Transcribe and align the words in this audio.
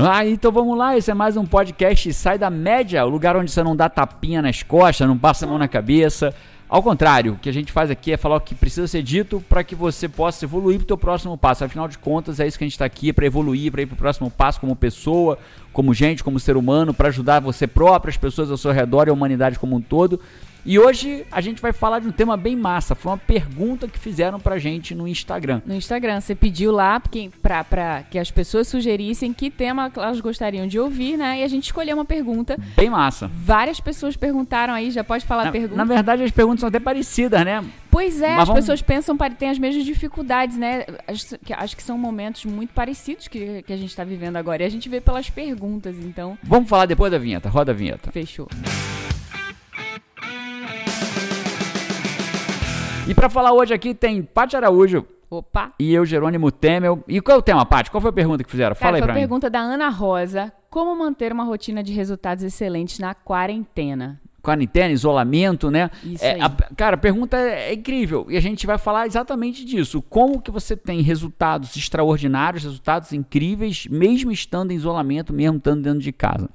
Ah, 0.00 0.24
então 0.24 0.52
vamos 0.52 0.78
lá, 0.78 0.96
esse 0.96 1.10
é 1.10 1.14
mais 1.14 1.36
um 1.36 1.44
podcast 1.44 2.12
Sai 2.12 2.38
da 2.38 2.48
Média, 2.48 3.04
o 3.04 3.08
lugar 3.08 3.36
onde 3.36 3.50
você 3.50 3.64
não 3.64 3.74
dá 3.74 3.88
tapinha 3.88 4.40
nas 4.40 4.62
costas, 4.62 5.08
não 5.08 5.18
passa 5.18 5.44
a 5.44 5.48
mão 5.48 5.58
na 5.58 5.66
cabeça. 5.66 6.32
Ao 6.68 6.80
contrário, 6.80 7.32
o 7.32 7.36
que 7.36 7.48
a 7.48 7.52
gente 7.52 7.72
faz 7.72 7.90
aqui 7.90 8.12
é 8.12 8.16
falar 8.16 8.36
o 8.36 8.40
que 8.40 8.54
precisa 8.54 8.86
ser 8.86 9.02
dito 9.02 9.42
para 9.48 9.64
que 9.64 9.74
você 9.74 10.08
possa 10.08 10.44
evoluir 10.44 10.84
para 10.84 10.94
o 10.94 10.98
próximo 10.98 11.36
passo. 11.36 11.64
Afinal 11.64 11.88
de 11.88 11.98
contas, 11.98 12.38
é 12.38 12.46
isso 12.46 12.56
que 12.56 12.62
a 12.62 12.66
gente 12.66 12.74
está 12.74 12.84
aqui, 12.84 13.12
para 13.12 13.26
evoluir, 13.26 13.72
para 13.72 13.82
ir 13.82 13.86
para 13.86 13.94
o 13.94 13.98
próximo 13.98 14.30
passo 14.30 14.60
como 14.60 14.76
pessoa, 14.76 15.36
como 15.72 15.92
gente, 15.92 16.22
como 16.22 16.38
ser 16.38 16.56
humano, 16.56 16.94
para 16.94 17.08
ajudar 17.08 17.40
você 17.40 17.66
próprio, 17.66 18.10
as 18.10 18.16
pessoas 18.16 18.52
ao 18.52 18.56
seu 18.56 18.70
redor 18.70 19.08
e 19.08 19.10
a 19.10 19.12
humanidade 19.12 19.58
como 19.58 19.74
um 19.74 19.80
todo. 19.80 20.20
E 20.64 20.78
hoje 20.78 21.24
a 21.30 21.40
gente 21.40 21.62
vai 21.62 21.72
falar 21.72 22.00
de 22.00 22.08
um 22.08 22.12
tema 22.12 22.36
bem 22.36 22.56
massa. 22.56 22.94
Foi 22.94 23.12
uma 23.12 23.18
pergunta 23.18 23.88
que 23.88 23.98
fizeram 23.98 24.38
pra 24.38 24.58
gente 24.58 24.94
no 24.94 25.06
Instagram. 25.06 25.62
No 25.64 25.74
Instagram, 25.74 26.20
você 26.20 26.34
pediu 26.34 26.72
lá 26.72 27.00
pra, 27.42 27.64
pra 27.64 28.02
que 28.02 28.18
as 28.18 28.30
pessoas 28.30 28.68
sugerissem 28.68 29.32
que 29.32 29.50
tema 29.50 29.90
elas 29.96 30.20
gostariam 30.20 30.66
de 30.66 30.78
ouvir, 30.78 31.16
né? 31.16 31.40
E 31.40 31.42
a 31.42 31.48
gente 31.48 31.64
escolheu 31.64 31.96
uma 31.96 32.04
pergunta. 32.04 32.56
Bem 32.76 32.90
massa. 32.90 33.30
Várias 33.32 33.80
pessoas 33.80 34.16
perguntaram 34.16 34.74
aí, 34.74 34.90
já 34.90 35.02
pode 35.02 35.24
falar 35.24 35.44
na, 35.44 35.48
a 35.48 35.52
pergunta. 35.52 35.76
Na 35.76 35.84
verdade, 35.84 36.22
as 36.22 36.30
perguntas 36.30 36.60
são 36.60 36.68
até 36.68 36.78
parecidas, 36.78 37.44
né? 37.44 37.64
Pois 37.90 38.20
é, 38.20 38.30
Mas 38.30 38.40
as 38.40 38.48
vamos... 38.48 38.60
pessoas 38.60 38.82
pensam, 38.82 39.16
têm 39.38 39.48
as 39.48 39.58
mesmas 39.58 39.84
dificuldades, 39.84 40.56
né? 40.56 40.84
Acho 41.06 41.38
que, 41.38 41.52
acho 41.52 41.76
que 41.76 41.82
são 41.82 41.96
momentos 41.96 42.44
muito 42.44 42.72
parecidos 42.74 43.28
que, 43.28 43.62
que 43.62 43.72
a 43.72 43.76
gente 43.76 43.90
está 43.90 44.04
vivendo 44.04 44.36
agora. 44.36 44.62
E 44.62 44.66
a 44.66 44.68
gente 44.68 44.88
vê 44.88 45.00
pelas 45.00 45.30
perguntas, 45.30 45.96
então. 45.98 46.36
Vamos 46.42 46.68
falar 46.68 46.86
depois 46.86 47.10
da 47.10 47.18
vinheta. 47.18 47.48
Roda 47.48 47.72
a 47.72 47.74
vinheta. 47.74 48.12
Fechou. 48.12 48.48
E 53.08 53.14
para 53.14 53.30
falar 53.30 53.54
hoje 53.54 53.72
aqui 53.72 53.94
tem 53.94 54.22
Paty 54.22 54.54
Araújo. 54.54 55.02
Opa! 55.30 55.72
E 55.80 55.94
eu, 55.94 56.04
Jerônimo 56.04 56.52
Temel. 56.52 57.02
E 57.08 57.22
qual 57.22 57.36
é 57.36 57.38
o 57.38 57.42
tema, 57.42 57.64
Paty? 57.64 57.90
Qual 57.90 58.02
foi 58.02 58.10
a 58.10 58.12
pergunta 58.12 58.44
que 58.44 58.50
fizeram? 58.50 58.74
Fala 58.76 58.92
Cara, 58.92 58.96
aí 58.96 59.02
pra 59.02 59.14
mim. 59.14 59.20
Foi 59.20 59.20
a 59.20 59.26
pergunta 59.26 59.48
da 59.48 59.60
Ana 59.60 59.88
Rosa. 59.88 60.52
Como 60.68 60.94
manter 60.94 61.32
uma 61.32 61.44
rotina 61.44 61.82
de 61.82 61.90
resultados 61.90 62.44
excelentes 62.44 62.98
na 62.98 63.14
quarentena? 63.14 64.20
quarentena, 64.42 64.92
isolamento, 64.92 65.70
né? 65.70 65.90
Isso 66.04 66.24
é. 66.24 66.40
A, 66.40 66.48
cara, 66.48 66.94
a 66.94 66.98
pergunta 66.98 67.36
é, 67.36 67.70
é, 67.70 67.74
incrível 67.74 68.26
e 68.30 68.36
a 68.36 68.40
gente 68.40 68.66
vai 68.66 68.78
falar 68.78 69.06
exatamente 69.06 69.64
disso. 69.64 70.00
Como 70.00 70.40
que 70.40 70.50
você 70.50 70.76
tem 70.76 71.02
resultados 71.02 71.76
extraordinários, 71.76 72.62
resultados 72.62 73.12
incríveis, 73.12 73.86
mesmo 73.86 74.30
estando 74.30 74.70
em 74.70 74.74
isolamento, 74.74 75.32
mesmo 75.32 75.58
estando 75.58 75.82
dentro 75.82 76.00
de 76.00 76.12
casa. 76.12 76.48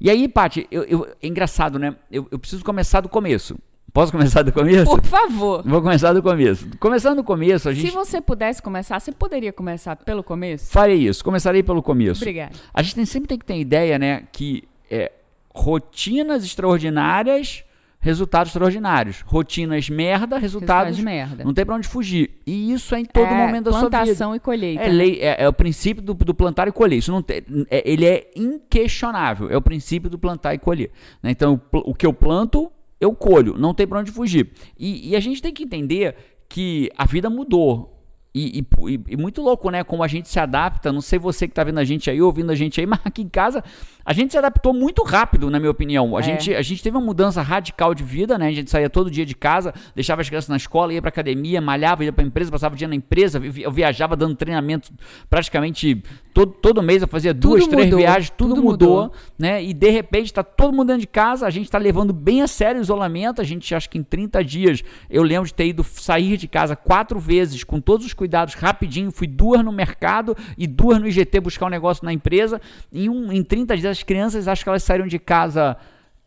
E 0.00 0.08
aí, 0.10 0.28
Paty, 0.28 0.66
eu, 0.70 0.82
eu, 0.84 1.06
é 1.20 1.26
engraçado, 1.26 1.78
né? 1.78 1.96
Eu, 2.10 2.26
eu 2.30 2.38
preciso 2.38 2.64
começar 2.64 3.00
do 3.00 3.08
começo. 3.08 3.56
Posso 3.98 4.12
começar 4.12 4.42
do 4.42 4.52
começo? 4.52 4.88
Por 4.88 5.02
favor. 5.02 5.60
Vou 5.66 5.82
começar 5.82 6.12
do 6.12 6.22
começo. 6.22 6.68
Começando 6.78 7.16
do 7.16 7.24
começo, 7.24 7.68
a 7.68 7.74
gente. 7.74 7.90
Se 7.90 7.92
você 7.92 8.20
pudesse 8.20 8.62
começar, 8.62 9.00
você 9.00 9.10
poderia 9.10 9.52
começar 9.52 9.96
pelo 9.96 10.22
começo? 10.22 10.70
Farei 10.70 11.08
isso. 11.08 11.24
Começarei 11.24 11.64
pelo 11.64 11.82
começo. 11.82 12.22
Obrigada. 12.22 12.52
A 12.72 12.80
gente 12.80 12.94
tem, 12.94 13.04
sempre 13.04 13.26
tem 13.26 13.36
que 13.36 13.44
ter 13.44 13.58
ideia, 13.58 13.98
né, 13.98 14.22
que 14.30 14.68
é, 14.88 15.10
rotinas 15.52 16.44
extraordinárias, 16.44 17.64
resultados 17.98 18.50
extraordinários. 18.50 19.22
Rotinas 19.26 19.90
merda, 19.90 20.38
resultados. 20.38 20.96
Resultados 20.96 21.00
merda. 21.00 21.42
Não 21.42 21.52
tem 21.52 21.66
pra 21.66 21.74
onde 21.74 21.88
fugir. 21.88 22.30
E 22.46 22.72
isso 22.72 22.94
é 22.94 23.00
em 23.00 23.04
todo 23.04 23.26
é, 23.26 23.34
momento 23.34 23.64
da 23.64 23.72
sua 23.72 23.80
vida. 23.80 23.98
Plantação 23.98 24.32
e 24.32 24.38
colheita. 24.38 24.84
É, 24.84 24.88
lei, 24.90 25.18
é, 25.20 25.42
é, 25.42 25.48
o 25.48 25.52
princípio 25.52 26.00
do, 26.00 26.14
do, 26.14 26.34
plantar 26.34 26.68
e 26.68 26.70
colher. 26.70 26.98
Isso 26.98 27.10
não 27.10 27.20
tem, 27.20 27.42
é, 27.68 27.82
ele 27.84 28.06
é 28.06 28.30
inquestionável. 28.36 29.50
É 29.50 29.56
o 29.56 29.60
princípio 29.60 30.08
do 30.08 30.20
plantar 30.20 30.54
e 30.54 30.58
colher. 30.58 30.92
Né? 31.20 31.32
Então, 31.32 31.60
o, 31.72 31.90
o 31.90 31.94
que 31.96 32.06
eu 32.06 32.12
planto 32.12 32.70
eu 33.00 33.14
colho, 33.14 33.56
não 33.58 33.72
tem 33.72 33.86
para 33.86 34.00
onde 34.00 34.10
fugir. 34.10 34.50
E, 34.78 35.10
e, 35.10 35.16
a 35.16 35.20
gente 35.20 35.40
tem 35.40 35.52
que 35.52 35.62
entender 35.62 36.16
que 36.48 36.90
a 36.96 37.04
vida 37.04 37.30
mudou. 37.30 37.94
E, 38.34 38.60
e, 38.60 39.00
e, 39.08 39.16
muito 39.16 39.40
louco, 39.40 39.70
né? 39.70 39.82
Como 39.82 40.02
a 40.02 40.08
gente 40.08 40.28
se 40.28 40.38
adapta. 40.38 40.92
Não 40.92 41.00
sei 41.00 41.18
você 41.18 41.46
que 41.46 41.52
está 41.52 41.64
vendo 41.64 41.78
a 41.78 41.84
gente 41.84 42.10
aí, 42.10 42.20
ouvindo 42.20 42.50
a 42.50 42.54
gente 42.54 42.80
aí, 42.80 42.86
mas 42.88 43.00
aqui 43.04 43.22
em 43.22 43.28
casa 43.28 43.62
a 44.08 44.14
gente 44.14 44.32
se 44.32 44.38
adaptou 44.38 44.72
muito 44.72 45.02
rápido, 45.02 45.50
na 45.50 45.58
minha 45.58 45.70
opinião. 45.70 46.16
A, 46.16 46.20
é. 46.20 46.22
gente, 46.22 46.54
a 46.54 46.62
gente 46.62 46.82
teve 46.82 46.96
uma 46.96 47.04
mudança 47.04 47.42
radical 47.42 47.94
de 47.94 48.02
vida, 48.02 48.38
né? 48.38 48.48
A 48.48 48.52
gente 48.52 48.70
saía 48.70 48.88
todo 48.88 49.10
dia 49.10 49.26
de 49.26 49.34
casa, 49.34 49.74
deixava 49.94 50.22
as 50.22 50.28
crianças 50.30 50.48
na 50.48 50.56
escola, 50.56 50.94
ia 50.94 51.02
pra 51.02 51.10
academia, 51.10 51.60
malhava, 51.60 52.02
ia 52.02 52.10
pra 52.10 52.24
empresa, 52.24 52.50
passava 52.50 52.74
o 52.74 52.78
dia 52.78 52.88
na 52.88 52.94
empresa, 52.94 53.38
eu 53.58 53.70
viajava 53.70 54.16
dando 54.16 54.34
treinamento 54.34 54.90
praticamente 55.28 56.02
todo, 56.32 56.52
todo 56.52 56.82
mês. 56.82 57.02
Eu 57.02 57.08
fazia 57.08 57.34
duas, 57.34 57.64
tudo 57.64 57.72
três 57.72 57.84
mudou. 57.84 57.98
viagens, 57.98 58.30
tudo, 58.30 58.54
tudo 58.54 58.62
mudou, 58.62 59.02
mudou, 59.02 59.12
né? 59.38 59.62
E 59.62 59.74
de 59.74 59.90
repente 59.90 60.32
tá 60.32 60.42
todo 60.42 60.72
mundo 60.72 60.86
dentro 60.86 61.02
de 61.02 61.06
casa, 61.06 61.46
a 61.46 61.50
gente 61.50 61.70
tá 61.70 61.76
levando 61.76 62.14
bem 62.14 62.40
a 62.40 62.46
sério 62.46 62.80
o 62.80 62.82
isolamento. 62.82 63.42
A 63.42 63.44
gente 63.44 63.74
acho 63.74 63.90
que 63.90 63.98
em 63.98 64.02
30 64.02 64.42
dias 64.42 64.82
eu 65.10 65.22
lembro 65.22 65.46
de 65.46 65.52
ter 65.52 65.66
ido 65.66 65.84
sair 65.84 66.38
de 66.38 66.48
casa 66.48 66.74
quatro 66.74 67.20
vezes 67.20 67.62
com 67.62 67.78
todos 67.78 68.06
os 68.06 68.14
cuidados 68.14 68.54
rapidinho. 68.54 69.10
Fui 69.10 69.26
duas 69.26 69.62
no 69.62 69.70
mercado 69.70 70.34
e 70.56 70.66
duas 70.66 70.98
no 70.98 71.06
IGT 71.06 71.40
buscar 71.40 71.66
um 71.66 71.70
negócio 71.70 72.06
na 72.06 72.12
empresa. 72.14 72.58
Em, 72.90 73.10
um, 73.10 73.30
em 73.30 73.42
30 73.42 73.76
dias 73.76 73.97
as 73.98 74.02
crianças, 74.02 74.48
acho 74.48 74.62
que 74.62 74.68
elas 74.68 74.82
saíram 74.82 75.06
de 75.06 75.18
casa. 75.18 75.76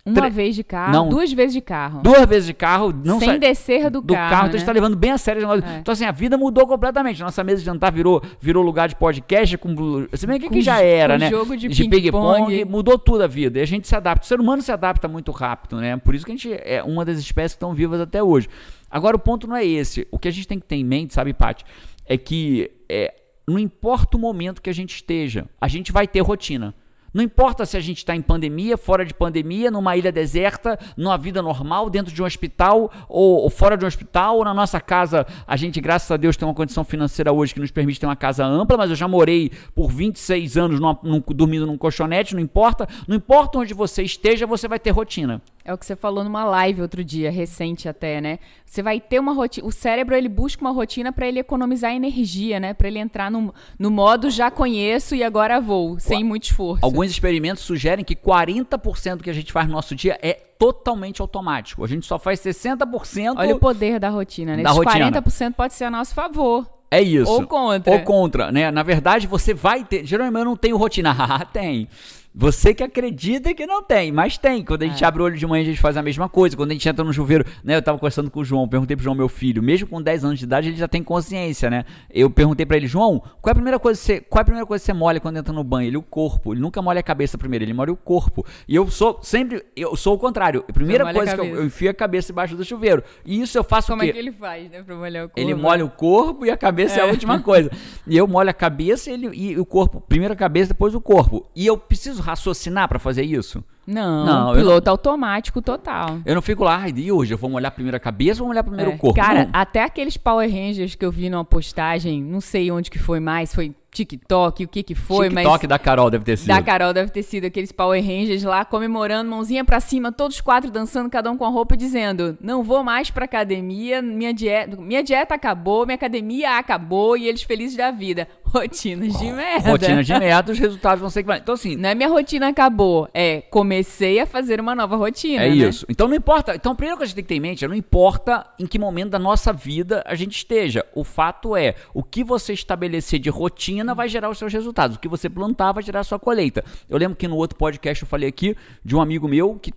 Uma 0.03 0.31
vez 0.31 0.55
de 0.55 0.63
carro, 0.63 0.91
não, 0.91 1.09
duas 1.09 1.31
vezes 1.31 1.53
de 1.53 1.61
carro. 1.61 2.01
Duas 2.01 2.25
vezes 2.25 2.47
de 2.47 2.55
carro, 2.55 2.91
não 2.91 3.19
Sem 3.19 3.33
sa... 3.33 3.37
descer 3.37 3.89
do, 3.91 4.01
do 4.01 4.15
carro. 4.15 4.29
carro 4.31 4.41
né? 4.43 4.47
Então 4.47 4.55
a 4.55 4.57
gente 4.57 4.65
tá 4.65 4.71
levando 4.71 4.97
bem 4.97 5.11
a 5.11 5.17
sério. 5.17 5.47
É. 5.47 5.77
Então, 5.77 5.91
assim, 5.91 6.05
a 6.05 6.11
vida 6.11 6.39
mudou 6.39 6.65
completamente. 6.65 7.21
Nossa 7.21 7.43
mesa 7.43 7.59
de 7.59 7.65
jantar 7.65 7.91
virou, 7.91 8.19
virou 8.39 8.63
lugar 8.63 8.89
de 8.89 8.95
podcast, 8.95 9.55
com. 9.59 10.07
Se 10.13 10.25
bem 10.25 10.39
que, 10.39 10.47
com, 10.47 10.55
que 10.55 10.61
já 10.61 10.81
era, 10.81 11.19
né? 11.19 11.29
jogo 11.29 11.55
de, 11.55 11.67
de 11.67 11.87
ping-pong. 11.87 12.65
Mudou 12.65 12.97
tudo 12.97 13.23
a 13.23 13.27
vida. 13.27 13.59
E 13.59 13.61
a 13.61 13.65
gente 13.65 13.87
se 13.87 13.95
adapta. 13.95 14.25
O 14.25 14.27
ser 14.27 14.39
humano 14.39 14.63
se 14.63 14.71
adapta 14.71 15.07
muito 15.07 15.31
rápido, 15.31 15.79
né? 15.79 15.95
Por 15.97 16.15
isso 16.15 16.25
que 16.25 16.31
a 16.31 16.35
gente 16.35 16.51
é 16.51 16.81
uma 16.81 17.05
das 17.05 17.19
espécies 17.19 17.53
que 17.53 17.57
estão 17.57 17.71
vivas 17.71 18.01
até 18.01 18.23
hoje. 18.23 18.47
Agora, 18.89 19.15
o 19.15 19.19
ponto 19.19 19.45
não 19.45 19.55
é 19.55 19.63
esse. 19.63 20.07
O 20.09 20.17
que 20.17 20.27
a 20.27 20.31
gente 20.31 20.47
tem 20.47 20.59
que 20.59 20.65
ter 20.65 20.77
em 20.77 20.83
mente, 20.83 21.13
sabe, 21.13 21.31
Paty? 21.31 21.63
É 22.07 22.17
que 22.17 22.71
é, 22.89 23.13
não 23.47 23.59
importa 23.59 24.17
o 24.17 24.19
momento 24.19 24.63
que 24.63 24.69
a 24.69 24.73
gente 24.73 24.95
esteja, 24.95 25.45
a 25.59 25.67
gente 25.67 25.91
vai 25.91 26.07
ter 26.07 26.21
rotina. 26.21 26.73
Não 27.13 27.23
importa 27.23 27.65
se 27.65 27.75
a 27.75 27.79
gente 27.79 27.97
está 27.97 28.15
em 28.15 28.21
pandemia, 28.21 28.77
fora 28.77 29.05
de 29.05 29.13
pandemia, 29.13 29.69
numa 29.69 29.97
ilha 29.97 30.11
deserta, 30.11 30.79
numa 30.95 31.17
vida 31.17 31.41
normal, 31.41 31.89
dentro 31.89 32.13
de 32.13 32.21
um 32.21 32.25
hospital, 32.25 32.89
ou, 33.09 33.41
ou, 33.41 33.49
fora 33.49 33.75
de 33.75 33.83
um 33.83 33.87
hospital, 33.87 34.37
ou 34.37 34.45
na 34.45 34.53
nossa 34.53 34.79
casa. 34.79 35.25
A 35.45 35.57
gente, 35.57 35.81
graças 35.81 36.09
a 36.09 36.15
Deus, 36.15 36.37
tem 36.37 36.47
uma 36.47 36.53
condição 36.53 36.83
financeira 36.85 37.33
hoje 37.33 37.53
que 37.53 37.59
nos 37.59 37.71
permite 37.71 37.99
ter 37.99 38.05
uma 38.05 38.15
casa 38.15 38.45
ampla, 38.45 38.77
mas 38.77 38.89
eu 38.89 38.95
já 38.95 39.07
morei 39.07 39.51
por 39.75 39.91
26 39.91 40.57
anos 40.57 40.79
numa, 40.79 40.97
num, 41.03 41.21
dormindo 41.27 41.67
num 41.67 41.77
colchonete, 41.77 42.33
não 42.33 42.41
importa. 42.41 42.87
Não 43.07 43.15
importa 43.15 43.59
onde 43.59 43.73
você 43.73 44.03
esteja, 44.03 44.47
você 44.47 44.67
vai 44.67 44.79
ter 44.79 44.91
rotina. 44.91 45.41
É 45.63 45.73
o 45.73 45.77
que 45.77 45.85
você 45.85 45.95
falou 45.95 46.23
numa 46.23 46.43
live 46.43 46.81
outro 46.81 47.03
dia, 47.03 47.29
recente 47.29 47.87
até, 47.87 48.19
né? 48.19 48.39
Você 48.65 48.81
vai 48.81 48.99
ter 48.99 49.19
uma 49.19 49.33
rotina. 49.33 49.67
O 49.67 49.71
cérebro 49.71 50.15
ele 50.15 50.27
busca 50.27 50.61
uma 50.61 50.71
rotina 50.71 51.11
para 51.11 51.27
ele 51.27 51.39
economizar 51.39 51.93
energia, 51.93 52.59
né? 52.59 52.73
Para 52.73 52.87
ele 52.87 52.99
entrar 52.99 53.29
no, 53.29 53.53
no 53.77 53.91
modo 53.91 54.29
já 54.29 54.49
conheço 54.49 55.15
e 55.15 55.23
agora 55.23 55.59
vou, 55.61 55.99
sem 55.99 56.23
muito 56.23 56.45
esforço. 56.45 56.83
Alguns 56.83 57.11
experimentos 57.11 57.63
sugerem 57.63 58.03
que 58.03 58.15
40% 58.15 59.17
do 59.17 59.23
que 59.23 59.29
a 59.29 59.33
gente 59.33 59.51
faz 59.51 59.67
no 59.67 59.73
nosso 59.73 59.93
dia 59.93 60.17
é 60.21 60.33
totalmente 60.33 61.21
automático. 61.21 61.83
A 61.83 61.87
gente 61.87 62.05
só 62.05 62.17
faz 62.17 62.39
60%. 62.39 63.33
Olha 63.37 63.55
o 63.55 63.59
poder 63.59 63.99
da 63.99 64.09
rotina, 64.09 64.55
né? 64.55 64.63
Da 64.63 64.71
Esses 64.71 64.83
rotina. 64.83 65.21
40% 65.21 65.53
pode 65.53 65.73
ser 65.73 65.85
a 65.85 65.91
nosso 65.91 66.13
favor. 66.13 66.67
É 66.89 67.01
isso. 67.01 67.31
Ou 67.31 67.47
contra. 67.47 67.93
Ou 67.93 67.99
contra, 68.01 68.51
né? 68.51 68.69
Na 68.69 68.83
verdade, 68.83 69.25
você 69.25 69.53
vai 69.53 69.85
ter. 69.85 70.05
Geralmente 70.05 70.39
eu 70.39 70.45
não 70.45 70.57
tenho 70.57 70.75
rotina. 70.75 71.15
Ah, 71.31 71.45
tem. 71.45 71.87
Você 72.33 72.73
que 72.73 72.81
acredita 72.81 73.53
que 73.53 73.67
não 73.67 73.83
tem, 73.83 74.09
mas 74.11 74.37
tem. 74.37 74.63
Quando 74.63 74.83
a 74.83 74.85
gente 74.87 75.03
É. 75.03 75.07
abre 75.07 75.21
o 75.21 75.25
olho 75.25 75.37
de 75.37 75.45
manhã, 75.45 75.63
a 75.63 75.65
gente 75.65 75.79
faz 75.81 75.97
a 75.97 76.01
mesma 76.01 76.29
coisa. 76.29 76.55
Quando 76.55 76.71
a 76.71 76.73
gente 76.73 76.87
entra 76.87 77.03
no 77.03 77.11
chuveiro, 77.11 77.45
né? 77.63 77.75
Eu 77.75 77.81
tava 77.81 77.97
conversando 77.97 78.31
com 78.31 78.39
o 78.39 78.43
João, 78.45 78.67
perguntei 78.69 78.95
pro 78.95 79.03
João, 79.03 79.15
meu 79.15 79.27
filho, 79.27 79.61
mesmo 79.61 79.87
com 79.87 80.01
10 80.01 80.23
anos 80.23 80.39
de 80.39 80.45
idade, 80.45 80.69
ele 80.69 80.77
já 80.77 80.87
tem 80.87 81.03
consciência, 81.03 81.69
né? 81.69 81.83
Eu 82.09 82.29
perguntei 82.29 82.65
pra 82.65 82.77
ele, 82.77 82.87
João, 82.87 83.19
qual 83.41 83.49
é 83.49 83.51
a 83.51 83.55
primeira 83.55 83.77
coisa 83.79 83.99
que 83.99 84.05
você, 84.05 84.21
qual 84.21 84.39
é 84.39 84.41
a 84.43 84.45
primeira 84.45 84.65
coisa 84.65 84.81
que 84.81 84.85
você 84.85 84.93
molha 84.93 85.19
quando 85.19 85.37
entra 85.37 85.51
no 85.53 85.63
banho? 85.63 85.87
Ele, 85.89 85.97
o 85.97 86.01
corpo. 86.01 86.53
Ele 86.53 86.61
nunca 86.61 86.81
molha 86.81 87.01
a 87.01 87.03
cabeça 87.03 87.37
primeiro, 87.37 87.65
ele 87.65 87.73
molha 87.73 87.91
o 87.91 87.97
corpo. 87.97 88.45
E 88.65 88.75
eu 88.75 88.89
sou 88.89 89.19
sempre, 89.21 89.63
eu 89.75 89.93
sou 89.97 90.15
o 90.15 90.17
contrário. 90.17 90.63
A 90.69 90.73
primeira 90.73 91.03
molha 91.03 91.11
a 91.11 91.19
coisa 91.19 91.35
que 91.35 91.41
eu, 91.41 91.55
eu 91.57 91.65
enfio 91.65 91.89
a 91.89 91.93
cabeça 91.93 92.31
embaixo 92.31 92.55
do 92.55 92.63
chuveiro. 92.63 93.03
E 93.25 93.41
isso 93.41 93.57
eu 93.57 93.63
faço 93.63 93.87
Como 93.91 94.01
o 94.01 94.05
quê? 94.05 94.09
é 94.09 94.13
que 94.13 94.19
ele 94.19 94.31
faz, 94.31 94.69
né? 94.71 94.81
Pra 94.83 94.95
molhar 94.95 95.25
o 95.25 95.27
corpo. 95.27 95.39
Ele 95.39 95.53
molha 95.53 95.83
o 95.83 95.89
corpo 95.89 96.45
e 96.45 96.49
a 96.49 96.55
cabeça 96.55 96.99
é, 96.99 97.03
a 97.03 97.07
É. 97.07 97.11
última 97.11 97.41
coisa. 97.41 97.69
E 98.07 98.15
eu 98.15 98.25
molho 98.25 98.49
a 98.49 98.53
cabeça 98.53 99.11
ele, 99.11 99.29
e 99.33 99.59
o 99.59 99.65
corpo. 99.65 99.99
Primeiro 99.99 100.33
a 100.33 100.37
cabeça, 100.37 100.69
depois 100.69 100.95
o 100.95 101.01
corpo. 101.01 101.45
E 101.53 101.65
eu 101.67 101.77
preciso 101.77 102.20
raciocinar 102.21 102.87
pra 102.87 102.99
fazer 102.99 103.23
isso? 103.23 103.63
Não, 103.85 104.25
Não, 104.25 104.53
piloto 104.53 104.89
automático 104.89 105.61
total. 105.61 106.19
Eu 106.25 106.35
não 106.35 106.41
fico 106.41 106.63
lá, 106.63 106.87
e 106.87 107.11
hoje 107.11 107.33
eu 107.33 107.37
vou 107.37 107.49
molhar 107.49 107.71
primeiro 107.71 107.97
a 107.97 107.99
cabeça 107.99 108.33
ou 108.41 108.45
vou 108.45 108.47
molhar 108.49 108.63
primeiro 108.63 108.91
É. 108.91 108.95
o 108.95 108.97
corpo? 108.97 109.19
Cara, 109.19 109.45
Não. 109.45 109.49
até 109.53 109.83
aqueles 109.83 110.15
Power 110.17 110.47
Rangers 110.49 110.95
que 110.95 111.03
eu 111.03 111.11
vi 111.11 111.29
numa 111.29 111.43
postagem, 111.43 112.21
não 112.23 112.39
sei 112.39 112.71
onde 112.71 112.89
que 112.91 112.99
foi 112.99 113.19
mais, 113.19 113.53
foi 113.53 113.75
TikTok, 113.91 114.63
o 114.63 114.67
que 114.69 114.83
que 114.83 114.95
foi, 114.95 115.27
TikTok 115.27 115.63
mas 115.63 115.69
da 115.69 115.77
Carol 115.77 116.09
deve 116.09 116.23
ter 116.23 116.37
sido. 116.37 116.47
da 116.47 116.61
Carol 116.61 116.93
deve 116.93 117.11
ter 117.11 117.23
sido 117.23 117.45
aqueles 117.45 117.73
Power 117.73 118.01
Rangers 118.01 118.43
lá 118.43 118.63
comemorando, 118.63 119.29
mãozinha 119.29 119.65
pra 119.65 119.81
cima, 119.81 120.11
todos 120.13 120.39
quatro 120.39 120.71
dançando, 120.71 121.09
cada 121.09 121.29
um 121.29 121.35
com 121.35 121.43
a 121.43 121.49
roupa 121.49 121.75
dizendo: 121.75 122.37
"Não 122.39 122.63
vou 122.63 122.83
mais 122.85 123.11
pra 123.11 123.25
academia, 123.25 124.01
minha 124.01 124.33
dieta, 124.33 124.77
minha 124.79 125.03
dieta 125.03 125.35
acabou, 125.35 125.85
minha 125.85 125.95
academia 125.95 126.57
acabou" 126.57 127.17
e 127.17 127.27
eles 127.27 127.43
felizes 127.43 127.75
da 127.75 127.91
vida. 127.91 128.27
Rotinas 128.53 129.17
de 129.17 129.31
merda. 129.31 129.69
Rotinas 129.71 130.05
de 130.05 130.19
merda, 130.19 130.51
os 130.51 130.59
resultados 130.59 130.99
vão 130.99 131.09
ser 131.09 131.23
que 131.23 131.27
vai. 131.27 131.39
Então, 131.39 131.53
assim, 131.53 131.75
Não 131.75 131.89
é 131.89 131.95
minha 131.95 132.09
rotina 132.09 132.49
acabou, 132.49 133.07
é 133.13 133.41
comecei 133.41 134.19
a 134.19 134.25
fazer 134.25 134.59
uma 134.59 134.75
nova 134.75 134.95
rotina. 134.95 135.43
É 135.43 135.49
né? 135.49 135.55
isso. 135.55 135.85
Então 135.87 136.07
não 136.07 136.15
importa. 136.15 136.55
Então, 136.55 136.73
a 136.73 136.75
primeira 136.75 136.97
coisa 136.97 137.13
que 137.13 137.19
a 137.19 137.21
gente 137.21 137.27
tem 137.27 137.37
que 137.37 137.41
ter 137.41 137.47
em 137.47 137.49
mente 137.51 137.63
é 137.63 137.67
não 137.67 137.75
importa 137.75 138.45
em 138.59 138.67
que 138.67 138.77
momento 138.77 139.11
da 139.11 139.19
nossa 139.19 139.53
vida 139.53 140.03
a 140.05 140.15
gente 140.15 140.35
esteja. 140.35 140.85
O 140.93 141.03
fato 141.03 141.55
é, 141.55 141.75
o 141.93 142.03
que 142.03 142.23
você 142.23 142.53
estabelecer 142.53 143.19
de 143.19 143.29
rotina 143.29 143.95
vai 143.95 144.09
gerar 144.09 144.29
os 144.29 144.37
seus 144.37 144.51
resultados. 144.51 144.97
O 144.97 144.99
que 144.99 145.07
você 145.07 145.29
plantar 145.29 145.71
vai 145.71 145.83
gerar 145.83 146.01
a 146.01 146.03
sua 146.03 146.19
colheita. 146.19 146.63
Eu 146.89 146.97
lembro 146.97 147.15
que 147.15 147.27
no 147.27 147.37
outro 147.37 147.57
podcast 147.57 148.03
eu 148.03 148.07
falei 148.07 148.27
aqui 148.27 148.55
de 148.83 148.95
um 148.95 149.01
amigo 149.01 149.27
meu 149.27 149.55
que 149.55 149.73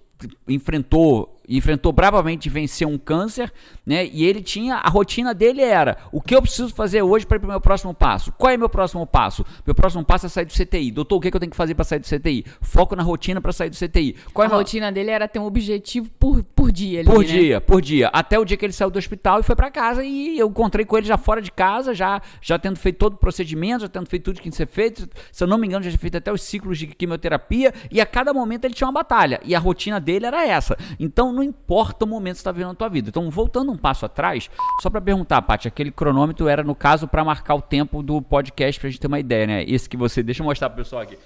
enfrentou 0.49 1.34
enfrentou 1.49 1.93
bravamente 1.93 2.49
vencer 2.49 2.87
um 2.87 2.97
câncer, 2.99 3.53
né? 3.87 4.07
E 4.07 4.25
ele 4.25 4.43
tinha 4.43 4.77
a 4.77 4.89
rotina 4.89 5.35
dele 5.35 5.61
era 5.63 5.97
o 6.13 6.21
que 6.21 6.35
eu 6.35 6.41
preciso 6.43 6.75
fazer 6.75 7.03
hoje 7.03 7.27
para 7.27 7.37
ir 7.37 7.41
para 7.41 7.47
o 7.47 7.51
meu 7.51 7.61
próximo 7.61 7.93
passo. 7.95 8.33
Qual 8.33 8.51
é 8.53 8.57
meu 8.57 8.69
próximo 8.69 9.07
passo? 9.07 9.45
Meu 9.67 9.75
próximo 9.75 10.05
passo 10.05 10.27
é 10.27 10.29
sair 10.29 10.45
do 10.47 10.53
CTI. 10.53 10.91
Doutor, 10.91 11.17
o 11.17 11.21
que, 11.21 11.29
é 11.29 11.31
que 11.31 11.37
eu 11.37 11.41
tenho 11.41 11.51
que 11.51 11.57
fazer 11.57 11.75
para 11.75 11.85
sair 11.85 11.99
do 11.99 12.07
CTI? 12.07 12.45
Foco 12.61 12.97
na 12.97 13.03
rotina 13.03 13.41
para 13.41 13.53
sair 13.53 13.71
do 13.71 13.77
CTI. 13.77 14.17
Qual 14.33 14.45
é 14.45 14.47
A 14.47 14.49
meu- 14.49 14.59
rotina 14.59 14.91
dele 14.91 15.11
era 15.11 15.29
ter 15.29 15.39
um 15.39 15.45
objetivo 15.45 16.11
por, 16.19 16.43
por 16.43 16.73
dia 16.73 17.01
ali, 17.01 17.09
por 17.09 17.21
né? 17.21 17.25
dia, 17.27 17.61
por 17.61 17.81
dia. 17.83 18.09
Até 18.09 18.39
o 18.39 18.45
dia 18.45 18.57
que 18.57 18.65
ele 18.65 18.73
saiu 18.73 18.91
do 18.91 18.99
hospital 18.99 19.41
e 19.41 19.43
foi 19.43 19.55
pra 19.57 19.71
casa 19.71 20.05
e 20.05 20.39
eu 20.39 20.49
encontrei 20.49 20.85
com 20.85 20.97
ele 20.97 21.07
já 21.07 21.17
fora 21.19 21.43
de 21.43 21.51
casa, 21.53 21.95
já, 21.95 22.21
já 22.41 22.59
tendo 22.59 22.77
feito 22.79 22.97
todo 22.99 23.15
o 23.15 23.19
procedimento, 23.19 23.83
já 23.83 23.89
tendo 23.89 24.07
feito 24.09 24.25
tudo 24.25 24.37
que 24.37 24.43
tinha 24.43 24.51
que 24.53 24.57
ser 24.57 24.67
feito. 24.67 25.09
Se 25.33 25.43
eu 25.45 25.49
não 25.49 25.59
me 25.59 25.67
engano, 25.67 25.83
já 25.85 25.91
tinha 25.91 25.99
feito 26.01 26.17
até 26.17 26.33
os 26.33 26.43
ciclos 26.43 26.79
de 26.79 26.87
quimioterapia 26.87 27.73
e 27.91 28.01
a 28.01 28.07
cada 28.07 28.33
momento 28.33 28.65
ele 28.65 28.75
tinha 28.75 28.87
uma 28.87 28.93
batalha. 28.93 29.41
E 29.45 29.55
a 29.55 29.59
rotina 29.59 30.01
dele 30.01 30.27
era 30.27 30.47
essa. 30.47 30.77
Então 30.99 31.33
não 31.35 31.43
importa 31.43 32.05
o 32.05 32.09
momento 32.09 32.35
que 32.35 32.39
você 32.39 32.43
está 32.43 32.53
vivendo 32.53 32.69
na 32.69 32.75
tua 32.75 32.89
vida. 32.89 33.09
Então, 33.09 33.29
voltando 33.31 33.71
um 33.73 33.77
passo 33.77 34.07
atrás, 34.07 34.51
só 34.81 34.89
pra 34.89 35.01
perguntar, 35.01 35.43
Paty, 35.43 35.69
aquele 35.69 35.91
cronômetro 35.91 36.49
era, 36.49 36.63
no 36.63 36.75
caso, 36.75 37.07
pra 37.07 37.25
marcar 37.25 37.55
o 37.55 37.61
tempo 37.61 38.03
do 38.03 38.23
podcast 38.23 38.81
pra 38.81 38.89
gente 38.89 39.01
ter 39.01 39.07
uma 39.07 39.19
ideia, 39.19 39.47
né? 39.47 39.65
Esse 39.65 39.89
que 39.89 39.97
você. 39.97 40.23
Deixa 40.23 40.43
eu 40.43 40.47
mostrar 40.47 40.71
pro 40.71 40.83
pessoal 40.83 41.03
aqui. 41.03 41.19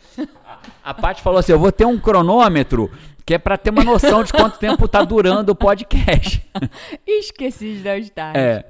A, 0.45 0.91
a 0.91 0.95
Paty 0.95 1.23
falou 1.23 1.39
assim: 1.39 1.53
eu 1.53 1.59
vou 1.59 1.71
ter 1.71 1.85
um 1.85 1.99
cronômetro 1.99 2.91
que 3.29 3.35
é 3.35 3.39
pra 3.39 3.59
ter 3.59 3.69
uma 3.69 3.85
noção 3.85 4.25
de 4.25 4.33
quanto 4.33 4.59
tempo 4.59 4.89
tá 4.89 5.05
durando 5.05 5.51
o 5.51 5.55
podcast. 5.55 6.43
Esqueci 7.07 7.75
de 7.75 7.83
dar 7.83 7.99
o 7.99 8.01
start. 8.01 8.35
É. 8.35 8.65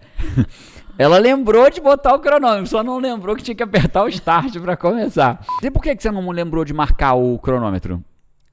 Ela 0.98 1.16
lembrou 1.18 1.70
de 1.70 1.80
botar 1.80 2.12
o 2.12 2.18
cronômetro, 2.18 2.66
só 2.66 2.82
não 2.82 2.98
lembrou 2.98 3.36
que 3.36 3.42
tinha 3.44 3.54
que 3.54 3.62
apertar 3.62 4.02
o 4.02 4.08
start 4.08 4.58
pra 4.58 4.76
começar. 4.76 5.40
E 5.62 5.70
por 5.70 5.80
que 5.80 5.94
que 5.94 6.02
você 6.02 6.10
não 6.10 6.28
lembrou 6.30 6.64
de 6.64 6.74
marcar 6.74 7.14
o 7.14 7.38
cronômetro? 7.38 8.02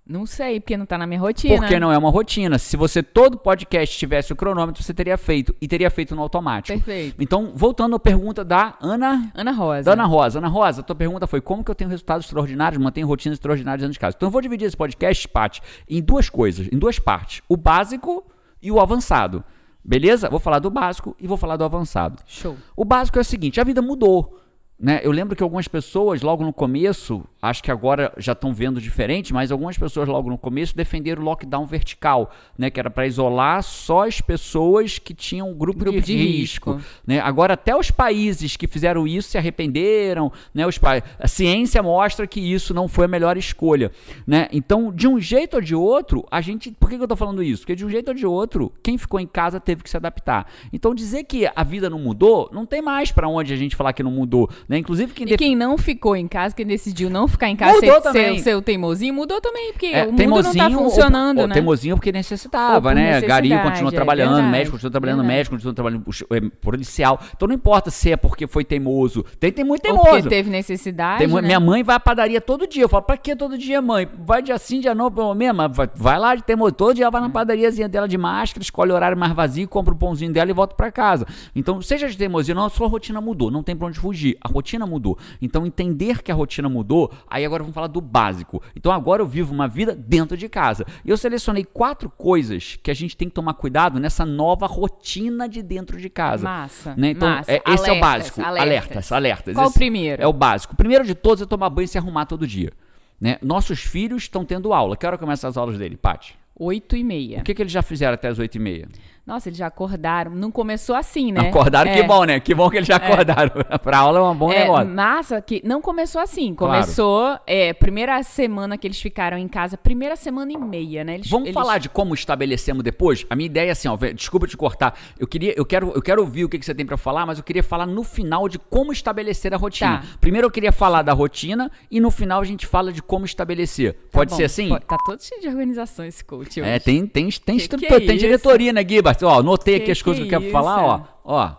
Não 0.08 0.28
sei, 0.28 0.60
porque 0.60 0.78
não 0.78 0.86
tá 0.86 1.00
na 1.00 1.08
minha 1.08 1.20
rotina. 1.20 1.58
Porque 1.58 1.80
não 1.80 1.92
é 1.92 1.98
uma 1.98 2.12
rotina. 2.12 2.60
Se 2.60 2.78
você 2.78 3.02
todo 3.02 3.38
podcast 3.38 3.98
tivesse 3.98 4.32
o 4.32 4.36
cronômetro, 4.36 4.84
você 4.84 4.94
teria 4.94 5.18
feito. 5.18 5.56
E 5.60 5.68
teria 5.68 5.90
feito 5.90 6.16
no 6.16 6.22
automático. 6.22 6.78
Perfeito. 6.78 7.16
Então, 7.20 7.54
voltando 7.56 7.96
à 7.96 8.00
pergunta 8.00 8.46
da 8.46 8.78
Ana. 8.80 9.32
Ana 9.34 9.52
Rosa. 9.52 9.84
Da 9.84 9.94
Ana 9.94 10.06
Rosa. 10.06 10.38
Ana 10.38 10.48
Rosa, 10.48 10.84
tua 10.84 10.96
pergunta 10.96 11.26
foi 11.26 11.42
como 11.42 11.64
que 11.64 11.72
eu 11.72 11.76
tenho 11.76 11.90
resultados 11.90 12.28
extraordinários, 12.28 12.80
mantenho 12.82 13.08
rotinas 13.08 13.38
extraordinárias 13.38 13.82
dentro 13.82 13.94
de 13.94 14.00
casa. 14.00 14.16
Então 14.16 14.28
eu 14.28 14.32
vou 14.32 14.42
dividir 14.42 14.68
esse 14.68 14.78
podcast, 14.78 15.28
Paty, 15.28 15.62
em 15.90 16.04
duas 16.04 16.30
coisas, 16.30 16.70
em 16.72 16.78
duas 16.78 17.00
partes. 17.00 17.42
O 17.50 17.58
básico 17.58 18.24
e 18.62 18.72
o 18.72 18.80
avançado. 18.80 19.44
Beleza? 19.84 20.30
Vou 20.30 20.40
falar 20.40 20.60
do 20.60 20.70
básico 20.70 21.16
e 21.20 21.26
vou 21.26 21.38
falar 21.38 21.58
do 21.58 21.64
avançado. 21.64 22.22
Show. 22.28 22.56
O 22.76 22.86
básico 22.86 23.18
é 23.18 23.22
o 23.22 23.26
seguinte: 23.26 23.60
a 23.60 23.64
vida 23.64 23.82
mudou. 23.82 24.40
Né? 24.78 25.00
Eu 25.04 25.12
lembro 25.12 25.38
que 25.38 25.42
algumas 25.42 25.70
pessoas, 25.70 26.22
logo 26.22 26.44
no 26.44 26.52
começo, 26.52 27.24
acho 27.42 27.64
que 27.64 27.72
agora 27.72 28.12
já 28.18 28.34
estão 28.34 28.54
vendo 28.54 28.82
diferente, 28.82 29.34
mas 29.34 29.50
algumas 29.50 29.78
pessoas, 29.78 30.08
logo 30.08 30.30
no 30.30 30.38
começo, 30.38 30.76
defenderam 30.76 31.22
o 31.22 31.26
lockdown 31.26 31.66
vertical, 31.66 32.30
né? 32.58 32.70
que 32.70 32.78
era 32.78 32.90
para 32.90 33.08
isolar 33.08 33.64
só 33.64 34.06
as 34.06 34.20
pessoas 34.20 35.00
que 35.00 35.14
tinham 35.14 35.50
um 35.50 35.54
grupo, 35.54 35.80
Grupo 35.80 36.02
de, 36.02 36.06
de 36.06 36.18
risco. 36.18 36.74
risco. 36.74 36.88
né? 37.08 37.22
Agora, 37.22 37.54
até 37.54 37.74
os 37.74 37.90
países 37.90 38.58
que 38.58 38.68
fizeram 38.68 39.08
isso 39.08 39.30
se 39.30 39.38
arrependeram. 39.38 40.30
Né? 40.54 40.68
Os 40.68 40.78
pa... 40.78 41.02
A 41.18 41.28
ciência 41.28 41.82
mostra 41.82 42.28
que 42.28 42.42
isso 42.42 42.74
não 42.74 42.90
foi 42.90 43.06
a 43.06 43.08
melhor 43.08 43.38
escolha. 43.38 43.92
Né? 44.28 44.50
Então, 44.52 44.92
de 44.92 45.08
um 45.08 45.20
jeito 45.22 45.56
ou 45.56 45.62
de 45.62 45.74
outro, 45.74 46.26
a 46.30 46.42
gente. 46.42 46.72
Por 46.72 46.90
que 46.90 46.98
que 46.98 47.02
eu 47.02 47.06
estou 47.06 47.18
falando 47.18 47.42
isso? 47.42 47.62
Porque 47.62 47.76
de 47.76 47.86
um 47.86 47.90
jeito 47.90 48.10
ou 48.10 48.14
de 48.14 48.26
outro, 48.26 48.74
quem 48.84 48.98
ficou 48.98 49.22
em 49.22 49.28
casa 49.28 49.58
teve 49.58 49.84
que 49.84 49.90
se 49.90 49.96
adaptar. 49.96 50.48
Então, 50.74 50.94
dizer 50.94 51.24
que 51.24 51.50
a 51.56 51.64
vida 51.64 51.90
não 51.90 52.00
mudou, 52.00 52.50
não 52.52 52.66
tem 52.66 52.82
mais 52.82 53.12
para 53.12 53.30
onde 53.30 53.54
a 53.54 53.56
gente 53.56 53.76
falar 53.76 53.94
que 53.94 54.04
não 54.04 54.12
mudou. 54.12 54.50
Né? 54.68 54.80
Inclusive, 54.80 55.14
quem 55.14 55.26
E 55.26 55.30
def- 55.30 55.38
quem 55.38 55.56
não 55.56 55.78
ficou 55.78 56.16
em 56.16 56.28
casa, 56.28 56.56
quem 56.56 56.66
decidiu 56.66 57.10
não 57.10 57.28
ficar 57.28 57.50
em 57.50 57.56
casa, 57.56 57.76
Mudou 57.76 57.94
ser, 57.96 58.02
também. 58.02 58.38
ser, 58.38 58.44
ser 58.44 58.56
o 58.56 58.62
teimosinho, 58.62 59.14
mudou 59.14 59.40
também, 59.40 59.72
porque 59.72 59.86
É, 59.88 60.04
o 60.06 60.12
mundo 60.12 60.42
não 60.44 60.54
tá 60.56 60.68
ou- 60.68 60.74
funcionando, 60.74 61.42
ou, 61.42 61.48
né? 61.48 61.54
Teimosinho 61.54 61.96
porque 61.96 62.10
Ou 62.10 62.14
necessitava, 62.14 62.90
por 62.90 62.96
né? 62.96 63.22
Gario 63.22 63.62
continua 63.62 63.90
é 63.90 63.92
trabalhando, 63.94 64.34
verdade, 64.34 64.52
médico 64.52 64.72
continua 64.72 64.92
trabalhando, 64.92 65.18
verdade. 65.18 65.38
médico 65.38 65.56
continua 65.56 65.74
trabalhando 65.74 66.04
é, 66.32 66.42
policial. 66.62 67.20
Então 67.36 67.48
não 67.48 67.56
importa 67.56 67.92
se 67.92 68.12
é 68.12 68.18
porque 68.18 68.48
foi 68.48 68.64
teimoso. 68.66 69.24
Tem, 69.40 69.52
tem 69.52 69.64
muito 69.64 69.86
Ou 69.88 69.94
teimoso. 69.94 70.10
porque 70.24 70.30
teve 70.30 70.50
necessidade, 70.50 71.20
Tem 71.26 71.28
né? 71.28 71.42
Minha 71.42 71.60
mãe 71.60 71.84
vai 71.84 71.96
à 71.96 72.00
padaria 72.00 72.42
todo 72.42 72.68
dia. 72.68 72.84
Eu 72.84 72.90
falo, 72.90 73.04
pra 73.04 73.18
que 73.18 73.36
todo 73.36 73.58
dia, 73.58 73.82
mãe? 73.82 74.08
Vai 74.26 74.42
dia 74.42 74.58
sim, 74.58 74.80
dia 74.80 74.96
não, 74.96 75.12
pelo 75.12 75.34
menos. 75.36 75.56
Mas 75.56 75.76
vai, 75.78 75.90
vai 75.96 76.20
lá 76.20 76.36
de 76.36 76.44
teimoso. 76.44 76.72
Todo 76.74 76.94
dia 76.96 77.04
ela 77.06 77.12
vai 77.12 77.22
É. 77.22 77.26
na 77.26 77.30
padariazinha 77.30 77.88
dela 77.88 78.08
de 78.08 78.18
máscara, 78.18 78.64
escolhe 78.64 78.92
o 78.92 78.96
horário 78.96 79.18
mais 79.18 79.34
vazio, 79.34 79.68
compra 79.68 79.94
o 79.94 79.98
pãozinho 79.98 80.34
dela 80.34 80.50
e 80.50 80.54
volta 80.54 80.76
pra 80.76 80.92
casa. 80.92 81.28
Então, 81.56 81.80
seja 81.82 82.08
de 82.10 82.18
teimosia, 82.18 82.56
não, 82.56 82.66
a 82.66 82.70
sua 82.70 82.88
rotina 82.88 83.22
mudou. 83.22 83.52
Não 83.52 83.62
tem 83.62 83.76
pra 83.76 83.88
onde 83.88 84.00
fugir. 84.00 84.38
A 84.42 84.50
rotina 84.56 84.86
mudou. 84.86 85.18
Então, 85.42 85.66
entender 85.66 86.24
que 86.24 86.32
a 86.32 86.36
rotina 86.36 86.68
mudou, 86.70 87.12
aí 87.30 87.46
agora 87.46 87.62
vamos 87.64 87.74
falar 87.76 87.88
do 87.88 88.02
básico. 88.02 88.62
Então, 88.76 88.92
agora 88.92 89.22
eu 89.22 89.28
vivo 89.28 89.54
uma 89.54 89.68
vida 89.68 89.94
dentro 89.96 90.36
de 90.38 90.48
casa. 90.50 90.86
E 91.04 91.10
eu 91.10 91.18
selecionei 91.18 91.64
quatro 91.64 92.10
coisas 92.10 92.78
que 92.82 92.90
a 92.90 92.94
gente 92.94 93.16
tem 93.18 93.28
que 93.28 93.36
tomar 93.36 93.54
cuidado 93.56 94.00
nessa 94.00 94.26
nova 94.26 94.66
rotina 94.66 95.48
de 95.48 95.62
dentro 95.62 96.00
de 96.00 96.10
casa. 96.10 96.44
Massa, 96.44 96.96
Né? 96.96 97.10
Então, 97.12 97.28
massa. 97.30 97.52
é- 97.52 97.62
esse 97.68 97.90
é 97.90 97.94
o 97.94 97.96
Alertas, 97.98 98.00
básico. 98.00 98.42
alertas. 98.42 98.62
Alertas, 98.64 99.12
alertas. 99.12 99.54
Qual 99.56 99.68
o 99.68 99.74
primeiro? 99.74 100.22
É 100.22 100.28
o 100.28 100.34
básico. 100.34 100.74
O 100.74 100.78
primeiro 100.78 101.04
de 101.06 101.14
todos 101.14 101.42
é 101.42 101.46
tomar 101.46 101.70
banho 101.70 101.86
e 101.86 101.88
se 101.88 101.98
arrumar 101.98 102.26
todo 102.26 102.48
dia. 102.48 102.72
Né? 103.20 103.38
Nossos 103.42 103.80
filhos 103.82 104.24
estão 104.24 104.44
tendo 104.46 104.74
aula. 104.74 104.96
Que 104.98 105.06
hora 105.06 105.18
começam 105.18 105.50
as 105.50 105.58
aulas 105.58 105.78
dele, 105.78 105.96
Paty? 105.98 106.36
Oito 106.58 106.96
e 106.96 107.04
meia. 107.04 107.40
O 107.40 107.44
que, 107.44 107.54
que 107.54 107.62
eles 107.62 107.72
já 107.72 107.82
fizeram 107.82 108.14
até 108.14 108.30
as 108.30 108.40
oito 108.40 108.56
e 108.56 108.60
meia? 108.60 108.88
Nossa, 109.26 109.50
eles 109.50 109.58
já 109.58 109.66
acordaram. 109.66 110.32
Não 110.36 110.52
começou 110.52 110.96
assim, 110.96 111.32
né? 111.32 111.50
Acordaram, 111.50 111.90
É. 111.90 111.96
que 111.96 112.04
bom, 112.04 112.24
né? 112.26 112.40
Que 112.40 112.54
bom 112.54 112.70
que 112.70 112.78
eles 112.78 112.88
já 112.88 112.98
acordaram. 112.98 113.52
pra 113.82 113.98
aula 113.98 114.20
é 114.20 114.22
um 114.22 114.36
bom 114.36 114.52
É, 114.52 114.60
negócio. 114.60 114.88
massa 114.88 115.42
que 115.42 115.62
não 115.66 115.82
começou 115.82 116.22
assim. 116.22 116.54
Claro. 116.54 116.82
Começou, 116.84 117.40
é, 117.48 117.74
primeira 117.74 118.22
semana 118.22 118.78
que 118.78 118.86
eles 118.86 119.02
ficaram 119.02 119.36
em 119.36 119.48
casa, 119.48 119.78
primeira 119.78 120.16
semana 120.16 120.52
e 120.52 120.58
meia, 120.58 121.04
né? 121.04 121.16
Eles, 121.16 121.28
Vamos 121.28 121.48
eles- 121.48 121.56
falar 121.56 121.80
de 121.80 121.90
como 121.90 122.14
estabelecemos 122.14 122.84
depois? 122.84 123.26
A 123.28 123.36
minha 123.36 123.48
ideia 123.48 123.70
é 123.70 123.72
assim, 123.72 123.88
ó, 123.88 123.98
desculpa 124.14 124.46
te 124.46 124.56
cortar. 124.56 124.96
Eu 125.18 125.26
queria, 125.26 125.56
eu 125.58 125.66
quero, 125.66 125.92
eu 125.96 126.02
quero 126.04 126.22
ouvir 126.22 126.46
o 126.46 126.50
que, 126.50 126.60
que 126.60 126.66
você 126.66 126.76
tem 126.76 126.86
pra 126.86 126.96
falar, 126.96 127.26
mas 127.26 127.40
eu 127.40 127.44
queria 127.44 127.64
falar 127.64 127.88
no 127.88 128.04
final 128.04 128.48
de 128.48 128.60
como 128.60 128.92
estabelecer 128.92 129.56
a 129.56 129.58
rotina. 129.58 130.02
Tá. 130.02 130.04
Primeiro 130.22 130.46
eu 130.46 130.52
queria 130.52 130.72
falar 130.72 131.02
da 131.02 131.14
rotina 131.14 131.72
e 131.90 132.00
no 132.00 132.12
final 132.12 132.42
a 132.42 132.46
gente 132.46 132.68
fala 132.68 132.94
de 132.94 133.02
como 133.02 133.26
estabelecer. 133.26 133.94
Tá 133.94 134.00
Pode 134.12 134.30
bom, 134.30 134.38
ser 134.38 134.44
assim? 134.44 134.70
pode- 134.70 134.86
Tá 134.86 134.98
todo 135.04 135.20
cheio 135.24 135.42
de 135.42 135.48
organização 135.48 136.06
esse 136.06 136.24
coach 136.24 136.62
hoje. 136.62 136.70
É, 136.70 136.78
tem, 136.78 137.08
tem, 137.08 137.28
tem, 137.32 137.56
Que 137.56 137.62
estrutura, 137.64 137.98
que 137.98 138.04
é 138.04 138.08
tem 138.08 138.18
diretoria, 138.18 138.72
né, 138.72 138.86
Gibas? 138.88 139.15
Ó, 139.24 139.42
notei 139.44 139.78
Que 139.78 139.84
aqui 139.84 139.92
as 139.92 140.02
coisas 140.02 140.26
que 140.28 140.34
eu 140.34 140.40
que 140.40 140.46
quero 140.48 140.52
falar, 140.52 140.84
ó. 140.84 141.02
Ó, 141.24 141.52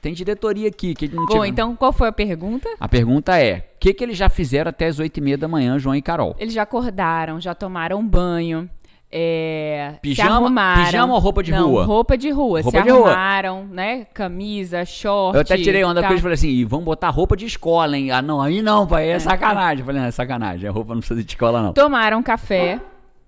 tem 0.00 0.12
diretoria 0.14 0.68
aqui. 0.68 0.94
Que 0.94 1.08
não 1.08 1.26
Bom, 1.26 1.34
tinha- 1.34 1.46
então 1.48 1.74
qual 1.76 1.92
foi 1.92 2.08
a 2.08 2.12
pergunta? 2.12 2.68
A 2.78 2.88
pergunta 2.88 3.36
é, 3.38 3.58
o 3.74 3.78
que, 3.80 3.92
que 3.92 4.04
eles 4.04 4.16
já 4.16 4.28
fizeram 4.28 4.68
até 4.68 4.86
as 4.86 4.98
oito 4.98 5.16
e 5.18 5.20
meia 5.20 5.36
da 5.38 5.48
manhã, 5.48 5.78
João 5.78 5.94
e 5.96 6.02
Carol? 6.02 6.34
Eles 6.38 6.54
já 6.54 6.62
acordaram, 6.62 7.40
já 7.40 7.54
tomaram 7.54 8.06
banho. 8.06 8.68
É, 9.10 9.94
Pijama- 10.02 10.84
pijama 10.84 11.14
ou 11.14 11.20
roupa 11.20 11.40
de 11.42 11.52
Não, 11.52 11.68
rua? 11.68 11.84
Roupa 11.84 12.18
de 12.18 12.28
rua. 12.30 12.60
Roupa 12.60 12.78
se 12.78 12.84
de 12.84 12.90
rua. 12.90 13.06
arrumaram, 13.06 13.64
né? 13.64 14.04
Camisa, 14.12 14.84
short. 14.84 15.36
Eu 15.36 15.42
até 15.42 15.56
tirei 15.56 15.84
onda 15.84 16.00
tá. 16.00 16.08
com 16.08 16.12
eles 16.12 16.20
e 16.20 16.22
falei 16.22 16.34
assim, 16.34 16.48
e 16.48 16.64
vamos 16.64 16.84
botar 16.84 17.08
roupa 17.10 17.36
de 17.36 17.46
escola, 17.46 17.96
hein? 17.96 18.10
Ah, 18.10 18.20
não, 18.20 18.42
aí 18.42 18.60
não, 18.60 18.86
pai, 18.86 19.08
é 19.08 19.18
sacanagem. 19.18 19.80
Eu 19.80 19.86
falei, 19.86 20.00
não, 20.00 20.08
é 20.08 20.10
sacanagem, 20.10 20.68
a 20.68 20.72
roupa 20.72 20.92
não 20.92 20.98
precisa 21.00 21.22
de 21.22 21.30
escola, 21.30 21.62
não. 21.62 21.72
Tomaram 21.72 22.20
café, 22.22 22.80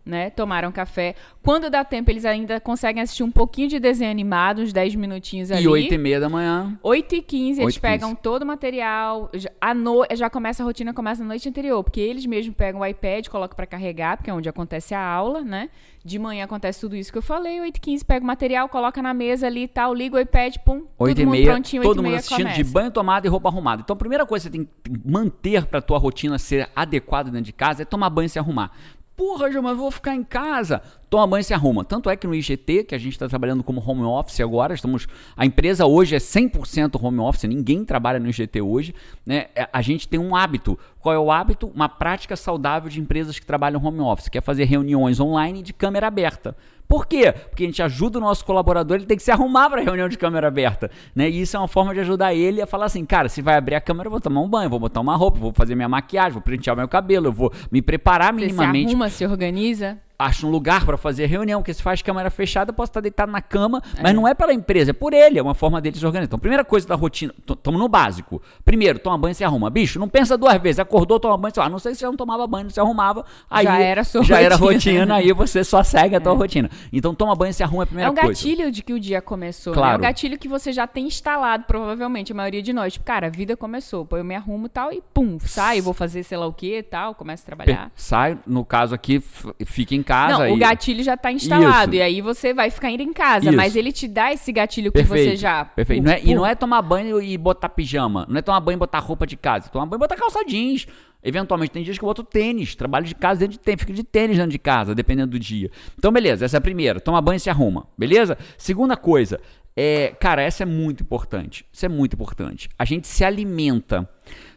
né? 0.08 0.30
Tomaram 0.30 0.72
café. 0.72 1.14
Quando 1.42 1.68
dá 1.68 1.84
tempo, 1.84 2.10
eles 2.10 2.24
ainda 2.24 2.58
conseguem 2.58 3.02
assistir 3.02 3.22
um 3.22 3.30
pouquinho 3.30 3.68
de 3.68 3.78
desenho 3.78 4.10
animado, 4.10 4.62
uns 4.62 4.72
10 4.72 4.94
minutinhos 4.94 5.50
ali. 5.52 5.62
E 5.62 5.68
oito 5.68 5.94
e 5.94 5.98
meia 5.98 6.18
da 6.18 6.28
manhã. 6.28 6.76
8 6.82 7.14
e 7.16 7.22
15 7.22 7.44
eles 7.44 7.58
8 7.58 7.60
e 7.60 7.66
15. 7.66 7.80
pegam 7.80 8.14
todo 8.14 8.42
o 8.42 8.46
material. 8.46 9.30
Já, 9.34 9.50
a 9.60 9.74
no, 9.74 10.06
já 10.14 10.30
começa 10.30 10.62
a 10.62 10.66
rotina, 10.66 10.94
começa 10.94 11.22
na 11.22 11.28
noite 11.28 11.48
anterior, 11.48 11.84
porque 11.84 12.00
eles 12.00 12.24
mesmos 12.24 12.56
pegam 12.56 12.80
o 12.80 12.86
iPad, 12.86 13.28
colocam 13.28 13.54
pra 13.54 13.66
carregar, 13.66 14.16
porque 14.16 14.30
é 14.30 14.34
onde 14.34 14.48
acontece 14.48 14.94
a 14.94 15.04
aula, 15.04 15.42
né? 15.42 15.68
De 16.02 16.18
manhã 16.18 16.44
acontece 16.44 16.80
tudo 16.80 16.96
isso 16.96 17.12
que 17.12 17.18
eu 17.18 17.22
falei. 17.22 17.60
8 17.60 17.76
e 17.76 17.80
15 17.80 18.04
pega 18.04 18.24
o 18.24 18.26
material, 18.26 18.68
coloca 18.68 19.02
na 19.02 19.12
mesa 19.12 19.46
ali 19.46 19.64
e 19.64 19.68
tal, 19.68 19.92
liga 19.92 20.16
o 20.16 20.20
iPad, 20.20 20.56
pum, 20.64 20.84
Oito 20.98 21.16
todo 21.16 21.20
e 21.20 21.24
mundo 21.26 21.34
meia, 21.34 21.52
prontinho, 21.52 21.82
todo 21.82 21.98
8 21.98 22.02
mundo 22.02 22.14
assistindo 22.16 22.38
começa. 22.46 22.62
de 22.62 22.64
banho 22.64 22.90
tomado 22.90 23.26
e 23.26 23.28
roupa 23.28 23.48
arrumada. 23.48 23.82
Então 23.82 23.94
a 23.94 23.98
primeira 23.98 24.24
coisa 24.24 24.48
que 24.48 24.56
você 24.56 24.64
tem 24.64 24.68
que 24.84 25.08
manter 25.10 25.66
pra 25.66 25.82
tua 25.82 25.98
rotina 25.98 26.38
ser 26.38 26.68
adequada 26.74 27.30
dentro 27.30 27.44
de 27.44 27.52
casa 27.52 27.82
é 27.82 27.84
tomar 27.84 28.08
banho 28.08 28.26
e 28.26 28.28
se 28.30 28.38
arrumar. 28.38 28.72
Porra, 29.18 29.50
mas 29.60 29.72
eu 29.72 29.76
vou 29.76 29.90
ficar 29.90 30.14
em 30.14 30.22
casa. 30.22 30.80
Toma 31.08 31.26
banho 31.26 31.40
e 31.40 31.44
se 31.44 31.54
arruma. 31.54 31.84
Tanto 31.84 32.10
é 32.10 32.16
que 32.16 32.26
no 32.26 32.34
IGT, 32.34 32.84
que 32.84 32.94
a 32.94 32.98
gente 32.98 33.12
está 33.12 33.28
trabalhando 33.28 33.62
como 33.62 33.82
home 33.84 34.02
office 34.02 34.40
agora, 34.40 34.74
estamos 34.74 35.06
a 35.36 35.44
empresa 35.44 35.86
hoje 35.86 36.14
é 36.14 36.18
100% 36.18 37.02
home 37.02 37.20
office, 37.20 37.44
ninguém 37.44 37.84
trabalha 37.84 38.18
no 38.18 38.28
IGT 38.28 38.60
hoje, 38.60 38.94
né? 39.24 39.46
É, 39.54 39.68
a 39.72 39.82
gente 39.82 40.08
tem 40.08 40.18
um 40.18 40.34
hábito. 40.34 40.78
Qual 41.00 41.14
é 41.14 41.18
o 41.18 41.30
hábito? 41.30 41.70
Uma 41.74 41.88
prática 41.88 42.36
saudável 42.36 42.90
de 42.90 43.00
empresas 43.00 43.38
que 43.38 43.46
trabalham 43.46 43.82
home 43.84 44.00
office, 44.00 44.28
que 44.28 44.38
é 44.38 44.40
fazer 44.40 44.64
reuniões 44.64 45.20
online 45.20 45.62
de 45.62 45.72
câmera 45.72 46.06
aberta. 46.08 46.56
Por 46.88 47.06
quê? 47.06 47.32
Porque 47.32 47.64
a 47.64 47.66
gente 47.66 47.82
ajuda 47.82 48.18
o 48.18 48.20
nosso 48.20 48.44
colaborador, 48.46 48.96
ele 48.96 49.04
tem 49.04 49.16
que 49.16 49.22
se 49.22 49.30
arrumar 49.30 49.68
para 49.68 49.82
reunião 49.82 50.08
de 50.08 50.16
câmera 50.16 50.48
aberta, 50.48 50.90
né? 51.14 51.28
E 51.28 51.42
isso 51.42 51.54
é 51.54 51.60
uma 51.60 51.68
forma 51.68 51.92
de 51.92 52.00
ajudar 52.00 52.34
ele 52.34 52.62
a 52.62 52.66
falar 52.66 52.86
assim, 52.86 53.04
cara, 53.04 53.28
se 53.28 53.42
vai 53.42 53.56
abrir 53.56 53.74
a 53.74 53.80
câmera, 53.80 54.06
eu 54.06 54.10
vou 54.10 54.20
tomar 54.20 54.40
um 54.40 54.48
banho, 54.48 54.70
vou 54.70 54.80
botar 54.80 55.00
uma 55.00 55.14
roupa, 55.14 55.38
vou 55.38 55.52
fazer 55.52 55.74
minha 55.74 55.88
maquiagem, 55.88 56.32
vou 56.32 56.40
pentear 56.40 56.74
meu 56.74 56.88
cabelo, 56.88 57.26
eu 57.26 57.32
vou 57.32 57.52
me 57.70 57.82
preparar 57.82 58.32
minimamente. 58.32 58.86
Você 58.86 58.88
se 58.88 58.94
arruma, 58.94 59.10
se 59.10 59.26
organiza 59.26 59.98
acha 60.18 60.44
um 60.44 60.50
lugar 60.50 60.84
para 60.84 60.96
fazer 60.96 61.26
reunião, 61.26 61.62
que 61.62 61.72
se 61.72 61.80
faz 61.80 62.02
câmera 62.02 62.28
fechada, 62.28 62.70
eu 62.70 62.75
posso 62.75 62.90
estar 62.90 63.00
deitado 63.00 63.30
na 63.30 63.40
cama, 63.40 63.80
é. 63.96 64.02
mas 64.02 64.14
não 64.14 64.26
é 64.26 64.34
pela 64.34 64.52
empresa, 64.52 64.90
é 64.90 64.92
por 64.92 65.12
ele, 65.12 65.38
é 65.38 65.42
uma 65.42 65.54
forma 65.54 65.80
dele 65.80 65.96
se 65.96 66.04
organizar. 66.04 66.26
Então, 66.26 66.38
primeira 66.38 66.64
coisa 66.64 66.88
da 66.88 66.96
rotina, 66.96 67.32
estamos 67.48 67.80
no 67.80 67.88
básico. 67.88 68.42
Primeiro, 68.64 68.98
toma 68.98 69.16
banho 69.16 69.32
e 69.32 69.34
se 69.37 69.44
arruma. 69.44 69.70
Bicho, 69.70 69.98
não 70.00 70.08
pensa 70.08 70.37
duas 70.37 70.60
vezes, 70.60 70.80
acordou, 70.80 71.20
toma 71.20 71.37
banho, 71.38 71.54
se 71.54 71.60
ah, 71.60 71.68
não 71.68 71.78
sei 71.78 71.94
se 71.94 72.00
já 72.00 72.08
não 72.08 72.16
tomava 72.16 72.46
banho, 72.48 72.64
não 72.64 72.70
se 72.70 72.80
arrumava, 72.80 73.25
aí 73.48 73.64
já 73.64 73.78
era 73.78 74.02
sua 74.02 74.25
já 74.25 74.34
rotina. 74.34 74.46
era 74.46 74.56
rotina, 74.56 75.14
aí 75.14 75.32
você 75.32 75.62
só 75.62 75.84
segue 75.84 76.16
a 76.16 76.20
tua 76.20 76.32
é. 76.32 76.37
rotina. 76.37 76.70
Então, 76.92 77.14
toma 77.14 77.37
banho 77.37 77.50
e 77.50 77.54
se 77.54 77.62
arruma 77.62 77.82
é 77.82 77.84
a 77.84 77.87
primeira 77.87 78.10
coisa. 78.10 78.26
É 78.26 78.28
gatilho 78.28 78.56
coisa. 78.56 78.72
de 78.72 78.82
que 78.82 78.92
o 78.92 78.98
dia 78.98 79.22
começou, 79.22 79.72
claro. 79.72 79.88
né? 79.88 79.94
É 79.94 79.98
um 79.98 80.10
gatilho 80.10 80.37
que 80.37 80.48
você 80.48 80.72
já 80.72 80.88
tem 80.88 81.06
instalado, 81.06 81.64
provavelmente, 81.64 82.32
a 82.32 82.34
maioria 82.34 82.62
de 82.62 82.72
nós. 82.72 82.94
Tipo, 82.94 83.04
cara, 83.04 83.28
a 83.28 83.30
vida 83.30 83.56
começou, 83.56 84.04
pô, 84.04 84.16
eu 84.16 84.25
me 84.25 84.34
arrumo 84.34 84.66
e 84.66 84.68
tal, 84.68 84.92
e 84.92 85.00
pum, 85.14 85.38
saio, 85.38 85.80
vou 85.80 85.94
fazer 85.94 86.25
sei 86.25 86.37
lá 86.37 86.46
o 86.46 86.52
que 86.52 86.78
e 86.78 86.82
tal, 86.82 87.14
começo 87.14 87.44
a 87.44 87.46
trabalhar. 87.46 87.92
Sai, 87.94 88.37
no 88.44 88.64
caso 88.64 88.96
aqui, 88.96 89.22
fica 89.64 89.94
em 89.94 90.02
casa. 90.08 90.38
Não, 90.38 90.48
e... 90.48 90.52
o 90.52 90.56
gatilho 90.56 91.04
já 91.04 91.14
está 91.14 91.30
instalado. 91.30 91.92
Isso. 91.92 92.00
E 92.00 92.02
aí 92.02 92.20
você 92.22 92.54
vai 92.54 92.70
ficar 92.70 92.90
indo 92.90 93.02
em 93.02 93.12
casa. 93.12 93.50
Isso. 93.50 93.56
Mas 93.56 93.76
ele 93.76 93.92
te 93.92 94.08
dá 94.08 94.32
esse 94.32 94.50
gatilho 94.50 94.90
que 94.90 94.98
Perfeito. 94.98 95.30
você 95.30 95.36
já. 95.36 95.66
Perfeito. 95.66 96.02
Não 96.02 96.12
é, 96.12 96.20
e 96.24 96.34
não 96.34 96.46
é 96.46 96.54
tomar 96.54 96.80
banho 96.80 97.20
e 97.20 97.36
botar 97.36 97.68
pijama. 97.68 98.26
Não 98.28 98.38
é 98.38 98.42
tomar 98.42 98.60
banho 98.60 98.76
e 98.76 98.78
botar 98.78 99.00
roupa 99.00 99.26
de 99.26 99.36
casa. 99.36 99.68
Tomar 99.68 99.84
banho 99.84 99.98
e 99.98 100.00
botar 100.00 100.16
calça 100.16 100.42
jeans. 100.44 100.86
Eventualmente 101.22 101.72
tem 101.72 101.82
dias 101.82 101.98
que 101.98 102.04
eu 102.04 102.08
boto 102.08 102.22
tênis, 102.22 102.76
trabalho 102.76 103.04
de 103.04 103.14
casa 103.14 103.40
dentro 103.40 103.54
de 103.54 103.58
tênis, 103.58 103.80
fico 103.80 103.92
de 103.92 104.04
tênis 104.04 104.36
dentro 104.36 104.52
de 104.52 104.58
casa, 104.58 104.94
dependendo 104.94 105.32
do 105.32 105.38
dia. 105.38 105.68
Então, 105.98 106.12
beleza, 106.12 106.44
essa 106.44 106.56
é 106.56 106.58
a 106.58 106.60
primeira. 106.60 107.00
Toma 107.00 107.20
banho 107.20 107.36
e 107.36 107.40
se 107.40 107.50
arruma, 107.50 107.88
beleza? 107.98 108.38
Segunda 108.56 108.96
coisa, 108.96 109.40
é, 109.80 110.14
cara, 110.18 110.42
essa 110.42 110.64
é 110.64 110.66
muito 110.66 111.04
importante. 111.04 111.64
Isso 111.72 111.86
é 111.86 111.88
muito 111.88 112.14
importante. 112.14 112.68
A 112.76 112.84
gente 112.84 113.06
se 113.06 113.24
alimenta. 113.24 114.08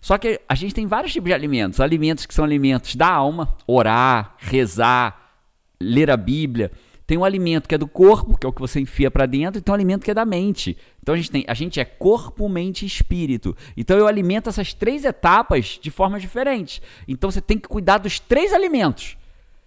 Só 0.02 0.18
que 0.18 0.40
a 0.50 0.56
gente 0.56 0.74
tem 0.74 0.88
vários 0.88 1.14
tipos 1.14 1.30
de 1.30 1.34
alimentos. 1.34 1.80
Alimentos 1.80 2.26
que 2.26 2.34
são 2.34 2.44
alimentos 2.44 2.96
da 2.96 3.08
alma, 3.08 3.56
orar, 3.68 4.36
rezar, 4.40 5.21
ler 5.82 6.10
a 6.10 6.18
Bíblia. 6.18 6.72
Tem 7.06 7.18
um 7.18 7.26
alimento 7.26 7.68
que 7.68 7.76
é 7.76 7.78
do 7.78 7.88
corpo, 7.88 8.38
que 8.38 8.46
é 8.46 8.50
o 8.50 8.54
que 8.54 8.62
você 8.62 8.80
enfia 8.80 9.12
para 9.12 9.26
dentro, 9.26 9.60
e 9.60 9.62
tem 9.62 9.72
um 9.72 9.76
alimento 9.76 10.06
que 10.06 10.12
é 10.12 10.14
da 10.14 10.24
mente. 10.24 10.78
Então 11.02 11.14
a 11.14 11.18
gente, 11.18 11.32
tem, 11.32 11.44
a 11.48 11.54
gente 11.54 11.80
é 11.80 11.84
corpo, 11.84 12.48
mente 12.48 12.84
e 12.84 12.88
espírito. 12.88 13.56
Então 13.76 13.98
eu 13.98 14.08
alimento 14.08 14.48
essas 14.48 14.74
três 14.74 15.04
etapas 15.04 15.78
de 15.82 15.92
formas 15.92 16.22
diferentes. 16.22 16.82
Então 17.08 17.30
você 17.30 17.42
tem 17.42 17.58
que 17.58 17.68
cuidar 17.68 17.98
dos 17.98 18.20
três 18.20 18.54
alimentos. 18.54 19.18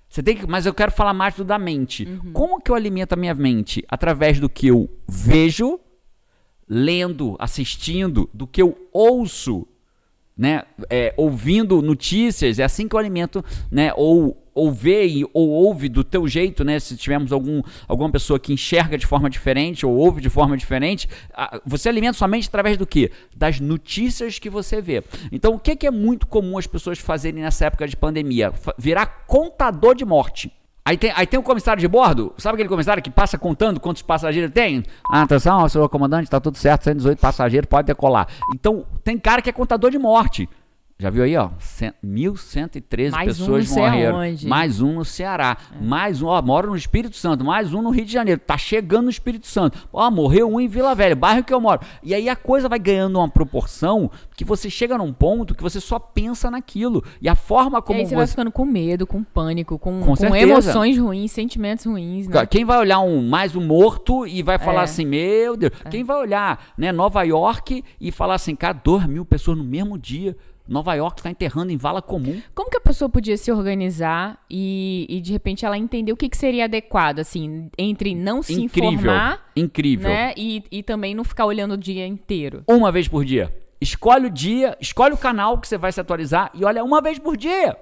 Você 0.09 0.23
tem 0.23 0.37
que, 0.37 0.47
mas 0.47 0.65
eu 0.65 0.73
quero 0.73 0.93
falar 0.93 1.13
mais 1.13 1.35
do 1.35 1.45
da 1.45 1.59
mente. 1.59 2.05
Uhum. 2.05 2.33
Como 2.33 2.61
que 2.61 2.71
eu 2.71 2.75
alimento 2.75 3.15
a 3.15 3.17
minha 3.17 3.35
mente? 3.35 3.85
Através 3.89 4.39
do 4.39 4.49
que 4.49 4.69
eu 4.69 4.89
vejo, 5.09 5.81
lendo, 6.69 7.37
assistindo, 7.39 8.31
do 8.33 8.47
que 8.47 8.63
eu 8.63 8.79
ouço, 8.93 9.67
né? 10.37 10.63
É, 10.89 11.13
ouvindo 11.17 11.83
notícias, 11.83 12.59
é 12.59 12.65
assim 12.65 12.89
que 12.89 12.95
eu 12.95 13.01
alimento, 13.01 13.45
né? 13.71 13.93
Ou 13.97 14.44
ou 14.55 14.73
vê 14.73 15.25
ou 15.33 15.49
ouve 15.49 15.89
do 15.89 16.05
teu 16.05 16.27
jeito, 16.29 16.65
né? 16.65 16.79
Se 16.79 16.97
tivermos 16.97 17.33
algum, 17.33 17.63
alguma 17.89 18.11
pessoa 18.11 18.39
que 18.39 18.53
enxerga 18.53 18.97
de 18.97 19.07
forma 19.07 19.29
diferente 19.29 19.85
ou 19.85 19.95
ouve 19.97 20.21
de 20.21 20.31
forma 20.31 20.57
diferente, 20.57 21.09
você 21.67 21.89
alimenta 21.89 22.17
sua 22.17 22.29
mente 22.29 22.49
através 22.49 22.77
do 22.77 22.87
quê? 22.87 23.11
Das 23.35 23.61
notícias 23.61 24.39
que 24.39 24.49
você 24.49 24.81
vê. 24.81 25.03
Então, 25.33 25.55
o 25.55 25.59
que, 25.59 25.77
que 25.77 25.87
é 25.87 25.91
muito 25.91 26.27
comum 26.27 26.57
as 26.57 26.67
pessoas 26.67 26.99
fazerem 26.99 27.43
nessa 27.43 27.67
época 27.67 27.89
de 27.89 27.97
pandemia? 27.97 28.53
Virar 28.79 29.25
contador 29.27 29.95
de 29.95 30.05
morte. 30.05 30.53
Aí 30.87 30.99
tem, 30.99 31.11
aí 31.17 31.27
tem 31.27 31.41
um 31.41 31.43
comissário 31.43 31.81
de 31.81 31.89
bordo, 31.89 32.35
sabe 32.37 32.57
aquele 32.57 32.69
comissário 32.69 33.03
que 33.03 33.11
passa 33.11 33.39
contando 33.39 33.81
quantos 33.81 34.03
passageiros 34.03 34.53
tem? 34.53 34.83
Ah, 35.11 35.23
atenção, 35.23 35.67
senhor 35.67 35.89
comandante, 35.89 36.25
está 36.25 36.39
tudo 36.39 36.59
certo, 36.59 36.85
118 36.85 37.19
passageiros, 37.19 37.67
pode 37.67 37.87
decolar. 37.87 38.29
Então, 38.55 38.85
tem 39.03 39.19
cara 39.19 39.41
que 39.41 39.49
é 39.49 39.53
contador 39.53 39.91
de 39.91 39.99
morte. 39.99 40.47
Já 40.97 41.11
viu 41.11 41.25
aí, 41.25 41.37
ó? 41.37 41.51
1.113 42.05 43.11
mais 43.11 43.27
pessoas 43.27 43.71
um 43.73 43.75
morreram. 43.75 44.19
Onde. 44.19 44.47
Mais 44.47 44.81
um 44.81 44.95
no 44.95 45.05
Ceará. 45.05 45.57
É. 45.73 45.85
Mais 45.85 46.23
um, 46.23 46.29
ó, 46.29 46.41
moro 46.41 46.71
no 46.71 46.77
Espírito 46.77 47.17
Santo. 47.17 47.45
Mais 47.45 47.75
um 47.75 47.83
no 47.83 47.91
Rio 47.91 48.05
de 48.05 48.13
Janeiro. 48.13 48.41
Tá 48.41 48.57
chegando 48.57 49.05
no 49.05 49.11
Espírito 49.11 49.49
Santo. 49.49 49.89
Ó, 49.93 50.09
morreu 50.09 50.49
um 50.49 50.61
em 50.61 50.69
Vila 50.69 50.95
Velha, 50.95 51.17
bairro 51.17 51.43
que 51.43 51.53
eu 51.53 51.61
moro. 51.61 51.81
E 52.01 52.15
aí 52.15 52.29
a 52.29 52.37
coisa 52.37 52.69
vai 52.69 52.79
ganhando 52.79 53.19
uma 53.19 53.29
proporção 53.29 54.09
que 54.37 54.45
você 54.45 54.71
chega 54.71 54.97
num 54.97 55.13
ponto 55.13 55.53
que 55.53 55.65
você 55.65 55.81
só 55.81 55.99
pensa 55.99 56.49
naquilo. 56.49 57.03
E 57.21 57.29
a 57.29 57.35
forma 57.35 57.83
como 57.83 57.99
e 57.99 58.03
aí 58.03 58.07
você, 58.07 58.11
você... 58.11 58.17
vai 58.17 58.27
ficando 58.29 58.53
com 58.53 58.65
medo, 58.65 59.05
com 59.05 59.25
pânico, 59.25 59.77
com, 59.81 60.01
com, 60.01 60.15
com 60.17 60.37
emoções 60.37 60.97
ruins, 60.97 61.33
sentimentos 61.33 61.87
ruins, 61.87 62.29
né? 62.29 62.47
Quem 62.47 62.65
vai 62.65 62.79
olhar 62.79 63.01
um 63.01 63.29
mais 63.29 63.57
um 63.57 63.67
morto 63.67 64.29
e 64.29 64.45
vai 64.45 64.61
falar 64.61 64.83
é. 64.83 64.85
assim, 64.85 65.05
meu 65.05 65.57
Deus. 65.57 65.73
É. 65.85 65.89
Quem 65.89 66.05
vai 66.05 66.19
olhar, 66.19 66.67
né, 66.79 66.93
Nova 66.93 67.25
York 67.25 67.83
e 68.01 68.13
falar 68.13 68.35
assim, 68.35 68.55
cara, 68.55 68.75
2 68.75 69.07
mil 69.07 69.25
pessoas 69.25 69.59
no 69.59 69.65
mesmo 69.65 69.99
dia. 69.99 70.37
Nova 70.67 70.95
York 70.95 71.21
está 71.21 71.31
enterrando 71.31 71.73
em 71.73 71.77
vala 71.77 72.01
comum. 72.01 72.41
Como 72.55 72.71
que 72.71 72.77
a 72.77 72.81
pessoa 72.81 73.09
podia 73.09 73.37
se 73.37 73.53
organizar 73.53 74.39
e, 74.51 75.07
e 75.09 75.21
de 75.21 75.33
repente 75.33 75.65
ela 75.65 75.77
entender 75.77 76.13
o 76.13 76.17
que, 76.17 76.29
que 76.29 76.37
seria 76.37 76.65
adequado, 76.65 77.19
assim, 77.19 77.71
entre 77.77 78.15
não 78.15 78.43
se 78.43 78.55
incrível, 78.55 78.93
informar, 78.93 79.51
incrível, 79.55 80.09
né, 80.09 80.33
e, 80.37 80.63
e 80.71 80.83
também 80.83 81.15
não 81.15 81.25
ficar 81.25 81.45
olhando 81.45 81.73
o 81.73 81.77
dia 81.77 82.07
inteiro? 82.07 82.63
Uma 82.67 82.91
vez 82.91 83.07
por 83.07 83.25
dia. 83.25 83.55
Escolhe 83.81 84.27
o 84.27 84.31
dia, 84.31 84.77
escolhe 84.81 85.13
o 85.13 85.19
canal 85.19 85.59
que 85.59 85.69
você 85.69 85.77
vai 85.77 85.93
se 85.93 86.01
atualizar 86.01 86.51
e 86.55 86.65
olha 86.65 86.83
uma 86.83 87.03
vez 87.03 87.19
por 87.19 87.37
dia. 87.37 87.77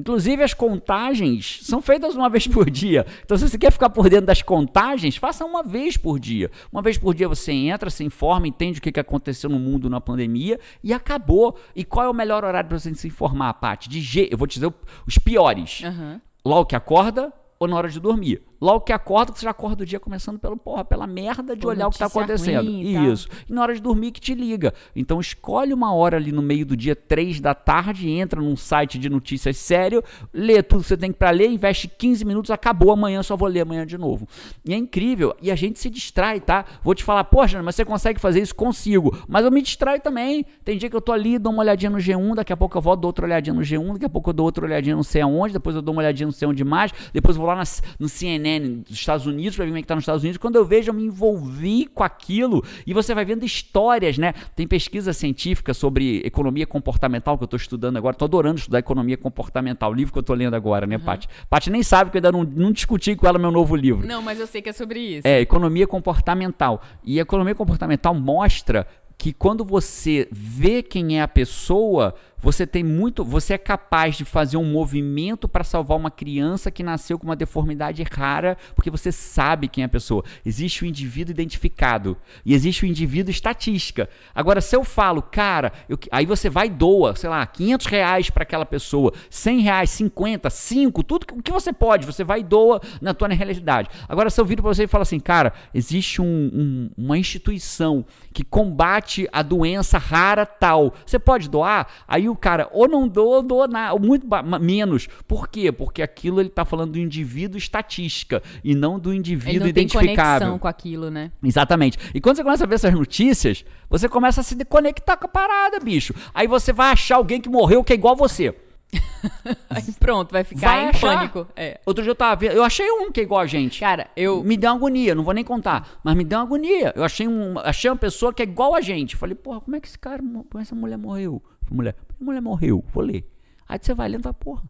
Inclusive, 0.00 0.42
as 0.42 0.54
contagens 0.54 1.60
são 1.62 1.82
feitas 1.82 2.16
uma 2.16 2.28
vez 2.30 2.46
por 2.46 2.70
dia. 2.70 3.06
Então, 3.22 3.36
se 3.36 3.46
você 3.46 3.58
quer 3.58 3.70
ficar 3.70 3.90
por 3.90 4.08
dentro 4.08 4.26
das 4.26 4.40
contagens, 4.40 5.16
faça 5.16 5.44
uma 5.44 5.62
vez 5.62 5.96
por 5.96 6.18
dia. 6.18 6.50
Uma 6.72 6.80
vez 6.80 6.96
por 6.96 7.14
dia 7.14 7.28
você 7.28 7.52
entra, 7.52 7.90
se 7.90 8.02
informa, 8.02 8.48
entende 8.48 8.78
o 8.78 8.82
que 8.82 8.98
aconteceu 8.98 9.50
no 9.50 9.58
mundo 9.58 9.90
na 9.90 10.00
pandemia 10.00 10.58
e 10.82 10.92
acabou. 10.92 11.58
E 11.76 11.84
qual 11.84 12.06
é 12.06 12.08
o 12.08 12.14
melhor 12.14 12.44
horário 12.44 12.68
para 12.68 12.78
você 12.78 12.94
se 12.94 13.06
informar, 13.06 13.52
Paty? 13.54 13.90
De 13.90 14.00
G, 14.00 14.28
eu 14.30 14.38
vou 14.38 14.46
te 14.46 14.54
dizer 14.54 14.72
os 15.06 15.18
piores. 15.18 15.82
Uhum. 15.82 16.20
Logo 16.44 16.64
que 16.64 16.76
acorda 16.76 17.30
ou 17.58 17.68
na 17.68 17.76
hora 17.76 17.88
de 17.88 18.00
dormir. 18.00 18.42
Logo 18.60 18.80
que 18.80 18.92
acorda, 18.92 19.32
você 19.34 19.44
já 19.44 19.50
acorda 19.50 19.82
o 19.82 19.86
dia 19.86 19.98
começando 19.98 20.38
pelo 20.38 20.56
porra, 20.56 20.84
pela 20.84 21.06
merda 21.06 21.56
de 21.56 21.62
Pô, 21.62 21.68
olhar 21.68 21.86
o 21.86 21.90
que 21.90 21.96
está 21.96 22.06
acontecendo. 22.06 22.66
Ruim, 22.66 23.10
Isso. 23.10 23.26
E 23.48 23.52
na 23.52 23.62
hora 23.62 23.74
de 23.74 23.80
dormir 23.80 24.10
que 24.10 24.20
te 24.20 24.34
liga. 24.34 24.74
Então 24.94 25.18
escolhe 25.18 25.72
uma 25.72 25.94
hora 25.94 26.18
ali 26.18 26.30
no 26.30 26.42
meio 26.42 26.66
do 26.66 26.76
dia, 26.76 26.94
três 26.94 27.40
da 27.40 27.54
tarde, 27.54 28.10
entra 28.10 28.40
num 28.40 28.56
site 28.56 28.98
de 28.98 29.08
notícias 29.08 29.56
sério, 29.56 30.04
lê 30.32 30.62
tudo 30.62 30.82
que 30.82 30.88
você 30.88 30.96
tem 30.96 31.10
para 31.10 31.30
ler, 31.30 31.48
investe 31.50 31.88
15 31.88 32.24
minutos, 32.24 32.50
acabou 32.50 32.92
amanhã, 32.92 33.22
só 33.22 33.34
vou 33.34 33.48
ler 33.48 33.60
amanhã 33.60 33.86
de 33.86 33.96
novo. 33.96 34.28
E 34.62 34.74
é 34.74 34.76
incrível. 34.76 35.34
E 35.40 35.50
a 35.50 35.56
gente 35.56 35.78
se 35.78 35.88
distrai, 35.88 36.38
tá? 36.38 36.66
Vou 36.82 36.94
te 36.94 37.02
falar, 37.02 37.24
poxa, 37.24 37.62
mas 37.62 37.74
você 37.74 37.84
consegue 37.84 38.20
fazer 38.20 38.42
isso? 38.42 38.54
Consigo. 38.54 39.16
Mas 39.26 39.44
eu 39.44 39.50
me 39.50 39.62
distraio 39.62 40.00
também. 40.00 40.44
Tem 40.62 40.76
dia 40.76 40.90
que 40.90 40.96
eu 40.96 41.00
tô 41.00 41.12
ali, 41.12 41.38
dou 41.38 41.50
uma 41.52 41.62
olhadinha 41.62 41.88
no 41.88 41.98
G1, 41.98 42.34
daqui 42.34 42.52
a 42.52 42.56
pouco 42.56 42.76
eu 42.76 42.82
volto, 42.82 43.00
dou 43.00 43.08
outra 43.08 43.24
olhadinha 43.24 43.54
no 43.54 43.62
G1, 43.62 43.94
daqui 43.94 44.04
a 44.04 44.10
pouco 44.10 44.28
eu 44.28 44.34
dou 44.34 44.44
outra 44.44 44.66
olhadinha 44.66 44.94
não 44.94 45.02
sei 45.02 45.22
aonde, 45.22 45.54
depois 45.54 45.74
eu 45.74 45.80
dou 45.80 45.94
uma 45.94 46.02
olhadinha 46.02 46.26
não 46.26 46.32
sei 46.32 46.46
onde 46.46 46.62
mais, 46.62 46.92
depois 47.12 47.36
eu 47.36 47.40
vou 47.40 47.48
lá 47.48 47.56
na, 47.56 47.62
no 47.98 48.08
CNN 48.08 48.49
dos 48.58 48.98
Estados 48.98 49.26
Unidos 49.26 49.54
para 49.54 49.64
ver 49.64 49.70
como 49.70 49.78
é 49.78 49.82
que 49.82 49.86
tá 49.86 49.94
nos 49.94 50.02
Estados 50.02 50.22
Unidos. 50.22 50.38
Quando 50.38 50.56
eu 50.56 50.64
vejo, 50.64 50.90
eu 50.90 50.94
me 50.94 51.04
envolvi 51.04 51.86
com 51.86 52.02
aquilo 52.02 52.64
e 52.86 52.94
você 52.94 53.14
vai 53.14 53.24
vendo 53.24 53.44
histórias, 53.44 54.16
né? 54.16 54.32
Tem 54.56 54.66
pesquisa 54.66 55.12
científica 55.12 55.74
sobre 55.74 56.22
economia 56.24 56.66
comportamental 56.66 57.36
que 57.36 57.44
eu 57.44 57.46
estou 57.46 57.58
estudando 57.58 57.98
agora. 57.98 58.14
Estou 58.14 58.26
adorando 58.26 58.58
estudar 58.58 58.78
economia 58.78 59.16
comportamental, 59.16 59.90
o 59.90 59.94
livro 59.94 60.12
que 60.12 60.18
eu 60.18 60.22
estou 60.22 60.34
lendo 60.34 60.54
agora, 60.54 60.86
né, 60.86 60.96
uhum. 60.96 61.02
Paty? 61.02 61.28
Paty 61.48 61.70
nem 61.70 61.82
sabe 61.82 62.10
que 62.10 62.16
eu 62.16 62.20
ainda 62.20 62.32
não, 62.32 62.44
não 62.44 62.72
discuti 62.72 63.14
com 63.14 63.26
ela 63.26 63.38
meu 63.38 63.50
novo 63.50 63.76
livro. 63.76 64.06
Não, 64.06 64.22
mas 64.22 64.40
eu 64.40 64.46
sei 64.46 64.62
que 64.62 64.70
é 64.70 64.72
sobre 64.72 64.98
isso. 64.98 65.28
É, 65.28 65.40
economia 65.40 65.86
comportamental. 65.86 66.82
E 67.04 67.18
a 67.18 67.22
economia 67.22 67.54
comportamental 67.54 68.14
mostra 68.14 68.86
que 69.20 69.34
quando 69.34 69.66
você 69.66 70.26
vê 70.32 70.82
quem 70.82 71.18
é 71.18 71.22
a 71.22 71.28
pessoa, 71.28 72.14
você 72.40 72.66
tem 72.66 72.82
muito, 72.82 73.24
você 73.24 73.54
é 73.54 73.58
capaz 73.58 74.16
de 74.16 74.24
fazer 74.24 74.56
um 74.56 74.64
movimento 74.64 75.48
para 75.48 75.64
salvar 75.64 75.96
uma 75.96 76.10
criança 76.10 76.70
que 76.70 76.82
nasceu 76.82 77.18
com 77.18 77.26
uma 77.26 77.36
deformidade 77.36 78.02
rara, 78.10 78.56
porque 78.74 78.90
você 78.90 79.12
sabe 79.12 79.68
quem 79.68 79.82
é 79.82 79.84
a 79.84 79.88
pessoa. 79.88 80.24
Existe 80.44 80.82
o 80.82 80.86
indivíduo 80.86 81.32
identificado 81.32 82.16
e 82.44 82.54
existe 82.54 82.84
o 82.84 82.86
indivíduo 82.86 83.30
estatística. 83.30 84.08
Agora, 84.34 84.60
se 84.60 84.74
eu 84.74 84.84
falo, 84.84 85.22
cara, 85.22 85.72
eu, 85.88 85.98
aí 86.10 86.24
você 86.24 86.48
vai 86.48 86.66
e 86.66 86.70
doa, 86.70 87.14
sei 87.14 87.28
lá, 87.28 87.44
500 87.46 87.86
reais 87.86 88.30
para 88.30 88.42
aquela 88.42 88.64
pessoa, 88.64 89.12
100 89.28 89.60
reais, 89.60 89.90
50, 89.90 90.48
5, 90.48 91.02
tudo 91.02 91.26
o 91.32 91.42
que 91.42 91.52
você 91.52 91.72
pode, 91.72 92.06
você 92.06 92.24
vai 92.24 92.40
e 92.40 92.44
doa 92.44 92.80
na 93.00 93.12
tua 93.12 93.28
realidade. 93.28 93.88
Agora, 94.08 94.30
se 94.30 94.40
eu 94.40 94.44
viro 94.44 94.62
para 94.62 94.72
você 94.72 94.84
e 94.84 94.88
falo 94.88 95.02
assim, 95.02 95.20
cara, 95.20 95.52
existe 95.74 96.22
um, 96.22 96.24
um, 96.26 96.90
uma 96.96 97.18
instituição 97.18 98.04
que 98.32 98.44
combate 98.44 99.28
a 99.32 99.42
doença 99.42 99.98
rara 99.98 100.46
tal, 100.46 100.94
você 101.04 101.18
pode 101.18 101.48
doar? 101.48 101.86
Aí 102.06 102.29
o 102.30 102.36
cara, 102.36 102.68
ou 102.72 102.88
não 102.88 103.06
dou, 103.08 103.28
ou 103.34 103.42
dou 103.42 103.68
nada, 103.68 103.92
ou 103.92 104.00
muito 104.00 104.26
menos. 104.60 105.08
Por 105.26 105.48
quê? 105.48 105.70
Porque 105.70 106.02
aquilo 106.02 106.40
ele 106.40 106.48
tá 106.48 106.64
falando 106.64 106.92
do 106.92 106.98
indivíduo 106.98 107.58
estatística 107.58 108.42
e 108.64 108.74
não 108.74 108.98
do 108.98 109.10
Ele 109.10 109.18
indivíduo 109.18 109.66
não 109.66 109.72
tem 109.72 109.84
identificável. 109.84 110.16
conexão 110.16 110.58
com 110.58 110.68
aquilo, 110.68 111.10
né? 111.10 111.30
Exatamente. 111.42 111.98
E 112.14 112.20
quando 112.20 112.36
você 112.36 112.44
começa 112.44 112.64
a 112.64 112.66
ver 112.66 112.74
essas 112.76 112.92
notícias, 112.94 113.64
você 113.88 114.08
começa 114.08 114.40
a 114.40 114.44
se 114.44 114.56
conectar 114.64 115.16
com 115.16 115.26
a 115.26 115.30
parada, 115.30 115.80
bicho. 115.80 116.14
Aí 116.34 116.46
você 116.46 116.72
vai 116.72 116.92
achar 116.92 117.16
alguém 117.16 117.40
que 117.40 117.48
morreu 117.48 117.84
que 117.84 117.92
é 117.92 117.96
igual 117.96 118.16
você. 118.16 118.54
Aí 119.70 119.92
pronto, 119.98 120.32
vai 120.32 120.42
ficar 120.44 120.66
Vai 120.66 120.84
em 120.84 120.88
achar. 120.88 121.16
pânico. 121.18 121.46
É. 121.54 121.80
Outro 121.86 122.02
dia 122.02 122.10
eu 122.10 122.14
tava 122.14 122.34
vendo, 122.36 122.52
eu 122.52 122.64
achei 122.64 122.90
um 122.90 123.10
que 123.12 123.20
é 123.20 123.22
igual 123.22 123.40
a 123.40 123.46
gente. 123.46 123.78
Cara, 123.80 124.08
eu. 124.16 124.42
Me 124.42 124.56
deu 124.56 124.70
uma 124.70 124.76
agonia, 124.76 125.14
não 125.14 125.22
vou 125.22 125.34
nem 125.34 125.44
contar, 125.44 126.00
mas 126.02 126.16
me 126.16 126.24
deu 126.24 126.38
uma 126.38 126.44
agonia. 126.44 126.92
Eu 126.96 127.04
achei, 127.04 127.28
um, 127.28 127.58
achei 127.60 127.90
uma 127.90 127.96
pessoa 127.96 128.32
que 128.32 128.42
é 128.42 128.44
igual 128.44 128.74
a 128.74 128.80
gente. 128.80 129.16
Falei, 129.16 129.34
porra, 129.34 129.60
como 129.60 129.76
é 129.76 129.80
que 129.80 129.86
esse 129.88 129.98
cara, 129.98 130.22
mo- 130.22 130.44
como 130.50 130.60
essa 130.60 130.74
mulher 130.74 130.96
morreu? 130.98 131.42
Mulher, 131.70 131.94
mulher 132.20 132.40
morreu, 132.40 132.84
vou 132.92 133.04
ler. 133.04 133.28
Aí 133.68 133.78
você 133.80 133.94
vai 133.94 134.08
lendo 134.08 134.20
e 134.20 134.22
fala, 134.24 134.34
porra, 134.34 134.62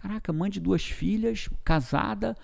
caraca, 0.00 0.32
mãe 0.32 0.50
de 0.50 0.58
duas 0.58 0.82
filhas, 0.82 1.48
casada, 1.62 2.36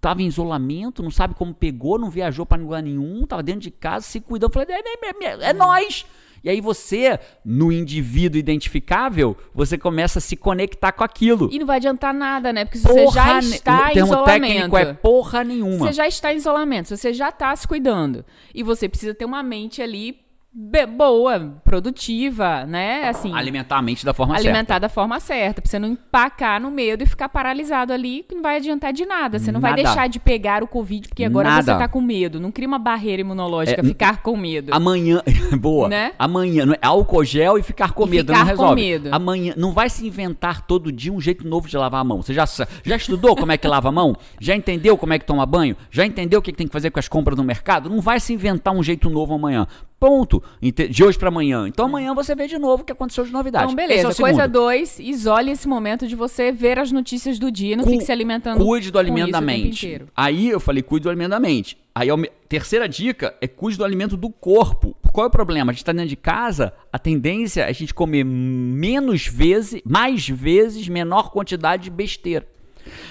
tava 0.00 0.20
em 0.22 0.26
isolamento, 0.26 1.00
não 1.02 1.10
sabe 1.12 1.34
como 1.34 1.54
pegou, 1.54 1.96
não 1.96 2.10
viajou 2.10 2.44
pra 2.44 2.58
lugar 2.58 2.82
nenhum, 2.82 3.24
tava 3.24 3.42
dentro 3.44 3.60
de 3.60 3.70
casa, 3.70 4.04
se 4.04 4.20
cuidando. 4.20 4.52
Falei, 4.52 4.68
é, 4.74 4.80
é, 4.80 5.44
é, 5.44 5.50
é 5.50 5.52
nós. 5.52 6.04
E 6.46 6.48
aí 6.48 6.60
você, 6.60 7.18
no 7.44 7.72
indivíduo 7.72 8.38
identificável, 8.38 9.36
você 9.52 9.76
começa 9.76 10.20
a 10.20 10.22
se 10.22 10.36
conectar 10.36 10.92
com 10.92 11.02
aquilo. 11.02 11.48
E 11.50 11.58
não 11.58 11.66
vai 11.66 11.78
adiantar 11.78 12.14
nada, 12.14 12.52
né? 12.52 12.64
Porque 12.64 12.78
se 12.78 12.86
você 12.86 13.08
já 13.08 13.40
está 13.40 13.90
em 13.90 13.94
termo 13.94 14.12
isolamento. 14.12 14.52
técnico 14.52 14.78
é 14.78 14.94
porra 14.94 15.42
nenhuma. 15.42 15.88
Você 15.88 15.92
já 15.92 16.06
está 16.06 16.32
em 16.32 16.36
isolamento, 16.36 16.96
você 16.96 17.12
já 17.12 17.30
está 17.30 17.56
se 17.56 17.66
cuidando. 17.66 18.24
E 18.54 18.62
você 18.62 18.88
precisa 18.88 19.12
ter 19.12 19.24
uma 19.24 19.42
mente 19.42 19.82
ali 19.82 20.20
boa, 20.58 21.54
produtiva, 21.62 22.64
né? 22.64 23.08
Assim, 23.08 23.32
Alimentar 23.34 23.76
a 23.76 23.82
mente 23.82 24.04
da 24.06 24.14
forma 24.14 24.34
alimentar 24.34 24.74
certa. 24.74 24.80
da 24.80 24.88
forma 24.88 25.20
certa. 25.20 25.60
Pra 25.60 25.68
você 25.70 25.78
não 25.78 25.88
empacar 25.88 26.60
no 26.60 26.70
medo 26.70 27.02
e 27.02 27.06
ficar 27.06 27.28
paralisado 27.28 27.92
ali, 27.92 28.24
que 28.26 28.34
não 28.34 28.42
vai 28.42 28.56
adiantar 28.56 28.92
de 28.92 29.04
nada. 29.04 29.38
Você 29.38 29.52
não 29.52 29.60
vai 29.60 29.72
Nada. 29.72 29.82
deixar 29.82 30.08
de 30.08 30.18
pegar 30.18 30.62
o 30.62 30.66
Covid, 30.66 31.08
porque 31.08 31.24
agora 31.24 31.50
Nada. 31.50 31.62
você 31.72 31.78
tá 31.78 31.88
com 31.88 32.00
medo. 32.00 32.40
Não 32.40 32.50
cria 32.50 32.66
uma 32.66 32.78
barreira 32.78 33.20
imunológica, 33.20 33.80
É, 33.80 33.84
ficar 33.84 34.22
com 34.22 34.36
medo. 34.36 34.72
Amanhã, 34.74 35.20
boa. 35.60 35.88
Né? 35.88 36.12
Amanhã, 36.18 36.64
não 36.64 36.74
é 36.74 36.78
álcool 36.80 37.24
gel 37.24 37.58
e 37.58 37.62
ficar 37.62 37.92
com 37.92 38.06
E 38.06 38.10
medo, 38.10 38.32
ficar 38.32 38.38
não 38.46 38.56
com 38.56 38.62
resolve. 38.62 38.80
medo. 38.80 39.08
Amanhã, 39.12 39.52
não 39.56 39.72
vai 39.72 39.90
se 39.90 40.06
inventar 40.06 40.62
todo 40.62 40.90
dia 40.90 41.12
um 41.12 41.20
jeito 41.20 41.46
novo 41.46 41.68
de 41.68 41.76
lavar 41.76 42.00
a 42.00 42.04
mão. 42.04 42.22
Você 42.22 42.32
já, 42.32 42.44
já 42.82 42.96
estudou 42.96 43.36
como 43.36 43.52
é 43.52 43.58
que 43.58 43.68
lava 43.68 43.88
a 43.88 43.92
mão? 43.92 44.16
Já 44.40 44.56
entendeu 44.56 44.96
como 44.96 45.12
é 45.12 45.18
que 45.18 45.24
toma 45.26 45.44
banho? 45.44 45.76
Já 45.90 46.06
entendeu 46.06 46.38
o 46.38 46.42
que 46.42 46.50
que 46.52 46.56
tem 46.58 46.66
que 46.66 46.72
fazer 46.72 46.90
com 46.90 46.98
as 46.98 47.08
compras 47.08 47.36
no 47.36 47.44
mercado? 47.44 47.90
Não 47.90 48.00
vai 48.00 48.18
se 48.20 48.32
inventar 48.32 48.72
um 48.72 48.82
jeito 48.82 49.10
novo 49.10 49.34
amanhã. 49.34 49.66
Ponto. 49.98 50.42
De 50.90 51.02
hoje 51.04 51.18
pra 51.18 51.28
amanhã. 51.28 51.66
Então 51.66 51.86
amanhã 51.86 52.14
você 52.14 52.34
vê 52.34 52.46
de 52.46 52.58
novo 52.58 52.82
o 52.82 52.84
que 52.86 52.92
aconteceu 52.92 53.24
de 53.24 53.32
novidade. 53.32 53.72
Então, 53.72 53.76
beleza. 53.76 54.08
é 54.10 54.14
Coisa 54.14 54.46
dois, 54.46 54.98
isole 54.98 55.50
esse 55.50 55.66
momento 55.66 56.06
de 56.06 56.14
você 56.14 56.52
ver 56.52 56.78
as 56.78 56.92
notícias 56.92 57.38
do 57.38 57.50
dia, 57.50 57.76
não 57.76 57.84
Cu- 57.84 57.90
fique 57.90 58.04
se 58.04 58.12
alimentando 58.12 58.62
Cuide 58.62 58.90
do 58.90 58.94
com 58.94 58.98
alimento 58.98 59.30
da 59.30 59.40
mente. 59.40 60.02
Aí 60.14 60.50
eu 60.50 60.60
falei, 60.60 60.82
cuide 60.82 61.04
do 61.04 61.08
alimento 61.08 61.30
da 61.30 61.40
mente. 61.40 61.78
Aí 61.94 62.10
a 62.10 62.14
terceira 62.46 62.86
dica 62.86 63.34
é 63.40 63.48
cuide 63.48 63.78
do 63.78 63.84
alimento 63.84 64.18
do 64.18 64.28
corpo. 64.28 64.94
Qual 65.12 65.24
é 65.24 65.28
o 65.28 65.30
problema? 65.32 65.70
A 65.70 65.72
gente 65.72 65.82
está 65.82 65.92
dentro 65.92 66.10
de 66.10 66.16
casa, 66.16 66.74
a 66.92 66.98
tendência 66.98 67.62
é 67.62 67.68
a 67.70 67.72
gente 67.72 67.94
comer 67.94 68.22
menos 68.22 69.26
vezes, 69.26 69.80
mais 69.84 70.28
vezes, 70.28 70.86
menor 70.88 71.30
quantidade 71.30 71.84
de 71.84 71.90
besteira. 71.90 72.46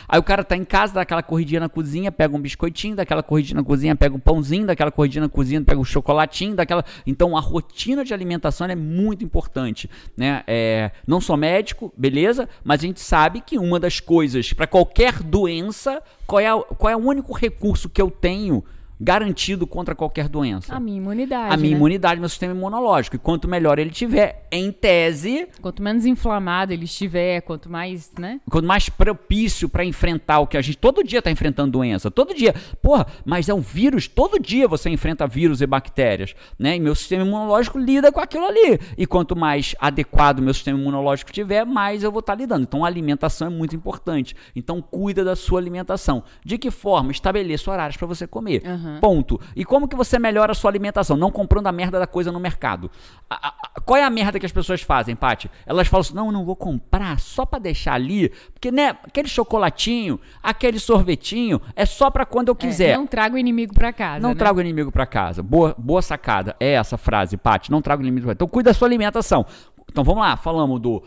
Aí 0.07 0.19
o 0.19 0.23
cara 0.23 0.43
tá 0.43 0.55
em 0.55 0.63
casa, 0.63 0.93
dá 0.93 1.01
aquela 1.01 1.23
corridinha 1.23 1.59
na 1.59 1.69
cozinha, 1.69 2.11
pega 2.11 2.35
um 2.35 2.39
biscoitinho, 2.39 2.95
daquela 2.95 3.23
corridinha 3.23 3.57
na 3.57 3.63
cozinha, 3.63 3.95
pega 3.95 4.15
um 4.15 4.19
pãozinho, 4.19 4.65
daquela 4.65 4.91
corridinha 4.91 5.21
na 5.23 5.29
cozinha, 5.29 5.61
pega 5.61 5.79
um 5.79 5.85
chocolatinho, 5.85 6.55
daquela. 6.55 6.83
Então 7.05 7.37
a 7.37 7.39
rotina 7.39 8.03
de 8.03 8.13
alimentação 8.13 8.67
é 8.67 8.75
muito 8.75 9.23
importante, 9.23 9.89
né? 10.15 10.43
É, 10.47 10.91
não 11.07 11.21
sou 11.21 11.37
médico, 11.37 11.93
beleza? 11.97 12.47
Mas 12.63 12.81
a 12.81 12.87
gente 12.87 12.99
sabe 12.99 13.41
que 13.41 13.57
uma 13.57 13.79
das 13.79 13.99
coisas 13.99 14.53
para 14.53 14.67
qualquer 14.67 15.21
doença, 15.21 16.01
qual 16.25 16.39
é, 16.39 16.49
qual 16.77 16.91
é 16.91 16.95
o 16.95 16.99
único 16.99 17.33
recurso 17.33 17.89
que 17.89 18.01
eu 18.01 18.09
tenho 18.09 18.63
garantido 18.99 19.67
contra 19.67 19.95
qualquer 19.95 20.29
doença? 20.29 20.73
A 20.73 20.79
minha 20.79 20.97
imunidade. 20.97 21.53
a 21.53 21.57
minha 21.57 21.71
né? 21.71 21.77
imunidade, 21.77 22.19
meu 22.19 22.29
sistema 22.29 22.53
imunológico. 22.53 23.15
E 23.15 23.19
quanto 23.19 23.47
melhor 23.47 23.79
ele 23.79 23.89
tiver, 23.89 24.47
em 24.51 24.71
tese, 24.71 25.47
Quanto 25.61 25.81
menos 25.81 26.05
inflamado 26.05 26.71
ele 26.73 26.85
estiver, 26.85 27.41
quanto 27.41 27.69
mais, 27.69 28.11
né? 28.17 28.39
quanto 28.49 28.67
mais 28.67 28.89
propício 28.89 29.67
para 29.67 29.83
enfrentar 29.83 30.39
o 30.39 30.47
que 30.47 30.57
a 30.57 30.61
gente 30.61 30.77
todo 30.77 31.03
dia 31.03 31.21
tá 31.21 31.31
enfrentando 31.31 31.71
doença, 31.71 32.11
todo 32.11 32.33
dia. 32.33 32.53
Porra, 32.81 33.07
mas 33.25 33.49
é 33.49 33.53
um 33.53 33.61
vírus, 33.61 34.07
todo 34.07 34.39
dia 34.39 34.67
você 34.67 34.89
enfrenta 34.89 35.27
vírus 35.27 35.61
e 35.61 35.65
bactérias, 35.65 36.35
né? 36.57 36.75
E 36.75 36.79
meu 36.79 36.95
sistema 36.95 37.25
imunológico 37.25 37.77
lida 37.77 38.11
com 38.11 38.19
aquilo 38.19 38.45
ali. 38.45 38.79
E 38.97 39.05
quanto 39.05 39.35
mais 39.35 39.75
adequado 39.79 40.41
meu 40.41 40.53
sistema 40.53 40.79
imunológico 40.79 41.31
tiver, 41.31 41.65
mais 41.65 42.03
eu 42.03 42.11
vou 42.11 42.19
estar 42.19 42.35
lidando. 42.35 42.63
Então 42.63 42.83
a 42.83 42.87
alimentação 42.87 43.47
é 43.47 43.49
muito 43.49 43.75
importante. 43.75 44.35
Então 44.55 44.81
cuida 44.81 45.23
da 45.23 45.35
sua 45.35 45.59
alimentação. 45.59 46.23
De 46.43 46.57
que 46.57 46.71
forma? 46.71 47.11
Estabeleça 47.11 47.71
horários 47.71 47.97
para 47.97 48.07
você 48.07 48.27
comer. 48.27 48.61
Aham. 48.85 48.99
Ponto. 48.99 49.39
E 49.55 49.65
como 49.65 49.87
que 49.87 49.95
você 49.95 50.19
melhora 50.19 50.51
a 50.51 50.55
sua 50.55 50.69
alimentação? 50.69 51.17
Não 51.17 51.31
comprando 51.31 51.67
a 51.67 51.71
merda 51.71 51.99
da 51.99 52.07
coisa 52.07 52.31
no 52.31 52.39
mercado. 52.39 52.89
A- 53.29 53.47
a- 53.47 53.53
a- 53.75 53.81
qual 53.81 53.97
é 53.97 54.03
a 54.03 54.09
merda 54.09 54.39
que 54.39 54.45
as 54.45 54.51
pessoas 54.51 54.81
fazem, 54.81 55.15
Paty? 55.15 55.49
Elas 55.65 55.87
falam 55.87 56.01
assim: 56.01 56.13
não, 56.13 56.27
eu 56.27 56.31
não 56.31 56.45
vou 56.45 56.55
comprar 56.55 57.19
só 57.19 57.45
pra 57.45 57.59
deixar 57.59 57.93
ali. 57.93 58.29
Porque, 58.53 58.71
né, 58.71 58.97
aquele 59.03 59.27
chocolatinho, 59.27 60.19
aquele 60.43 60.79
sorvetinho, 60.79 61.59
é 61.75 61.85
só 61.85 62.09
pra 62.09 62.25
quando 62.25 62.49
eu 62.49 62.53
É, 62.53 62.57
quiser. 62.57 62.97
não 62.97 63.07
traga 63.07 63.35
o 63.35 63.37
inimigo 63.37 63.73
pra 63.73 63.91
casa. 63.91 64.19
Não 64.21 64.29
né? 64.29 64.35
trago 64.35 64.61
inimigo 64.61 64.91
pra 64.91 65.05
casa. 65.05 65.41
Boa, 65.41 65.75
boa 65.77 66.01
sacada. 66.01 66.55
É 66.59 66.73
essa 66.73 66.97
frase, 66.97 67.37
Paty. 67.37 67.71
Não 67.71 67.81
trago 67.81 68.01
inimigo 68.01 68.23
pra 68.25 68.29
casa. 68.29 68.35
Então 68.37 68.47
cuida 68.47 68.69
da 68.69 68.73
sua 68.73 68.87
alimentação. 68.87 69.45
Então 69.91 70.03
vamos 70.03 70.21
lá, 70.23 70.35
falamos 70.35 70.79
do 70.81 71.03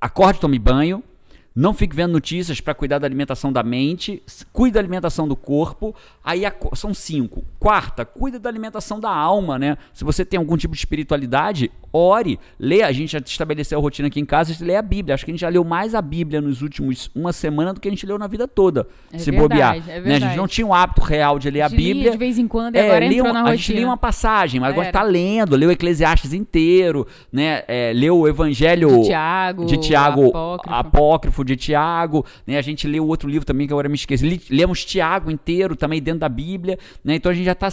acorde, 0.00 0.40
tome 0.40 0.58
banho. 0.58 1.02
Não 1.56 1.72
fique 1.72 1.94
vendo 1.94 2.12
notícias 2.12 2.60
para 2.60 2.74
cuidar 2.74 2.98
da 2.98 3.06
alimentação 3.06 3.52
da 3.52 3.62
mente. 3.62 4.20
Cuida 4.52 4.74
da 4.74 4.80
alimentação 4.80 5.28
do 5.28 5.36
corpo. 5.36 5.94
Aí 6.24 6.44
a 6.44 6.52
são 6.74 6.92
cinco. 6.92 7.44
Quarta, 7.60 8.04
cuida 8.04 8.40
da 8.40 8.48
alimentação 8.48 8.98
da 8.98 9.10
alma, 9.14 9.56
né? 9.58 9.76
Se 9.92 10.02
você 10.02 10.24
tem 10.24 10.36
algum 10.38 10.56
tipo 10.56 10.74
de 10.74 10.80
espiritualidade, 10.80 11.70
ore, 11.92 12.40
lê. 12.58 12.82
A 12.82 12.90
gente 12.90 13.12
já 13.12 13.20
estabeleceu 13.24 13.78
a 13.78 13.82
rotina 13.82 14.08
aqui 14.08 14.18
em 14.18 14.24
casa, 14.24 14.50
a 14.50 14.52
gente 14.52 14.64
lê 14.64 14.74
a 14.74 14.82
Bíblia. 14.82 15.14
Acho 15.14 15.24
que 15.24 15.30
a 15.30 15.34
gente 15.34 15.40
já 15.42 15.48
leu 15.48 15.62
mais 15.62 15.94
a 15.94 16.02
Bíblia 16.02 16.40
nos 16.40 16.60
últimos 16.60 17.08
uma 17.14 17.32
semana 17.32 17.72
do 17.72 17.78
que 17.80 17.86
a 17.86 17.90
gente 17.90 18.04
leu 18.04 18.18
na 18.18 18.26
vida 18.26 18.48
toda. 18.48 18.88
É 19.12 19.18
se 19.18 19.30
verdade, 19.30 19.48
bobear. 19.48 19.74
é 19.76 19.78
né? 19.78 19.82
A 19.92 19.94
gente 19.96 20.02
verdade. 20.04 20.36
não 20.36 20.48
tinha 20.48 20.66
um 20.66 20.74
hábito 20.74 21.02
real 21.02 21.38
de 21.38 21.50
ler 21.50 21.60
a 21.60 21.66
A 21.66 21.68
Bíblia. 21.68 22.10
de 22.10 22.16
vez 22.18 22.36
em 22.36 22.48
quando 22.48 22.74
e 22.74 22.78
É, 22.78 22.86
agora 22.86 23.04
entrou 23.04 23.26
uma- 23.26 23.32
na 23.32 23.42
A 23.42 23.50
gente 23.54 23.60
rotina. 23.60 23.78
lia 23.78 23.86
uma 23.86 23.96
passagem, 23.96 24.58
mas 24.60 24.70
agora 24.70 24.88
está 24.88 25.02
lendo, 25.04 25.54
leu 25.54 25.68
o 25.68 25.72
Eclesiastes 25.72 26.32
inteiro, 26.32 27.06
né? 27.32 27.62
É, 27.68 27.92
leu 27.94 28.18
o 28.18 28.26
Evangelho 28.28 28.88
De 29.02 29.06
Tiago, 29.06 29.64
de 29.66 29.76
Tiago, 29.76 30.28
Apócrifo. 30.30 30.74
apócrifo 30.74 31.43
de 31.44 31.56
Tiago, 31.56 32.24
né? 32.46 32.58
A 32.58 32.62
gente 32.62 32.86
leu 32.86 33.06
outro 33.06 33.28
livro 33.28 33.46
também 33.46 33.66
que 33.66 33.72
agora 33.72 33.88
me 33.88 33.94
esqueci. 33.94 34.42
Lemos 34.50 34.84
Tiago 34.84 35.30
inteiro 35.30 35.76
também 35.76 36.02
dentro 36.02 36.20
da 36.20 36.28
Bíblia, 36.28 36.78
né? 37.02 37.14
Então 37.16 37.30
a 37.30 37.34
gente 37.34 37.44
já 37.44 37.52
está 37.52 37.68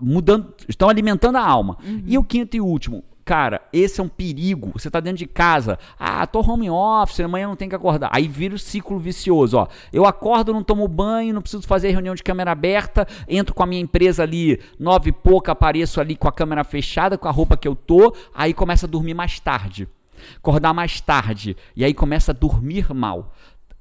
mudando, 0.00 0.54
estão 0.68 0.88
alimentando 0.88 1.36
a 1.36 1.46
alma. 1.46 1.76
Uhum. 1.84 2.02
E 2.06 2.18
o 2.18 2.24
quinto 2.24 2.56
e 2.56 2.60
último, 2.60 3.04
Cara, 3.24 3.60
esse 3.72 4.00
é 4.00 4.04
um 4.04 4.08
perigo. 4.08 4.72
Você 4.74 4.90
tá 4.90 4.98
dentro 4.98 5.18
de 5.18 5.26
casa. 5.26 5.78
Ah, 5.98 6.26
tô 6.26 6.40
home 6.40 6.68
office, 6.68 7.20
amanhã 7.20 7.46
não 7.46 7.56
tem 7.56 7.68
que 7.68 7.74
acordar. 7.74 8.10
Aí 8.12 8.26
vira 8.26 8.54
o 8.54 8.58
ciclo 8.58 8.98
vicioso, 8.98 9.58
ó. 9.58 9.68
Eu 9.92 10.04
acordo, 10.04 10.52
não 10.52 10.62
tomo 10.62 10.86
banho, 10.88 11.32
não 11.32 11.40
preciso 11.40 11.66
fazer 11.66 11.90
reunião 11.90 12.14
de 12.14 12.22
câmera 12.22 12.50
aberta, 12.50 13.06
entro 13.28 13.54
com 13.54 13.62
a 13.62 13.66
minha 13.66 13.80
empresa 13.80 14.22
ali, 14.22 14.60
nove 14.78 15.10
e 15.10 15.12
pouca, 15.12 15.52
apareço 15.52 16.00
ali 16.00 16.16
com 16.16 16.26
a 16.26 16.32
câmera 16.32 16.64
fechada, 16.64 17.16
com 17.16 17.28
a 17.28 17.30
roupa 17.30 17.56
que 17.56 17.68
eu 17.68 17.76
tô, 17.76 18.14
aí 18.34 18.52
começa 18.52 18.86
a 18.86 18.88
dormir 18.88 19.14
mais 19.14 19.38
tarde. 19.38 19.88
Acordar 20.36 20.72
mais 20.72 21.00
tarde. 21.00 21.56
E 21.76 21.84
aí 21.84 21.94
começa 21.94 22.32
a 22.32 22.34
dormir 22.34 22.92
mal 22.94 23.32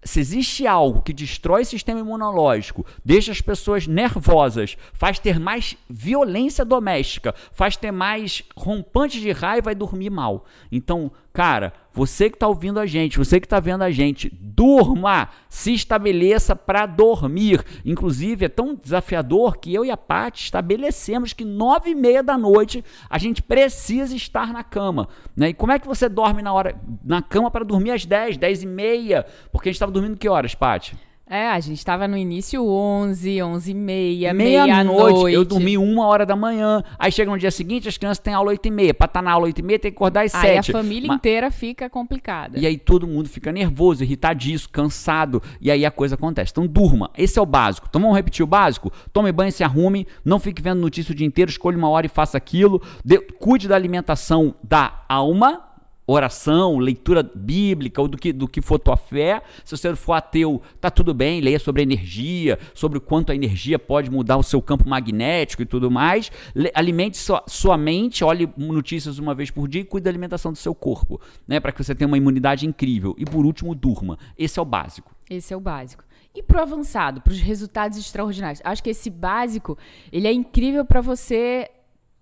se 0.03 0.19
existe 0.19 0.65
algo 0.65 1.01
que 1.01 1.13
destrói 1.13 1.61
o 1.61 1.65
sistema 1.65 1.99
imunológico, 1.99 2.85
deixa 3.05 3.31
as 3.31 3.41
pessoas 3.41 3.85
nervosas, 3.85 4.75
faz 4.93 5.19
ter 5.19 5.39
mais 5.39 5.77
violência 5.89 6.65
doméstica, 6.65 7.35
faz 7.51 7.77
ter 7.77 7.91
mais 7.91 8.43
rompantes 8.57 9.21
de 9.21 9.31
raiva 9.31 9.71
e 9.71 9.75
dormir 9.75 10.09
mal. 10.09 10.45
Então, 10.71 11.11
cara, 11.33 11.73
você 11.93 12.29
que 12.29 12.35
está 12.35 12.47
ouvindo 12.47 12.79
a 12.79 12.85
gente, 12.85 13.17
você 13.17 13.39
que 13.39 13.45
está 13.45 13.59
vendo 13.59 13.81
a 13.81 13.91
gente, 13.91 14.29
durma, 14.41 15.29
se 15.49 15.73
estabeleça 15.73 16.55
para 16.55 16.85
dormir. 16.85 17.63
Inclusive, 17.85 18.45
é 18.45 18.49
tão 18.49 18.75
desafiador 18.75 19.57
que 19.57 19.73
eu 19.73 19.83
e 19.83 19.91
a 19.91 19.97
Paty 19.97 20.43
estabelecemos 20.43 21.33
que 21.33 21.43
nove 21.43 21.91
e 21.91 21.95
meia 21.95 22.23
da 22.23 22.37
noite 22.37 22.83
a 23.09 23.17
gente 23.17 23.41
precisa 23.41 24.15
estar 24.15 24.53
na 24.53 24.63
cama. 24.63 25.09
Né? 25.35 25.49
E 25.49 25.53
como 25.53 25.71
é 25.71 25.79
que 25.79 25.87
você 25.87 26.07
dorme 26.07 26.41
na 26.41 26.53
hora 26.53 26.79
na 27.03 27.21
cama 27.21 27.51
para 27.51 27.65
dormir 27.65 27.91
às 27.91 28.05
10, 28.05 28.37
10 28.37 28.63
e 28.63 28.67
meia? 28.67 29.25
Porque 29.51 29.67
a 29.67 29.71
gente 29.71 29.77
estava 29.77 29.91
dormindo 29.91 30.17
que 30.17 30.29
horas, 30.29 30.55
Paty? 30.55 30.95
É, 31.33 31.47
a 31.47 31.59
gente 31.61 31.85
tava 31.85 32.09
no 32.09 32.17
início 32.17 32.61
11, 32.67 33.41
11 33.41 33.71
e 33.71 33.73
meia, 33.73 34.33
Meia-noite, 34.33 34.83
meia-noite. 34.83 35.33
eu 35.33 35.45
dormi 35.45 35.77
uma 35.77 36.05
hora 36.05 36.25
da 36.25 36.35
manhã. 36.35 36.83
Aí 36.99 37.09
chega 37.09 37.31
no 37.31 37.37
dia 37.37 37.49
seguinte, 37.49 37.87
as 37.87 37.97
crianças 37.97 38.17
têm 38.21 38.33
aula 38.33 38.49
8 38.49 38.67
e 38.67 38.69
meia. 38.69 38.93
Pra 38.93 39.05
estar 39.05 39.21
na 39.21 39.31
aula 39.31 39.45
8 39.45 39.59
e 39.59 39.61
meia, 39.63 39.79
tem 39.79 39.91
que 39.91 39.95
acordar 39.95 40.25
às 40.25 40.35
Aí 40.35 40.57
a 40.57 40.61
7. 40.63 40.73
família 40.73 41.07
Ma- 41.07 41.15
inteira 41.15 41.49
fica 41.49 41.89
complicada. 41.89 42.59
E 42.59 42.67
aí 42.67 42.77
todo 42.77 43.07
mundo 43.07 43.29
fica 43.29 43.49
nervoso, 43.49 44.03
irritadíssimo, 44.03 44.73
cansado, 44.73 45.41
e 45.61 45.71
aí 45.71 45.85
a 45.85 45.89
coisa 45.91 46.15
acontece. 46.15 46.51
Então 46.51 46.67
durma, 46.67 47.09
esse 47.17 47.39
é 47.39 47.41
o 47.41 47.45
básico. 47.45 47.87
Então 47.89 48.01
vamos 48.01 48.17
repetir 48.17 48.43
o 48.43 48.47
básico? 48.47 48.91
Tome 49.13 49.31
banho, 49.31 49.53
se 49.53 49.63
arrume, 49.63 50.05
não 50.25 50.37
fique 50.37 50.61
vendo 50.61 50.81
notícia 50.81 51.13
o 51.13 51.15
dia 51.15 51.25
inteiro, 51.25 51.49
escolha 51.49 51.77
uma 51.77 51.87
hora 51.87 52.07
e 52.07 52.09
faça 52.09 52.37
aquilo. 52.37 52.81
Dê- 53.05 53.19
cuide 53.39 53.69
da 53.69 53.75
alimentação 53.77 54.53
da 54.61 55.05
alma, 55.07 55.61
oração, 56.05 56.77
leitura 56.77 57.23
bíblica 57.23 58.01
ou 58.01 58.07
do 58.07 58.17
que, 58.17 58.33
do 58.33 58.47
que 58.47 58.61
for 58.61 58.79
tua 58.79 58.97
fé. 58.97 59.41
Se 59.63 59.75
você 59.75 59.95
for 59.95 60.13
ateu, 60.13 60.61
tá 60.79 60.89
tudo 60.89 61.13
bem, 61.13 61.41
leia 61.41 61.59
sobre 61.59 61.81
energia, 61.81 62.59
sobre 62.73 62.97
o 62.97 63.01
quanto 63.01 63.31
a 63.31 63.35
energia 63.35 63.77
pode 63.77 64.09
mudar 64.09 64.37
o 64.37 64.43
seu 64.43 64.61
campo 64.61 64.87
magnético 64.87 65.61
e 65.61 65.65
tudo 65.65 65.89
mais. 65.89 66.31
Alimente 66.73 67.17
sua, 67.17 67.43
sua 67.47 67.77
mente, 67.77 68.23
olhe 68.23 68.49
notícias 68.57 69.19
uma 69.19 69.33
vez 69.33 69.51
por 69.51 69.67
dia 69.67 69.81
e 69.81 69.85
cuide 69.85 70.05
da 70.05 70.09
alimentação 70.09 70.51
do 70.51 70.57
seu 70.57 70.73
corpo, 70.73 71.19
né, 71.47 71.59
para 71.59 71.71
que 71.71 71.83
você 71.83 71.93
tenha 71.95 72.07
uma 72.07 72.17
imunidade 72.17 72.65
incrível. 72.65 73.15
E 73.17 73.25
por 73.25 73.45
último, 73.45 73.75
durma. 73.75 74.17
Esse 74.37 74.59
é 74.59 74.61
o 74.61 74.65
básico. 74.65 75.15
Esse 75.29 75.53
é 75.53 75.57
o 75.57 75.61
básico. 75.61 76.03
E 76.33 76.41
pro 76.41 76.61
avançado, 76.61 77.21
para 77.21 77.33
os 77.33 77.39
resultados 77.39 77.97
extraordinários. 77.97 78.61
Acho 78.63 78.81
que 78.81 78.89
esse 78.89 79.09
básico, 79.09 79.77
ele 80.11 80.27
é 80.27 80.31
incrível 80.31 80.85
para 80.85 81.01
você 81.01 81.69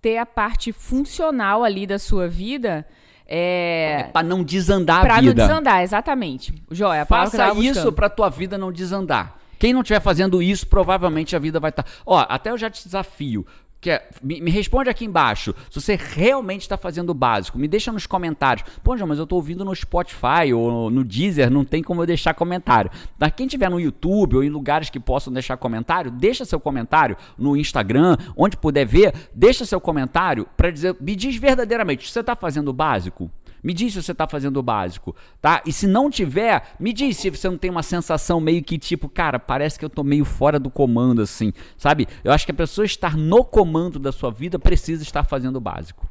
ter 0.01 0.17
a 0.17 0.25
parte 0.25 0.71
funcional 0.71 1.63
ali 1.63 1.85
da 1.85 1.99
sua 1.99 2.27
vida 2.27 2.85
é, 3.31 3.97
é 3.99 4.03
para 4.05 4.25
não 4.25 4.43
desandar 4.43 5.01
pra 5.01 5.17
a 5.17 5.21
vida. 5.21 5.35
Para 5.35 5.43
não 5.43 5.49
desandar, 5.49 5.83
exatamente. 5.83 6.53
Joia, 6.71 7.05
Faça 7.05 7.53
isso 7.53 7.91
para 7.91 8.09
tua 8.09 8.29
vida 8.29 8.57
não 8.57 8.71
desandar. 8.71 9.37
Quem 9.59 9.73
não 9.73 9.81
estiver 9.81 9.99
fazendo 9.99 10.41
isso, 10.41 10.65
provavelmente 10.65 11.35
a 11.35 11.39
vida 11.39 11.59
vai 11.59 11.69
estar. 11.69 11.83
Tá... 11.83 11.89
Ó, 12.05 12.25
até 12.27 12.49
eu 12.49 12.57
já 12.57 12.69
te 12.69 12.83
desafio. 12.83 13.45
Que 13.81 13.91
é, 13.91 14.09
me, 14.21 14.41
me, 14.41 14.51
responde 14.51 14.89
aqui 14.89 15.05
embaixo 15.05 15.55
se 15.69 15.79
você 15.79 15.95
realmente 15.95 16.61
está 16.61 16.77
fazendo 16.77 17.11
o 17.11 17.13
básico. 17.13 17.57
Me 17.57 17.67
deixa 17.67 17.91
nos 17.91 18.05
comentários. 18.05 18.65
Pô, 18.83 18.97
João, 18.97 19.07
mas 19.07 19.17
eu 19.17 19.23
estou 19.23 19.37
ouvindo 19.37 19.63
no 19.63 19.73
Spotify 19.73 20.53
ou 20.53 20.89
no 20.89 21.03
Deezer, 21.03 21.49
não 21.49 21.63
tem 21.63 21.81
como 21.81 22.01
eu 22.01 22.05
deixar 22.05 22.33
comentário. 22.33 22.91
Mas 23.17 23.31
quem 23.31 23.47
tiver 23.47 23.69
no 23.69 23.79
YouTube 23.79 24.35
ou 24.35 24.43
em 24.43 24.49
lugares 24.49 24.89
que 24.89 24.99
possam 24.99 25.31
deixar 25.31 25.55
comentário, 25.55 26.11
deixa 26.11 26.43
seu 26.43 26.59
comentário 26.59 27.15
no 27.37 27.55
Instagram, 27.55 28.17
onde 28.35 28.57
puder 28.57 28.85
ver, 28.85 29.13
deixa 29.33 29.65
seu 29.65 29.79
comentário 29.79 30.45
para 30.57 30.71
dizer, 30.71 30.95
me 30.99 31.15
diz 31.15 31.37
verdadeiramente, 31.37 32.11
você 32.11 32.19
está 32.19 32.35
fazendo 32.35 32.69
o 32.69 32.73
básico? 32.73 33.31
Me 33.63 33.73
diz 33.73 33.93
se 33.93 34.01
você 34.01 34.11
está 34.11 34.27
fazendo 34.27 34.57
o 34.57 34.63
básico, 34.63 35.15
tá? 35.41 35.61
E 35.65 35.71
se 35.71 35.87
não 35.87 36.09
tiver, 36.09 36.75
me 36.79 36.93
diz 36.93 37.17
se 37.17 37.29
você 37.29 37.49
não 37.49 37.57
tem 37.57 37.69
uma 37.69 37.83
sensação 37.83 38.39
meio 38.39 38.63
que 38.63 38.77
tipo, 38.77 39.09
cara, 39.09 39.39
parece 39.39 39.77
que 39.77 39.85
eu 39.85 39.89
tô 39.89 40.03
meio 40.03 40.25
fora 40.25 40.59
do 40.59 40.69
comando, 40.69 41.21
assim, 41.21 41.53
sabe? 41.77 42.07
Eu 42.23 42.31
acho 42.31 42.45
que 42.45 42.51
a 42.51 42.55
pessoa 42.55 42.85
estar 42.85 43.17
no 43.17 43.43
comando 43.43 43.99
da 43.99 44.11
sua 44.11 44.31
vida 44.31 44.57
precisa 44.57 45.03
estar 45.03 45.23
fazendo 45.23 45.57
o 45.57 45.61
básico. 45.61 46.09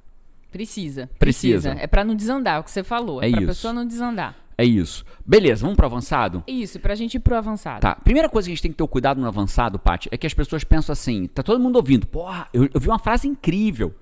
Precisa. 0.51 1.09
Precisa. 1.19 1.71
precisa. 1.71 1.85
É 1.85 1.87
para 1.87 2.05
não 2.05 2.15
desandar, 2.15 2.57
é 2.57 2.59
o 2.61 2.65
que 2.65 2.71
você 2.71 2.83
falou. 2.83 3.23
É, 3.23 3.29
é 3.29 3.31
pra 3.31 3.41
isso. 3.41 3.49
pessoa 3.49 3.73
não 3.73 3.87
desandar. 3.87 4.35
É 4.57 4.65
isso. 4.65 5.05
Beleza, 5.25 5.61
vamos 5.61 5.77
pro 5.77 5.87
avançado? 5.87 6.43
Isso, 6.45 6.81
pra 6.81 6.97
gente 6.97 7.15
ir 7.15 7.21
pro 7.21 7.37
avançado. 7.37 7.81
Tá. 7.81 7.95
Primeira 7.95 8.29
coisa 8.29 8.47
que 8.47 8.53
a 8.53 8.55
gente 8.55 8.63
tem 8.63 8.73
que 8.73 8.77
ter 8.77 8.89
cuidado 8.89 9.21
no 9.21 9.29
avançado, 9.29 9.79
Paty, 9.79 10.09
é 10.11 10.17
que 10.17 10.27
as 10.27 10.35
pessoas 10.35 10.65
pensam 10.65 10.93
assim: 10.93 11.29
tá 11.29 11.45
todo 11.45 11.61
mundo 11.61 11.77
ouvindo, 11.77 12.09
porra, 12.09 12.49
eu, 12.53 12.69
eu 12.75 12.81
vi 12.81 12.89
uma 12.89 12.99
frase 12.99 13.29
incrível 13.29 13.95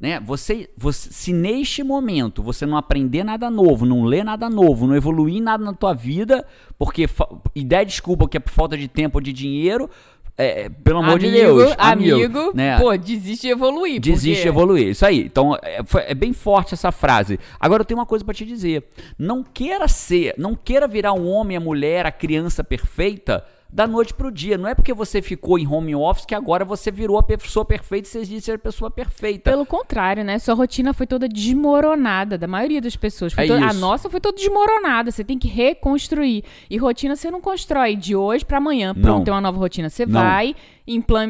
né? 0.00 0.18
Você, 0.20 0.70
você, 0.76 1.12
se 1.12 1.32
neste 1.32 1.82
momento 1.82 2.42
você 2.42 2.64
não 2.64 2.78
aprender 2.78 3.22
nada 3.22 3.50
novo, 3.50 3.84
não 3.84 4.04
ler 4.04 4.24
nada 4.24 4.48
novo, 4.48 4.86
não 4.86 4.96
evoluir 4.96 5.42
nada 5.42 5.62
na 5.62 5.74
tua 5.74 5.92
vida, 5.92 6.46
porque 6.78 7.06
e 7.54 7.62
der 7.62 7.84
desculpa 7.84 8.26
que 8.26 8.38
é 8.38 8.40
por 8.40 8.50
falta 8.50 8.78
de 8.78 8.88
tempo 8.88 9.18
ou 9.18 9.22
de 9.22 9.30
dinheiro, 9.30 9.90
é, 10.38 10.62
é 10.62 10.68
pelo 10.70 11.00
amor 11.00 11.16
amigo, 11.18 11.26
de 11.26 11.30
Deus, 11.30 11.74
amigo, 11.76 12.16
amigo 12.16 12.52
né? 12.54 12.78
pô, 12.78 12.96
desiste 12.96 13.46
de 13.46 13.52
evoluir. 13.52 14.00
Desiste 14.00 14.28
porque... 14.28 14.42
de 14.42 14.48
evoluir, 14.48 14.88
isso 14.88 15.04
aí. 15.04 15.20
Então, 15.20 15.54
é, 15.62 15.82
é, 16.06 16.14
bem 16.14 16.32
forte 16.32 16.72
essa 16.72 16.90
frase. 16.90 17.38
Agora 17.58 17.82
eu 17.82 17.84
tenho 17.84 18.00
uma 18.00 18.06
coisa 18.06 18.24
para 18.24 18.32
te 18.32 18.46
dizer. 18.46 18.84
Não 19.18 19.44
queira 19.44 19.86
ser, 19.86 20.34
não 20.38 20.54
queira 20.54 20.88
virar 20.88 21.12
um 21.12 21.28
homem, 21.28 21.58
a 21.58 21.60
mulher, 21.60 22.06
a 22.06 22.12
criança 22.12 22.64
perfeita 22.64 23.44
da 23.72 23.86
noite 23.86 24.12
pro 24.12 24.30
dia. 24.30 24.58
Não 24.58 24.68
é 24.68 24.74
porque 24.74 24.92
você 24.92 25.22
ficou 25.22 25.58
em 25.58 25.66
home 25.66 25.94
office 25.94 26.24
que 26.24 26.34
agora 26.34 26.64
você 26.64 26.90
virou 26.90 27.18
a 27.18 27.22
pessoa 27.22 27.64
perfeita 27.64 28.08
e 28.08 28.10
você 28.10 28.24
diz 28.24 28.44
ser 28.44 28.56
a 28.56 28.58
pessoa 28.58 28.90
perfeita. 28.90 29.50
Pelo 29.50 29.64
contrário, 29.64 30.24
né? 30.24 30.38
Sua 30.38 30.54
rotina 30.54 30.92
foi 30.92 31.06
toda 31.06 31.28
desmoronada, 31.28 32.36
da 32.36 32.46
maioria 32.46 32.80
das 32.80 32.96
pessoas. 32.96 33.36
É 33.36 33.46
toda, 33.46 33.64
a 33.64 33.72
nossa 33.72 34.10
foi 34.10 34.20
toda 34.20 34.36
desmoronada. 34.36 35.10
Você 35.10 35.22
tem 35.24 35.38
que 35.38 35.48
reconstruir. 35.48 36.44
E 36.68 36.76
rotina 36.76 37.14
você 37.14 37.30
não 37.30 37.40
constrói 37.40 37.96
de 37.96 38.16
hoje 38.16 38.44
para 38.44 38.58
amanhã. 38.58 38.94
Pronto, 38.94 39.18
não. 39.18 39.24
tem 39.24 39.32
uma 39.34 39.40
nova 39.40 39.58
rotina. 39.58 39.88
Você 39.88 40.04
não. 40.04 40.20
vai 40.20 40.54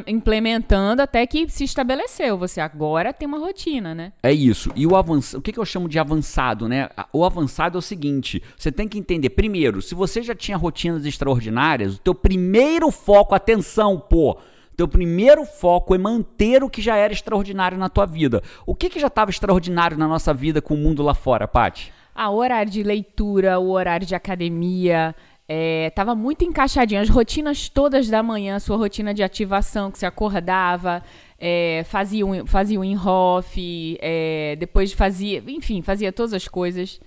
implementando 0.07 1.03
até 1.03 1.27
que 1.27 1.49
se 1.49 1.64
estabeleceu. 1.64 2.38
Você 2.38 2.61
agora 2.61 3.12
tem 3.12 3.29
uma 3.29 3.38
rotina, 3.38 3.94
né? 3.94 4.12
É 4.23 4.33
isso. 4.33 4.70
E 4.75 4.87
o 4.87 4.96
avançado, 4.96 5.38
o 5.38 5.42
que, 5.42 5.53
que 5.53 5.59
eu 5.59 5.64
chamo 5.64 5.88
de 5.88 5.99
avançado, 5.99 6.68
né? 6.68 6.88
O 7.12 7.25
avançado 7.25 7.77
é 7.77 7.81
o 7.81 7.83
seguinte: 7.83 8.42
você 8.57 8.73
tem 8.73 8.88
que 8.88 8.99
entender, 8.99 9.31
primeiro, 9.31 9.83
se 9.83 9.94
você 9.94 10.23
já 10.23 10.35
tinha 10.35 10.57
rotinas 10.57 11.05
extraordinárias, 11.05 11.96
o 11.96 12.01
teu 12.01 12.14
primeiro 12.14 12.90
foco, 12.90 13.35
atenção, 13.35 13.99
pô. 13.99 14.38
Teu 14.77 14.88
primeiro 14.88 15.44
foco 15.44 15.94
é 15.94 15.99
manter 15.99 16.64
o 16.64 16.70
que 16.70 16.81
já 16.81 16.96
era 16.96 17.12
extraordinário 17.12 17.77
na 17.77 17.90
tua 17.90 18.07
vida. 18.07 18.42
O 18.64 18.75
que, 18.75 18.88
que 18.88 18.99
já 18.99 19.09
estava 19.09 19.31
extraordinário 19.31 19.99
na 19.99 20.09
nossa 20.09 20.33
vida 20.33 20.62
com 20.62 20.73
o 20.73 20.79
mundo 20.79 21.03
lá 21.03 21.12
fora, 21.12 21.46
Paty? 21.46 21.92
Ah, 22.14 22.31
o 22.31 22.37
horário 22.37 22.73
de 22.73 22.83
leitura, 22.83 23.59
o 23.59 23.70
horário 23.70 24.07
de 24.07 24.14
academia, 24.14 25.14
é, 25.53 25.91
muito 26.15 26.45
encaixadinho. 26.45 27.01
As 27.01 27.09
rotinas 27.09 27.69
todas 27.69 28.09
da 28.09 28.23
manhã, 28.23 28.61
sua 28.61 28.77
rotina 28.77 29.13
de 29.13 29.21
ativação, 29.21 29.91
que 29.91 29.99
você 29.99 30.07
acordava, 30.07 31.03
é, 31.41 31.83
fazia, 31.89 32.25
um, 32.25 32.47
fazia 32.47 32.79
um 32.79 32.85
in-off, 32.85 33.99
é, 34.01 34.55
depois 34.61 34.93
fazia, 34.93 35.43
enfim, 35.49 35.83
fazia 35.83 36.13
todas 36.13 36.33
as 36.33 36.47
coisas. 36.47 37.01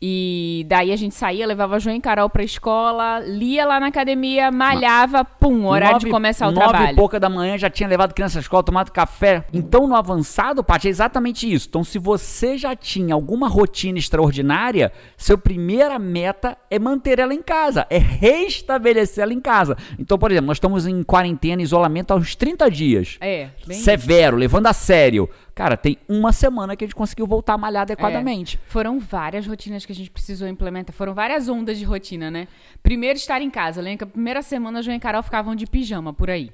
E 0.00 0.66
daí 0.68 0.92
a 0.92 0.96
gente 0.96 1.14
saía, 1.14 1.46
levava 1.46 1.78
João 1.78 1.96
e 1.96 2.00
Carol 2.00 2.28
pra 2.28 2.42
escola, 2.42 3.20
lia 3.20 3.64
lá 3.64 3.80
na 3.80 3.86
academia, 3.86 4.50
malhava, 4.50 5.24
pum, 5.24 5.66
horário 5.66 5.94
nove, 5.94 6.04
de 6.06 6.10
começar 6.10 6.48
o 6.48 6.50
nove 6.50 6.60
trabalho. 6.60 6.84
Nove 6.84 6.92
e 6.92 6.96
pouca 6.96 7.18
da 7.18 7.28
manhã 7.30 7.56
já 7.56 7.70
tinha 7.70 7.88
levado 7.88 8.12
criança 8.12 8.38
à 8.38 8.40
escola, 8.40 8.62
tomado 8.62 8.90
café. 8.90 9.44
Então 9.52 9.86
no 9.86 9.94
avançado, 9.94 10.62
Paty, 10.62 10.88
é 10.88 10.90
exatamente 10.90 11.50
isso. 11.50 11.68
Então 11.68 11.82
se 11.82 11.98
você 11.98 12.58
já 12.58 12.76
tinha 12.76 13.14
alguma 13.14 13.48
rotina 13.48 13.98
extraordinária, 13.98 14.92
seu 15.16 15.38
primeira 15.38 15.98
meta 15.98 16.56
é 16.70 16.78
manter 16.78 17.18
ela 17.18 17.32
em 17.32 17.42
casa, 17.42 17.86
é 17.88 17.98
restabelecer 17.98 19.22
ela 19.22 19.32
em 19.32 19.40
casa. 19.40 19.76
Então, 19.98 20.18
por 20.18 20.30
exemplo, 20.30 20.48
nós 20.48 20.56
estamos 20.56 20.86
em 20.86 21.02
quarentena, 21.02 21.62
isolamento 21.62 22.12
há 22.12 22.16
uns 22.16 22.34
30 22.34 22.70
dias. 22.70 23.16
É, 23.20 23.48
bem 23.66 23.78
Severo, 23.78 24.36
levando 24.36 24.66
a 24.66 24.72
sério. 24.72 25.28
Cara, 25.54 25.76
tem 25.76 25.96
uma 26.08 26.32
semana 26.32 26.74
que 26.74 26.84
a 26.84 26.86
gente 26.86 26.96
conseguiu 26.96 27.26
voltar 27.26 27.54
a 27.54 27.58
malhar 27.58 27.82
adequadamente. 27.82 28.58
É, 28.62 28.70
foram 28.70 28.98
várias 28.98 29.46
rotinas 29.46 29.86
que 29.86 29.92
a 29.92 29.94
gente 29.94 30.10
precisou 30.10 30.48
implementar. 30.48 30.94
Foram 30.94 31.14
várias 31.14 31.48
ondas 31.48 31.78
de 31.78 31.84
rotina, 31.84 32.30
né? 32.30 32.48
Primeiro, 32.82 33.16
estar 33.16 33.40
em 33.40 33.50
casa. 33.50 33.80
Eu 33.80 33.84
lembro 33.84 33.98
que 33.98 34.04
a 34.04 34.08
primeira 34.08 34.42
semana, 34.42 34.80
a 34.80 34.82
João 34.82 34.96
e 34.96 35.00
Carol 35.00 35.22
ficavam 35.22 35.54
de 35.54 35.66
pijama 35.66 36.12
por 36.12 36.28
aí. 36.28 36.50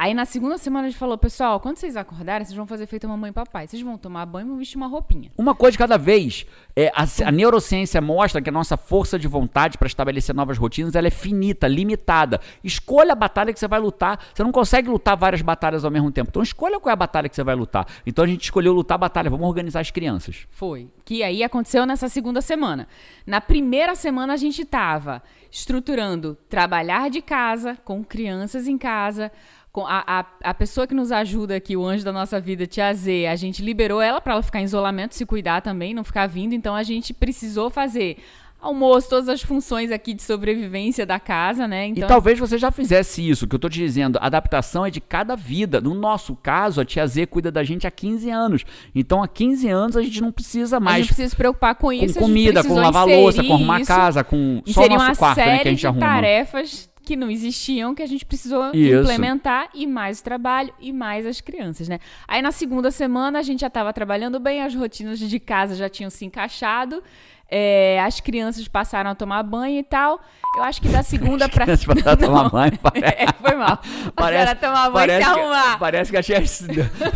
Aí 0.00 0.14
na 0.14 0.24
segunda 0.24 0.56
semana 0.56 0.86
a 0.86 0.90
gente 0.90 0.98
falou, 0.98 1.18
pessoal, 1.18 1.60
quando 1.60 1.76
vocês 1.76 1.94
acordarem, 1.94 2.42
vocês 2.42 2.56
vão 2.56 2.66
fazer 2.66 2.86
feito 2.86 3.06
mamãe 3.06 3.28
e 3.28 3.34
papai. 3.34 3.68
Vocês 3.68 3.82
vão 3.82 3.98
tomar 3.98 4.24
banho 4.24 4.46
e 4.46 4.48
vão 4.48 4.56
vestir 4.56 4.78
uma 4.78 4.86
roupinha. 4.86 5.30
Uma 5.36 5.54
coisa 5.54 5.72
de 5.72 5.78
cada 5.78 5.98
vez. 5.98 6.46
É, 6.74 6.90
a, 6.94 7.04
a 7.26 7.30
neurociência 7.30 8.00
mostra 8.00 8.40
que 8.40 8.48
a 8.48 8.52
nossa 8.52 8.78
força 8.78 9.18
de 9.18 9.28
vontade 9.28 9.76
para 9.76 9.86
estabelecer 9.86 10.34
novas 10.34 10.56
rotinas 10.56 10.94
ela 10.94 11.06
é 11.06 11.10
finita, 11.10 11.68
limitada. 11.68 12.40
Escolha 12.64 13.12
a 13.12 13.14
batalha 13.14 13.52
que 13.52 13.60
você 13.60 13.68
vai 13.68 13.78
lutar. 13.78 14.18
Você 14.34 14.42
não 14.42 14.52
consegue 14.52 14.88
lutar 14.88 15.18
várias 15.18 15.42
batalhas 15.42 15.84
ao 15.84 15.90
mesmo 15.90 16.10
tempo. 16.10 16.30
Então 16.30 16.42
escolha 16.42 16.80
qual 16.80 16.88
é 16.88 16.94
a 16.94 16.96
batalha 16.96 17.28
que 17.28 17.36
você 17.36 17.44
vai 17.44 17.54
lutar. 17.54 17.86
Então 18.06 18.24
a 18.24 18.26
gente 18.26 18.44
escolheu 18.44 18.72
lutar 18.72 18.94
a 18.94 19.00
batalha. 19.00 19.28
Vamos 19.28 19.46
organizar 19.46 19.80
as 19.80 19.90
crianças. 19.90 20.46
Foi. 20.48 20.88
Que 21.04 21.22
aí 21.22 21.42
aconteceu 21.42 21.84
nessa 21.84 22.08
segunda 22.08 22.40
semana. 22.40 22.88
Na 23.26 23.42
primeira 23.42 23.94
semana 23.94 24.32
a 24.32 24.38
gente 24.38 24.62
estava 24.62 25.22
estruturando 25.50 26.38
trabalhar 26.48 27.10
de 27.10 27.20
casa, 27.20 27.76
com 27.84 28.02
crianças 28.02 28.66
em 28.66 28.78
casa 28.78 29.30
a, 29.76 30.20
a, 30.20 30.26
a, 30.50 30.54
pessoa 30.54 30.86
que 30.86 30.94
nos 30.94 31.12
ajuda 31.12 31.54
aqui, 31.54 31.76
o 31.76 31.86
anjo 31.86 32.04
da 32.04 32.12
nossa 32.12 32.40
vida, 32.40 32.66
Tia 32.66 32.92
Z, 32.92 33.26
a 33.26 33.36
gente 33.36 33.62
liberou 33.62 34.00
ela 34.00 34.20
para 34.20 34.32
ela 34.32 34.42
ficar 34.42 34.60
em 34.60 34.64
isolamento, 34.64 35.14
se 35.14 35.24
cuidar 35.24 35.60
também, 35.62 35.94
não 35.94 36.02
ficar 36.02 36.26
vindo. 36.26 36.54
Então 36.54 36.74
a 36.74 36.82
gente 36.82 37.14
precisou 37.14 37.70
fazer 37.70 38.16
almoço, 38.60 39.08
todas 39.08 39.28
as 39.28 39.40
funções 39.42 39.90
aqui 39.90 40.12
de 40.12 40.22
sobrevivência 40.22 41.06
da 41.06 41.18
casa, 41.18 41.66
né? 41.66 41.86
Então... 41.86 42.04
E 42.04 42.06
talvez 42.06 42.38
você 42.38 42.58
já 42.58 42.70
fizesse 42.70 43.26
isso, 43.26 43.46
que 43.46 43.54
eu 43.54 43.58
tô 43.58 43.68
te 43.68 43.78
dizendo, 43.78 44.18
adaptação 44.20 44.84
é 44.84 44.90
de 44.90 45.00
cada 45.00 45.34
vida. 45.34 45.80
No 45.80 45.94
nosso 45.94 46.36
caso, 46.36 46.80
a 46.80 46.84
tia 46.84 47.06
Z 47.06 47.26
cuida 47.26 47.50
da 47.50 47.64
gente 47.64 47.86
há 47.86 47.90
15 47.90 48.30
anos. 48.30 48.64
Então, 48.94 49.22
há 49.22 49.28
15 49.28 49.68
anos 49.68 49.96
a 49.96 50.02
gente 50.02 50.20
não 50.20 50.30
precisa 50.30 50.78
mais. 50.78 50.96
A 50.96 50.98
gente 50.98 51.08
precisa 51.08 51.28
se 51.30 51.36
preocupar 51.36 51.74
com 51.74 51.92
isso. 51.92 52.14
Com 52.14 52.26
comida, 52.26 52.62
com 52.62 52.74
lavar 52.74 53.06
louça, 53.06 53.42
com 53.42 53.54
arrumar 53.54 53.84
casa, 53.84 54.22
com 54.22 54.62
só 54.66 54.86
nosso 54.88 55.18
quarto, 55.18 55.38
né, 55.38 55.60
que 55.60 55.68
a 55.68 55.70
gente 55.70 55.86
arruma. 55.86 56.00
tarefas 56.00 56.89
que 57.02 57.16
não 57.16 57.30
existiam, 57.30 57.94
que 57.94 58.02
a 58.02 58.06
gente 58.06 58.24
precisou 58.24 58.70
Isso. 58.74 59.00
implementar, 59.00 59.68
e 59.74 59.86
mais 59.86 60.20
trabalho, 60.20 60.72
e 60.80 60.92
mais 60.92 61.26
as 61.26 61.40
crianças, 61.40 61.88
né? 61.88 61.98
Aí 62.28 62.42
na 62.42 62.52
segunda 62.52 62.90
semana 62.90 63.38
a 63.38 63.42
gente 63.42 63.60
já 63.60 63.66
estava 63.66 63.92
trabalhando 63.92 64.38
bem, 64.38 64.62
as 64.62 64.74
rotinas 64.74 65.18
de 65.18 65.40
casa 65.40 65.74
já 65.74 65.88
tinham 65.88 66.10
se 66.10 66.24
encaixado, 66.24 67.02
é, 67.50 68.00
as 68.00 68.20
crianças 68.20 68.68
passaram 68.68 69.10
a 69.10 69.14
tomar 69.14 69.42
banho 69.42 69.78
e 69.78 69.82
tal. 69.82 70.20
Eu 70.56 70.64
acho 70.64 70.82
que 70.82 70.88
da 70.88 71.02
segunda 71.02 71.48
pra. 71.48 71.62
As 71.62 71.84
crianças 71.84 71.84
passaram 71.84 72.12
a 72.12 72.16
tomar 72.16 72.50
banho. 72.50 72.72
É, 73.02 73.32
foi 73.40 73.54
mal. 73.54 73.78
A 74.16 74.54
tomar 74.56 74.90
banho 74.90 75.12
e 75.12 75.16
se 75.16 75.22
arrumar. 75.22 75.72
Que, 75.74 75.78
parece 75.78 76.10
que 76.10 76.16
achei. 76.16 76.36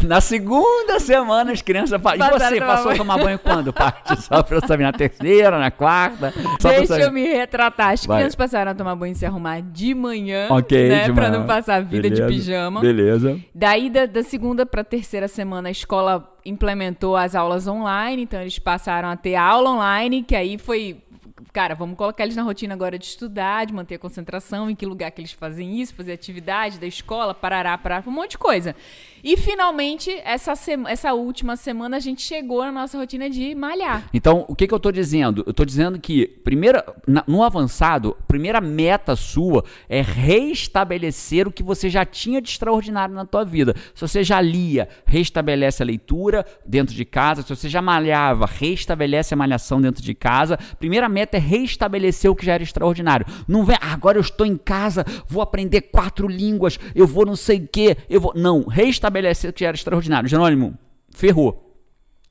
Na 0.03 0.21
segunda 0.21 1.01
semana 1.01 1.51
as 1.51 1.61
crianças. 1.61 2.01
E 2.01 2.03
você 2.03 2.61
passou 2.61 2.85
banho. 2.85 2.95
a 2.95 2.97
tomar 2.97 3.19
banho 3.19 3.39
quando, 3.39 3.73
Paty? 3.73 4.23
Só 4.23 4.43
pra 4.43 4.57
eu 4.57 4.67
saber, 4.67 4.85
na 4.85 4.93
terceira, 4.93 5.59
na 5.59 5.71
quarta? 5.71 6.33
Deixa 6.63 7.01
eu 7.01 7.13
me 7.13 7.27
retratar. 7.27 7.93
As 7.93 8.07
Vai. 8.07 8.19
crianças 8.19 8.37
passaram 8.37 8.71
a 8.71 8.75
tomar 8.75 8.95
banho 8.95 9.13
e 9.13 9.17
se 9.17 9.27
arrumar 9.27 9.61
de 9.61 9.95
manhã. 9.95 10.47
Ok, 10.51 10.89
né? 10.89 11.05
de 11.07 11.13
pra 11.13 11.29
não 11.29 11.45
passar 11.45 11.77
a 11.77 11.81
vida 11.81 12.03
Beleza. 12.03 12.27
de 12.27 12.33
pijama. 12.33 12.81
Beleza. 12.81 13.41
Daí, 13.53 13.91
da, 13.91 14.07
da 14.07 14.23
segunda 14.23 14.65
pra 14.65 14.85
terceira 14.85 15.27
semana, 15.27 15.69
a 15.69 15.73
escola 15.73 16.31
implementou 16.47 17.17
as 17.17 17.35
aulas 17.35 17.67
online, 17.67 18.23
então 18.23 18.41
eles 18.41 18.59
passaram 18.59 19.09
a 19.09 19.17
ter 19.17 19.35
aula 19.35 19.71
online, 19.71 20.23
que 20.23 20.37
aí 20.37 20.59
foi 20.59 21.03
cara, 21.55 21.77
vamos 21.77 21.97
colocar 21.97 22.25
eles 22.25 22.35
na 22.35 22.43
rotina 22.43 22.75
agora 22.75 22.99
de 22.99 23.05
estudar, 23.05 23.65
de 23.65 23.73
manter 23.73 23.95
a 23.95 23.99
concentração, 23.99 24.69
em 24.69 24.75
que 24.75 24.85
lugar 24.85 25.13
que 25.13 25.21
eles 25.21 25.33
fazem 25.33 25.81
isso, 25.81 25.95
fazer 25.95 26.13
atividade 26.13 26.81
da 26.81 26.87
escola, 26.87 27.33
parará, 27.33 27.79
parar, 27.79 28.03
um 28.09 28.11
monte 28.11 28.33
de 28.33 28.39
coisa. 28.39 28.75
E 29.25 29.39
finalmente, 29.39 30.11
essa, 30.23 30.53
essa 30.87 31.15
última 31.15 31.57
semana, 31.57 31.97
a 31.97 32.01
gente 32.01 32.21
chegou 32.21 32.63
na 32.63 32.71
nossa 32.71 32.99
rotina 32.99 33.31
de 33.31 33.55
malhar. 33.55 34.07
Então, 34.13 34.45
o 34.47 34.55
que, 34.55 34.67
que 34.67 34.75
eu 34.75 34.77
estou 34.77 34.93
dizendo? 34.93 35.43
Eu 35.47 35.53
estou 35.53 35.65
dizendo 35.65 35.99
que, 35.99 36.27
primeira, 36.27 36.85
no 37.27 37.43
avançado, 37.43 38.15
primeira 38.29 38.61
meta 38.61 39.17
sua 39.17 39.65
é 39.89 40.03
restabelecer 40.03 41.49
o 41.49 41.51
que 41.51 41.63
você 41.63 41.89
já 41.89 42.05
tinha 42.05 42.39
de 42.39 42.51
extraordinário 42.51 43.15
na 43.15 43.25
tua 43.25 43.47
vida. 43.47 43.75
Se 43.95 44.03
você 44.03 44.23
já 44.23 44.43
lia, 44.43 44.91
restabelece 45.07 45.83
a 45.83 45.87
leitura 45.87 46.45
dentro 46.67 46.95
de 46.95 47.07
casa. 47.07 47.41
Se 47.41 47.49
você 47.49 47.67
já 47.67 47.81
malhava, 47.81 48.45
restabelece 48.45 49.33
a 49.33 49.39
malhação 49.39 49.81
dentro 49.81 50.03
de 50.03 50.13
casa. 50.13 50.59
Primeira 50.79 51.09
meta 51.09 51.39
é 51.39 51.41
restabelecer 51.41 52.31
o 52.31 52.37
que 52.37 52.45
já 52.45 52.53
era 52.53 52.63
extraordinário. 52.63 53.25
Não 53.49 53.65
vem, 53.65 53.79
ah, 53.81 53.95
agora 53.95 54.19
eu 54.19 54.23
estou 54.23 54.45
em 54.45 54.59
casa, 54.59 55.03
vou 55.27 55.41
aprender 55.41 55.81
quatro 55.81 56.29
línguas, 56.29 56.79
eu 56.95 57.07
vou 57.07 57.25
não 57.25 57.37
sei 57.37 57.61
o 57.61 57.69
quê, 57.73 57.97
eu 58.11 58.21
vou. 58.21 58.35
Não, 58.37 58.65
restabelecer 58.65 59.14
estabelecer 59.15 59.53
que 59.53 59.65
era 59.65 59.77
extraordinário. 59.77 60.29
Jerônimo, 60.29 60.77
ferrou. 61.11 61.61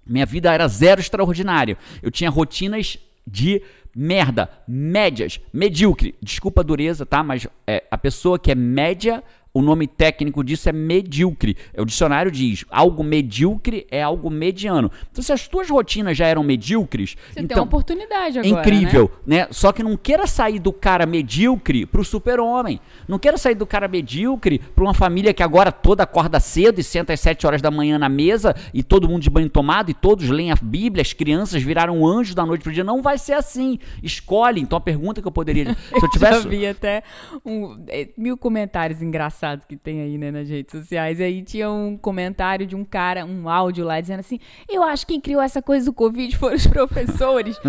Minha 0.06 0.26
vida 0.26 0.54
era 0.54 0.68
zero 0.68 1.00
extraordinário. 1.00 1.78
Eu 2.02 2.12
tinha 2.12 2.30
rotinas 2.30 3.00
de 3.26 3.62
merda, 3.96 4.50
médias, 4.68 5.40
medíocre. 5.54 6.16
Desculpa 6.22 6.62
a 6.62 6.64
dureza, 6.64 7.06
tá? 7.06 7.24
Mas 7.24 7.48
é, 7.66 7.84
a 7.90 7.98
pessoa 7.98 8.38
que 8.38 8.52
é 8.52 8.56
média 8.56 9.24
o 9.54 9.62
nome 9.62 9.86
técnico 9.86 10.44
disso 10.44 10.68
é 10.68 10.72
medíocre. 10.72 11.56
O 11.78 11.86
dicionário 11.86 12.32
diz: 12.32 12.66
algo 12.72 13.04
medíocre 13.04 13.86
é 13.92 14.02
algo 14.02 14.30
mediano. 14.30 14.90
Então, 15.12 15.24
se 15.24 15.32
as 15.32 15.48
tuas 15.48 15.70
rotinas 15.70 16.18
já 16.18 16.26
eram 16.26 16.44
medíocres. 16.44 17.16
Você 17.32 17.40
então, 17.40 17.48
tem 17.48 17.58
uma 17.58 17.66
oportunidade 17.66 18.40
agora. 18.40 18.62
Incrível, 18.62 19.12
né? 19.26 19.42
né? 19.42 19.48
Só 19.52 19.72
que 19.72 19.84
não 19.84 19.96
queira 19.96 20.26
sair 20.26 20.58
do 20.58 20.74
cara 20.74 21.06
medíocre 21.06 21.86
pro 21.86 22.04
super-homem. 22.04 22.80
Não 23.08 23.20
queira 23.20 23.38
sair 23.38 23.54
do 23.54 23.66
cara 23.66 23.88
medíocre 23.88 24.58
pra 24.58 24.84
uma 24.84 24.94
família 24.94 25.34
que 25.34 25.44
agora 25.44 25.72
toda 25.72 26.02
acorda 26.02 26.40
cedo 26.40 26.80
e 26.80 26.84
senta 26.84 27.14
às 27.14 27.20
7 27.20 27.46
horas 27.46 27.62
da 27.62 27.70
manhã 27.70 28.00
na 28.00 28.10
mesa 28.10 28.56
e 28.74 28.82
todo 28.82 29.08
mundo 29.08 29.22
de 29.22 29.30
banho 29.30 29.50
tomado 29.50 29.92
e 29.92 29.94
todos 29.94 30.30
leem 30.30 30.52
a 30.52 30.56
Bíblia, 30.60 31.04
as 31.04 31.14
crianças 31.14 31.62
viraram 31.62 32.08
anjos 32.08 32.34
da 32.34 32.46
noite 32.46 32.64
pro 32.64 32.72
dia. 32.72 32.84
Não 32.84 33.04
vai 33.04 33.20
ser 33.20 33.34
assim. 33.34 33.78
Escolhe. 34.02 34.60
Então, 34.60 34.78
a 34.78 34.82
pergunta 34.82 35.22
que 35.22 35.28
eu 35.28 35.32
poderia. 35.32 35.76
Se 35.76 36.04
eu 36.04 36.10
tivesse. 36.10 36.34
eu 36.34 36.44
já 36.44 36.50
vi 36.50 36.66
até 36.66 37.04
um, 37.46 37.84
é, 37.88 38.10
mil 38.18 38.36
comentários 38.36 39.00
engraçados 39.02 39.43
engraçados 39.44 39.66
que 39.66 39.76
tem 39.76 40.02
aí, 40.02 40.18
né, 40.18 40.32
nas 40.32 40.48
redes 40.48 40.72
sociais. 40.72 41.20
E 41.20 41.24
aí 41.24 41.44
tinha 41.44 41.70
um 41.70 41.98
comentário 41.98 42.66
de 42.66 42.76
um 42.76 42.86
cara, 42.86 43.26
um 43.26 43.50
áudio 43.50 43.86
lá, 43.86 44.00
dizendo 44.00 44.22
assim: 44.22 44.40
Eu 44.70 44.84
acho 44.84 45.06
que 45.06 45.14
quem 45.14 45.22
criou 45.22 45.42
essa 45.42 45.62
coisa 45.62 45.86
do 45.86 45.94
Covid 45.94 46.36
foram 46.38 46.56
os 46.56 46.66
professores. 46.68 47.60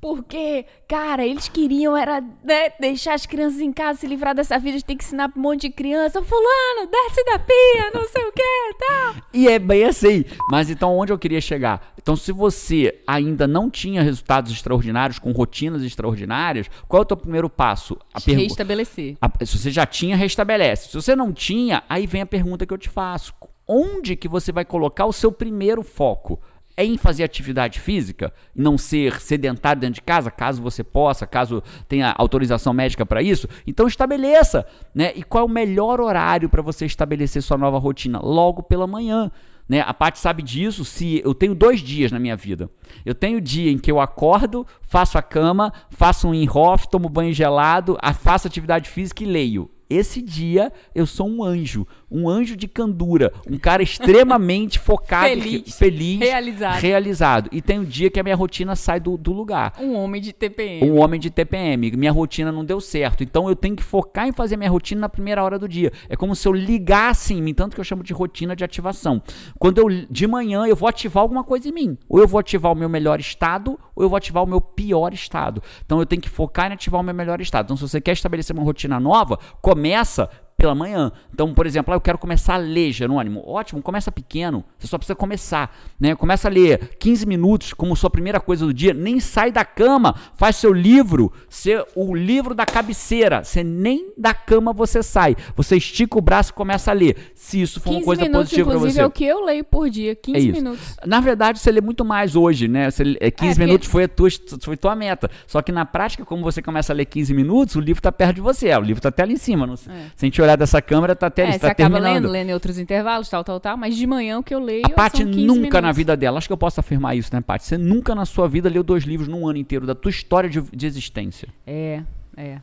Porque, 0.00 0.64
cara, 0.88 1.24
eles 1.24 1.48
queriam 1.48 1.96
era 1.96 2.20
né, 2.42 2.70
deixar 2.80 3.14
as 3.14 3.26
crianças 3.26 3.60
em 3.60 3.72
casa, 3.72 4.00
se 4.00 4.06
livrar 4.06 4.34
dessa 4.34 4.58
vida, 4.58 4.78
de 4.78 4.84
ter 4.84 4.96
que 4.96 5.04
ensinar 5.04 5.30
um 5.36 5.40
monte 5.40 5.62
de 5.62 5.70
criança. 5.70 6.22
Fulano, 6.22 6.90
desce 6.90 7.24
da 7.24 7.38
pia, 7.38 7.90
não 7.94 8.08
sei 8.08 8.24
o 8.24 8.32
que, 8.32 8.74
tal. 8.78 9.14
E 9.32 9.48
é 9.48 9.58
bem 9.58 9.84
assim. 9.84 10.24
Mas 10.50 10.68
então, 10.68 10.96
onde 10.96 11.12
eu 11.12 11.18
queria 11.18 11.40
chegar? 11.40 11.94
Então, 12.02 12.16
se 12.16 12.32
você 12.32 12.98
ainda 13.06 13.46
não 13.46 13.68
tinha 13.68 14.02
resultados 14.02 14.50
extraordinários, 14.50 15.18
com 15.18 15.32
rotinas 15.32 15.82
extraordinárias, 15.82 16.68
qual 16.88 17.00
é 17.00 17.02
o 17.02 17.06
teu 17.06 17.16
primeiro 17.16 17.50
passo? 17.50 17.96
A 18.12 18.20
pergu... 18.20 18.42
Restabelecer. 18.42 19.16
A... 19.20 19.30
Se 19.44 19.58
você 19.58 19.70
já 19.70 19.84
tinha, 19.84 20.16
restabelece. 20.16 20.88
Se 20.88 20.94
você 20.94 21.14
não 21.14 21.32
tinha, 21.32 21.82
aí 21.88 22.06
vem 22.06 22.22
a 22.22 22.26
pergunta 22.26 22.64
que 22.64 22.72
eu 22.72 22.78
te 22.78 22.88
faço. 22.88 23.34
Onde 23.66 24.16
que 24.16 24.28
você 24.28 24.50
vai 24.50 24.64
colocar 24.64 25.06
o 25.06 25.12
seu 25.12 25.30
primeiro 25.30 25.82
foco? 25.82 26.40
é 26.76 26.84
em 26.84 26.96
fazer 26.96 27.24
atividade 27.24 27.78
física 27.78 28.32
não 28.54 28.78
ser 28.78 29.20
sedentário 29.20 29.80
dentro 29.80 29.96
de 29.96 30.02
casa, 30.02 30.30
caso 30.30 30.62
você 30.62 30.82
possa, 30.82 31.26
caso 31.26 31.62
tenha 31.86 32.14
autorização 32.16 32.72
médica 32.72 33.04
para 33.04 33.22
isso, 33.22 33.46
então 33.66 33.86
estabeleça, 33.86 34.66
né? 34.94 35.12
E 35.14 35.22
qual 35.22 35.42
é 35.42 35.44
o 35.44 35.50
melhor 35.50 36.00
horário 36.00 36.48
para 36.48 36.62
você 36.62 36.86
estabelecer 36.86 37.42
sua 37.42 37.58
nova 37.58 37.78
rotina? 37.78 38.18
Logo 38.18 38.62
pela 38.62 38.86
manhã. 38.86 39.30
Né? 39.70 39.82
A 39.86 39.94
parte 39.94 40.18
sabe 40.18 40.42
disso 40.42 40.84
se 40.84 41.22
eu 41.24 41.32
tenho 41.32 41.54
dois 41.54 41.78
dias 41.78 42.10
na 42.10 42.18
minha 42.18 42.34
vida. 42.34 42.68
Eu 43.06 43.14
tenho 43.14 43.38
o 43.38 43.40
dia 43.40 43.70
em 43.70 43.78
que 43.78 43.88
eu 43.88 44.00
acordo, 44.00 44.66
faço 44.82 45.16
a 45.16 45.22
cama, 45.22 45.72
faço 45.90 46.26
um 46.26 46.34
in-off, 46.34 46.88
tomo 46.88 47.08
banho 47.08 47.32
gelado, 47.32 47.96
faço 48.18 48.48
atividade 48.48 48.90
física 48.90 49.22
e 49.22 49.26
leio. 49.26 49.70
Esse 49.88 50.20
dia 50.20 50.72
eu 50.92 51.06
sou 51.06 51.28
um 51.28 51.44
anjo, 51.44 51.86
um 52.10 52.28
anjo 52.28 52.56
de 52.56 52.66
candura, 52.66 53.32
um 53.48 53.58
cara 53.58 53.82
extremamente 53.82 54.78
focado, 54.80 55.28
feliz, 55.28 55.78
feliz 55.78 56.18
realizado. 56.18 56.80
realizado. 56.80 57.50
E 57.52 57.62
tem 57.62 57.78
um 57.78 57.84
dia 57.84 58.10
que 58.10 58.18
a 58.18 58.22
minha 58.22 58.36
rotina 58.36 58.74
sai 58.74 58.98
do, 58.98 59.16
do 59.16 59.32
lugar. 59.32 59.74
Um 59.78 59.94
homem 59.94 60.20
de 60.20 60.32
TPM. 60.32 60.90
Um 60.90 60.98
homem 61.00 61.20
de 61.20 61.30
TPM. 61.30 61.90
Minha 61.92 62.12
rotina 62.12 62.50
não 62.50 62.64
deu 62.64 62.80
certo. 62.80 63.22
Então 63.22 63.48
eu 63.48 63.54
tenho 63.54 63.76
que 63.76 63.82
focar 63.82 64.26
em 64.26 64.32
fazer 64.32 64.56
minha 64.56 64.70
rotina 64.70 65.02
na 65.02 65.08
primeira 65.08 65.42
hora 65.42 65.58
do 65.58 65.68
dia. 65.68 65.92
É 66.08 66.16
como 66.16 66.34
se 66.34 66.46
eu 66.48 66.52
ligasse 66.52 67.34
em 67.34 67.42
mim, 67.42 67.54
tanto 67.54 67.74
que 67.74 67.80
eu 67.80 67.84
chamo 67.84 68.02
de 68.02 68.12
rotina 68.12 68.56
de 68.56 68.64
ativação. 68.64 69.22
Quando 69.58 69.78
eu 69.78 69.88
de 70.10 70.26
manhã 70.26 70.66
eu 70.66 70.76
vou 70.76 70.88
ativar 70.88 71.22
alguma 71.22 71.44
coisa 71.44 71.68
em 71.68 71.72
mim. 71.72 71.98
Ou 72.08 72.18
eu 72.18 72.26
vou 72.26 72.40
ativar 72.40 72.72
o 72.72 72.74
meu 72.74 72.88
melhor 72.88 73.20
estado, 73.20 73.78
ou 73.94 74.02
eu 74.02 74.08
vou 74.08 74.16
ativar 74.16 74.42
o 74.42 74.46
meu 74.46 74.60
pior 74.60 75.12
estado. 75.12 75.62
Então 75.84 75.98
eu 76.00 76.06
tenho 76.06 76.22
que 76.22 76.28
focar 76.28 76.70
em 76.70 76.74
ativar 76.74 77.00
o 77.00 77.04
meu 77.04 77.14
melhor 77.14 77.40
estado. 77.40 77.66
Então 77.66 77.76
se 77.76 77.82
você 77.82 78.00
quer 78.00 78.12
estabelecer 78.12 78.54
uma 78.56 78.64
rotina 78.64 78.98
nova, 78.98 79.38
começa 79.60 80.28
pela 80.60 80.74
manhã. 80.74 81.10
Então, 81.32 81.54
por 81.54 81.66
exemplo, 81.66 81.94
ah, 81.94 81.96
eu 81.96 82.00
quero 82.00 82.18
começar 82.18 82.54
a 82.54 82.58
ler, 82.58 82.92
Jerônimo. 82.92 83.42
Ótimo, 83.46 83.80
começa 83.80 84.12
pequeno. 84.12 84.62
Você 84.78 84.86
só 84.86 84.98
precisa 84.98 85.16
começar. 85.16 85.74
Né? 85.98 86.14
Começa 86.14 86.48
a 86.48 86.50
ler 86.50 86.96
15 86.98 87.24
minutos 87.24 87.72
como 87.72 87.96
sua 87.96 88.10
primeira 88.10 88.38
coisa 88.38 88.66
do 88.66 88.74
dia. 88.74 88.92
Nem 88.92 89.18
sai 89.20 89.50
da 89.50 89.64
cama. 89.64 90.14
Faz 90.34 90.56
seu 90.56 90.72
livro 90.72 91.32
ser 91.48 91.82
o 91.96 92.14
livro 92.14 92.54
da 92.54 92.66
cabeceira. 92.66 93.42
Você 93.42 93.64
nem 93.64 94.12
da 94.18 94.34
cama 94.34 94.72
você 94.72 95.02
sai. 95.02 95.34
Você 95.56 95.78
estica 95.78 96.18
o 96.18 96.20
braço 96.20 96.50
e 96.50 96.52
começa 96.52 96.90
a 96.90 96.94
ler. 96.94 97.32
Se 97.34 97.62
isso 97.62 97.80
for 97.80 97.92
uma 97.92 98.02
coisa 98.02 98.22
minutos, 98.22 98.50
positiva 98.50 98.70
para 98.70 98.78
você. 98.78 99.00
é 99.00 99.06
o 99.06 99.10
que 99.10 99.24
eu 99.24 99.42
leio 99.42 99.64
por 99.64 99.88
dia. 99.88 100.14
15 100.14 100.48
é 100.48 100.52
minutos. 100.52 100.96
Na 101.06 101.20
verdade, 101.20 101.58
você 101.58 101.72
lê 101.72 101.80
muito 101.80 102.04
mais 102.04 102.36
hoje, 102.36 102.68
né? 102.68 102.90
Você, 102.90 103.02
15 103.04 103.62
é, 103.62 103.64
minutos 103.64 103.88
foi 103.88 104.04
a 104.04 104.08
tua, 104.08 104.28
foi 104.60 104.76
tua 104.76 104.94
meta. 104.94 105.30
Só 105.46 105.62
que 105.62 105.72
na 105.72 105.86
prática, 105.86 106.22
como 106.26 106.42
você 106.42 106.60
começa 106.60 106.92
a 106.92 106.96
ler 106.96 107.06
15 107.06 107.32
minutos, 107.32 107.76
o 107.76 107.80
livro 107.80 108.00
está 108.00 108.12
perto 108.12 108.34
de 108.34 108.40
você. 108.42 108.74
O 108.76 108.80
livro 108.80 108.98
está 108.98 109.08
até 109.08 109.22
ali 109.22 109.32
em 109.32 109.38
cima. 109.38 109.66
Não, 109.66 109.74
é. 109.74 109.76
Se 109.76 109.86
a 109.88 110.24
gente 110.26 110.42
olhar 110.42 110.49
dessa 110.56 110.80
câmera, 110.82 111.14
tá 111.16 111.26
até 111.26 111.46
é, 111.46 111.50
está 111.50 111.74
terminando. 111.74 112.02
acaba 112.02 112.14
lendo, 112.14 112.28
lendo 112.28 112.50
em 112.50 112.52
outros 112.52 112.78
intervalos, 112.78 113.28
tal, 113.28 113.42
tal, 113.44 113.60
tal, 113.60 113.76
mas 113.76 113.96
de 113.96 114.06
manhã 114.06 114.38
o 114.38 114.42
que 114.42 114.54
eu 114.54 114.60
leio 114.60 114.86
A 114.86 114.90
Paty 114.90 115.24
nunca 115.24 115.56
minutos. 115.56 115.82
na 115.82 115.92
vida 115.92 116.16
dela, 116.16 116.38
acho 116.38 116.48
que 116.48 116.52
eu 116.52 116.58
posso 116.58 116.80
afirmar 116.80 117.16
isso, 117.16 117.30
né, 117.32 117.40
Paty? 117.40 117.64
Você 117.64 117.78
nunca 117.78 118.14
na 118.14 118.24
sua 118.24 118.48
vida 118.48 118.68
leu 118.68 118.82
dois 118.82 119.04
livros 119.04 119.28
num 119.28 119.48
ano 119.48 119.58
inteiro 119.58 119.86
da 119.86 119.94
tua 119.94 120.10
história 120.10 120.48
de, 120.48 120.60
de 120.60 120.86
existência. 120.86 121.48
É, 121.66 122.02
é. 122.36 122.58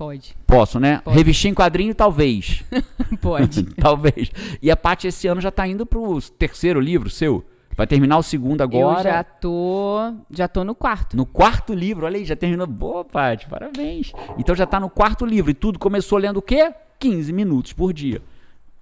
Pode. 0.00 0.34
Posso, 0.46 0.80
né? 0.80 1.02
Pode. 1.04 1.14
Revistinha 1.14 1.50
em 1.50 1.54
quadrinho, 1.54 1.94
talvez. 1.94 2.64
Pode. 3.20 3.64
talvez. 3.76 4.30
E 4.62 4.70
a 4.70 4.76
Paty 4.76 5.08
esse 5.08 5.28
ano 5.28 5.42
já 5.42 5.50
tá 5.50 5.66
indo 5.66 5.84
pro 5.84 6.18
terceiro 6.38 6.80
livro 6.80 7.10
seu. 7.10 7.44
Vai 7.76 7.86
terminar 7.86 8.18
o 8.18 8.22
segundo 8.22 8.62
agora. 8.62 9.00
Eu 9.00 9.02
já 9.04 9.24
tô, 9.24 9.98
já 10.30 10.48
tô 10.48 10.64
no 10.64 10.74
quarto. 10.74 11.16
No 11.16 11.24
quarto 11.24 11.74
livro, 11.74 12.06
olha 12.06 12.16
aí, 12.16 12.24
já 12.24 12.34
terminou. 12.34 12.66
Boa, 12.66 13.04
Paty, 13.04 13.46
parabéns. 13.48 14.12
Então 14.38 14.54
já 14.54 14.66
tá 14.66 14.80
no 14.80 14.90
quarto 14.90 15.24
livro 15.24 15.50
e 15.50 15.54
tudo 15.54 15.78
começou 15.78 16.18
lendo 16.18 16.38
o 16.38 16.42
quê? 16.42 16.72
15 17.00 17.32
minutos 17.32 17.72
por 17.72 17.92
dia. 17.92 18.22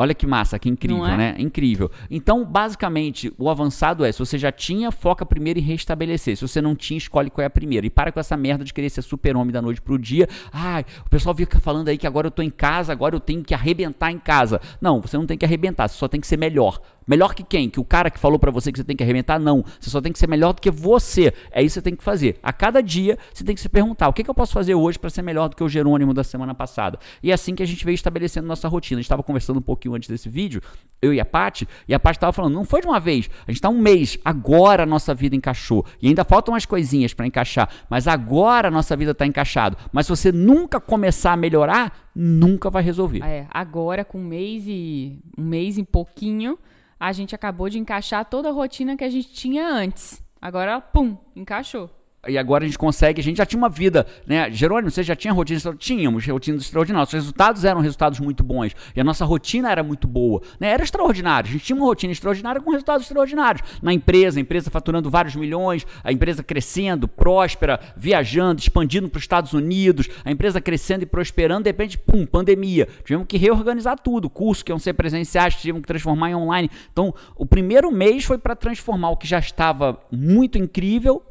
Olha 0.00 0.14
que 0.14 0.28
massa, 0.28 0.60
que 0.60 0.68
incrível, 0.68 1.06
é? 1.06 1.16
né? 1.16 1.34
Incrível. 1.38 1.90
Então, 2.08 2.44
basicamente, 2.44 3.32
o 3.36 3.50
avançado 3.50 4.04
é: 4.04 4.12
se 4.12 4.20
você 4.20 4.38
já 4.38 4.52
tinha, 4.52 4.92
foca 4.92 5.26
primeiro 5.26 5.58
em 5.58 5.62
restabelecer. 5.62 6.36
Se 6.36 6.46
você 6.46 6.60
não 6.60 6.76
tinha, 6.76 6.98
escolhe 6.98 7.28
qual 7.28 7.42
é 7.42 7.46
a 7.46 7.50
primeira. 7.50 7.84
E 7.84 7.90
para 7.90 8.12
com 8.12 8.20
essa 8.20 8.36
merda 8.36 8.62
de 8.64 8.72
querer 8.72 8.90
ser 8.90 9.02
super-homem 9.02 9.52
da 9.52 9.60
noite 9.60 9.82
pro 9.82 9.98
dia. 9.98 10.28
Ai, 10.52 10.84
o 11.04 11.10
pessoal 11.10 11.34
fica 11.34 11.58
falando 11.58 11.88
aí 11.88 11.98
que 11.98 12.06
agora 12.06 12.28
eu 12.28 12.30
tô 12.30 12.42
em 12.42 12.50
casa, 12.50 12.92
agora 12.92 13.16
eu 13.16 13.20
tenho 13.20 13.42
que 13.42 13.52
arrebentar 13.52 14.12
em 14.12 14.20
casa. 14.20 14.60
Não, 14.80 15.00
você 15.00 15.16
não 15.16 15.26
tem 15.26 15.36
que 15.36 15.44
arrebentar, 15.44 15.88
você 15.88 15.96
só 15.96 16.06
tem 16.06 16.20
que 16.20 16.28
ser 16.28 16.36
melhor. 16.36 16.80
Melhor 17.08 17.34
que 17.34 17.42
quem? 17.42 17.70
Que 17.70 17.80
o 17.80 17.84
cara 17.84 18.10
que 18.10 18.18
falou 18.18 18.38
para 18.38 18.50
você 18.50 18.70
que 18.70 18.78
você 18.78 18.84
tem 18.84 18.94
que 18.94 19.02
arrebentar? 19.02 19.40
Não. 19.40 19.64
Você 19.80 19.88
só 19.88 19.98
tem 19.98 20.12
que 20.12 20.18
ser 20.18 20.28
melhor 20.28 20.52
do 20.52 20.60
que 20.60 20.70
você. 20.70 21.32
É 21.50 21.62
isso 21.62 21.72
que 21.72 21.80
você 21.80 21.82
tem 21.82 21.96
que 21.96 22.04
fazer. 22.04 22.38
A 22.42 22.52
cada 22.52 22.82
dia 22.82 23.18
você 23.32 23.42
tem 23.42 23.54
que 23.54 23.60
se 23.60 23.68
perguntar: 23.68 24.08
o 24.08 24.12
que, 24.12 24.22
que 24.22 24.28
eu 24.28 24.34
posso 24.34 24.52
fazer 24.52 24.74
hoje 24.74 24.98
para 24.98 25.08
ser 25.08 25.22
melhor 25.22 25.48
do 25.48 25.56
que 25.56 25.64
o 25.64 25.68
Jerônimo 25.68 26.12
da 26.12 26.22
semana 26.22 26.54
passada? 26.54 26.98
E 27.22 27.30
é 27.30 27.34
assim 27.34 27.54
que 27.54 27.62
a 27.62 27.66
gente 27.66 27.82
veio 27.82 27.94
estabelecendo 27.94 28.46
nossa 28.46 28.68
rotina. 28.68 28.98
A 28.98 29.00
gente 29.00 29.06
estava 29.06 29.22
conversando 29.22 29.58
um 29.58 29.62
pouquinho 29.62 29.94
antes 29.94 30.08
desse 30.08 30.28
vídeo, 30.28 30.60
eu 31.00 31.14
e 31.14 31.18
a 31.18 31.24
Paty, 31.24 31.66
e 31.88 31.94
a 31.94 31.98
Paty 31.98 32.18
estava 32.18 32.32
falando: 32.32 32.52
não 32.52 32.64
foi 32.64 32.82
de 32.82 32.86
uma 32.86 33.00
vez. 33.00 33.30
A 33.46 33.50
gente 33.50 33.56
está 33.56 33.70
um 33.70 33.78
mês. 33.78 34.18
Agora 34.22 34.82
a 34.82 34.86
nossa 34.86 35.14
vida 35.14 35.34
encaixou. 35.34 35.86
E 36.02 36.08
ainda 36.08 36.24
faltam 36.24 36.52
umas 36.52 36.66
coisinhas 36.66 37.14
para 37.14 37.26
encaixar. 37.26 37.70
Mas 37.88 38.06
agora 38.06 38.68
a 38.68 38.70
nossa 38.70 38.94
vida 38.94 39.12
está 39.12 39.26
encaixada. 39.26 39.78
Mas 39.90 40.04
se 40.04 40.10
você 40.10 40.30
nunca 40.30 40.78
começar 40.78 41.32
a 41.32 41.36
melhorar, 41.36 42.10
nunca 42.14 42.68
vai 42.68 42.82
resolver. 42.82 43.22
É, 43.22 43.46
agora 43.50 44.04
com 44.04 44.18
um 44.18 44.24
mês 44.24 44.64
e 44.66 45.18
um 45.38 45.44
mês 45.44 45.78
e 45.78 45.84
pouquinho 45.84 46.58
a 46.98 47.12
gente 47.12 47.34
acabou 47.34 47.68
de 47.68 47.78
encaixar 47.78 48.24
toda 48.24 48.48
a 48.48 48.52
rotina 48.52 48.96
que 48.96 49.04
a 49.04 49.10
gente 49.10 49.32
tinha 49.32 49.66
antes. 49.68 50.22
Agora, 50.40 50.80
pum, 50.80 51.16
encaixou. 51.34 51.90
E 52.26 52.36
agora 52.36 52.64
a 52.64 52.66
gente 52.66 52.78
consegue, 52.78 53.20
a 53.20 53.24
gente 53.24 53.36
já 53.36 53.46
tinha 53.46 53.58
uma 53.58 53.68
vida, 53.68 54.04
né? 54.26 54.50
Jerônimo, 54.50 54.90
você 54.90 55.04
já 55.04 55.14
tinha 55.14 55.32
rotina? 55.32 55.60
Tínhamos 55.78 56.26
rotinas 56.26 56.62
extraordinárias. 56.62 57.08
Os 57.10 57.14
resultados 57.14 57.64
eram 57.64 57.80
resultados 57.80 58.18
muito 58.18 58.42
bons. 58.42 58.74
E 58.96 59.00
a 59.00 59.04
nossa 59.04 59.24
rotina 59.24 59.70
era 59.70 59.84
muito 59.84 60.08
boa. 60.08 60.42
Né? 60.58 60.68
Era 60.68 60.82
extraordinário. 60.82 61.48
A 61.48 61.52
gente 61.52 61.64
tinha 61.64 61.76
uma 61.76 61.86
rotina 61.86 62.12
extraordinária 62.12 62.60
com 62.60 62.72
resultados 62.72 63.06
extraordinários. 63.06 63.62
Na 63.80 63.92
empresa, 63.92 64.40
a 64.40 64.42
empresa 64.42 64.68
faturando 64.68 65.08
vários 65.08 65.36
milhões, 65.36 65.86
a 66.02 66.10
empresa 66.10 66.42
crescendo, 66.42 67.06
próspera, 67.06 67.78
viajando, 67.96 68.60
expandindo 68.60 69.08
para 69.08 69.18
os 69.18 69.22
Estados 69.22 69.52
Unidos, 69.52 70.08
a 70.24 70.30
empresa 70.30 70.60
crescendo 70.60 71.04
e 71.04 71.06
prosperando, 71.06 71.64
de 71.64 71.70
repente, 71.70 71.96
pum, 71.96 72.26
pandemia. 72.26 72.88
Tivemos 73.04 73.28
que 73.28 73.38
reorganizar 73.38 73.96
tudo. 73.96 74.28
Curso 74.28 74.64
que 74.64 74.72
iam 74.72 74.78
ser 74.78 74.94
presenciais, 74.94 75.54
tivemos 75.54 75.82
que 75.82 75.88
transformar 75.88 76.30
em 76.30 76.34
online. 76.34 76.68
Então, 76.92 77.14
o 77.36 77.46
primeiro 77.46 77.92
mês 77.92 78.24
foi 78.24 78.38
para 78.38 78.56
transformar 78.56 79.10
o 79.10 79.16
que 79.16 79.26
já 79.26 79.38
estava 79.38 80.00
muito 80.10 80.58
incrível 80.58 81.22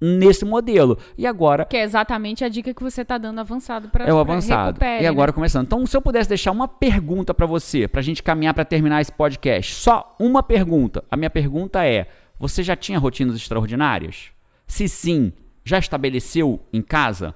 nesse 0.00 0.44
modelo. 0.44 0.98
E 1.16 1.26
agora. 1.26 1.64
Que 1.64 1.76
é 1.76 1.82
exatamente 1.82 2.44
a 2.44 2.48
dica 2.48 2.72
que 2.72 2.82
você 2.82 3.02
está 3.02 3.18
dando 3.18 3.40
avançado 3.40 3.88
para 3.88 4.04
É 4.04 4.12
o 4.12 4.18
avançado. 4.18 4.78
e 4.82 5.02
né? 5.02 5.06
agora 5.06 5.30
né? 5.30 5.34
começando. 5.34 5.66
Então, 5.66 5.86
se 5.86 5.96
eu 5.96 6.02
pudesse 6.02 6.28
deixar 6.28 6.50
uma 6.52 6.68
pergunta 6.68 7.32
para 7.32 7.46
você, 7.46 7.88
para 7.88 8.00
a 8.00 8.04
gente 8.04 8.22
caminhar 8.22 8.54
para 8.54 8.64
terminar 8.64 9.00
esse 9.00 9.12
podcast, 9.12 9.74
só 9.74 10.14
uma 10.18 10.42
pergunta. 10.42 11.04
A 11.10 11.16
minha 11.16 11.30
pergunta 11.30 11.84
é: 11.84 12.06
você 12.38 12.62
já 12.62 12.76
tinha 12.76 12.98
rotinas 12.98 13.36
extraordinárias? 13.36 14.30
Se 14.66 14.88
sim, 14.88 15.32
já 15.64 15.78
estabeleceu 15.78 16.60
em 16.72 16.82
casa? 16.82 17.34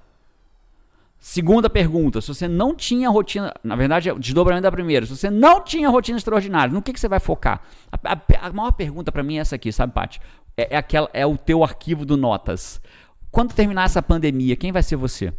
Segunda 1.22 1.68
pergunta, 1.68 2.18
se 2.22 2.28
você 2.28 2.48
não 2.48 2.74
tinha 2.74 3.10
rotina, 3.10 3.52
na 3.62 3.76
verdade 3.76 4.08
é 4.08 4.12
o 4.12 4.18
desdobramento 4.18 4.62
da 4.62 4.72
primeira, 4.72 5.04
se 5.04 5.14
você 5.14 5.28
não 5.28 5.62
tinha 5.62 5.86
rotina 5.90 6.16
extraordinária, 6.16 6.72
no 6.72 6.80
que, 6.80 6.94
que 6.94 6.98
você 6.98 7.08
vai 7.08 7.20
focar? 7.20 7.60
A, 7.92 8.14
a, 8.14 8.46
a 8.46 8.52
maior 8.54 8.72
pergunta 8.72 9.12
para 9.12 9.22
mim 9.22 9.36
é 9.36 9.40
essa 9.40 9.54
aqui, 9.54 9.70
sabe, 9.70 9.92
Paty? 9.92 10.18
É, 10.60 10.68
é, 10.74 10.76
aquela, 10.76 11.08
é 11.14 11.24
o 11.24 11.38
teu 11.38 11.64
arquivo 11.64 12.04
do 12.04 12.16
Notas. 12.16 12.80
Quando 13.30 13.54
terminar 13.54 13.84
essa 13.84 14.02
pandemia, 14.02 14.56
quem 14.56 14.72
vai 14.72 14.82
ser 14.82 14.96
você? 14.96 15.32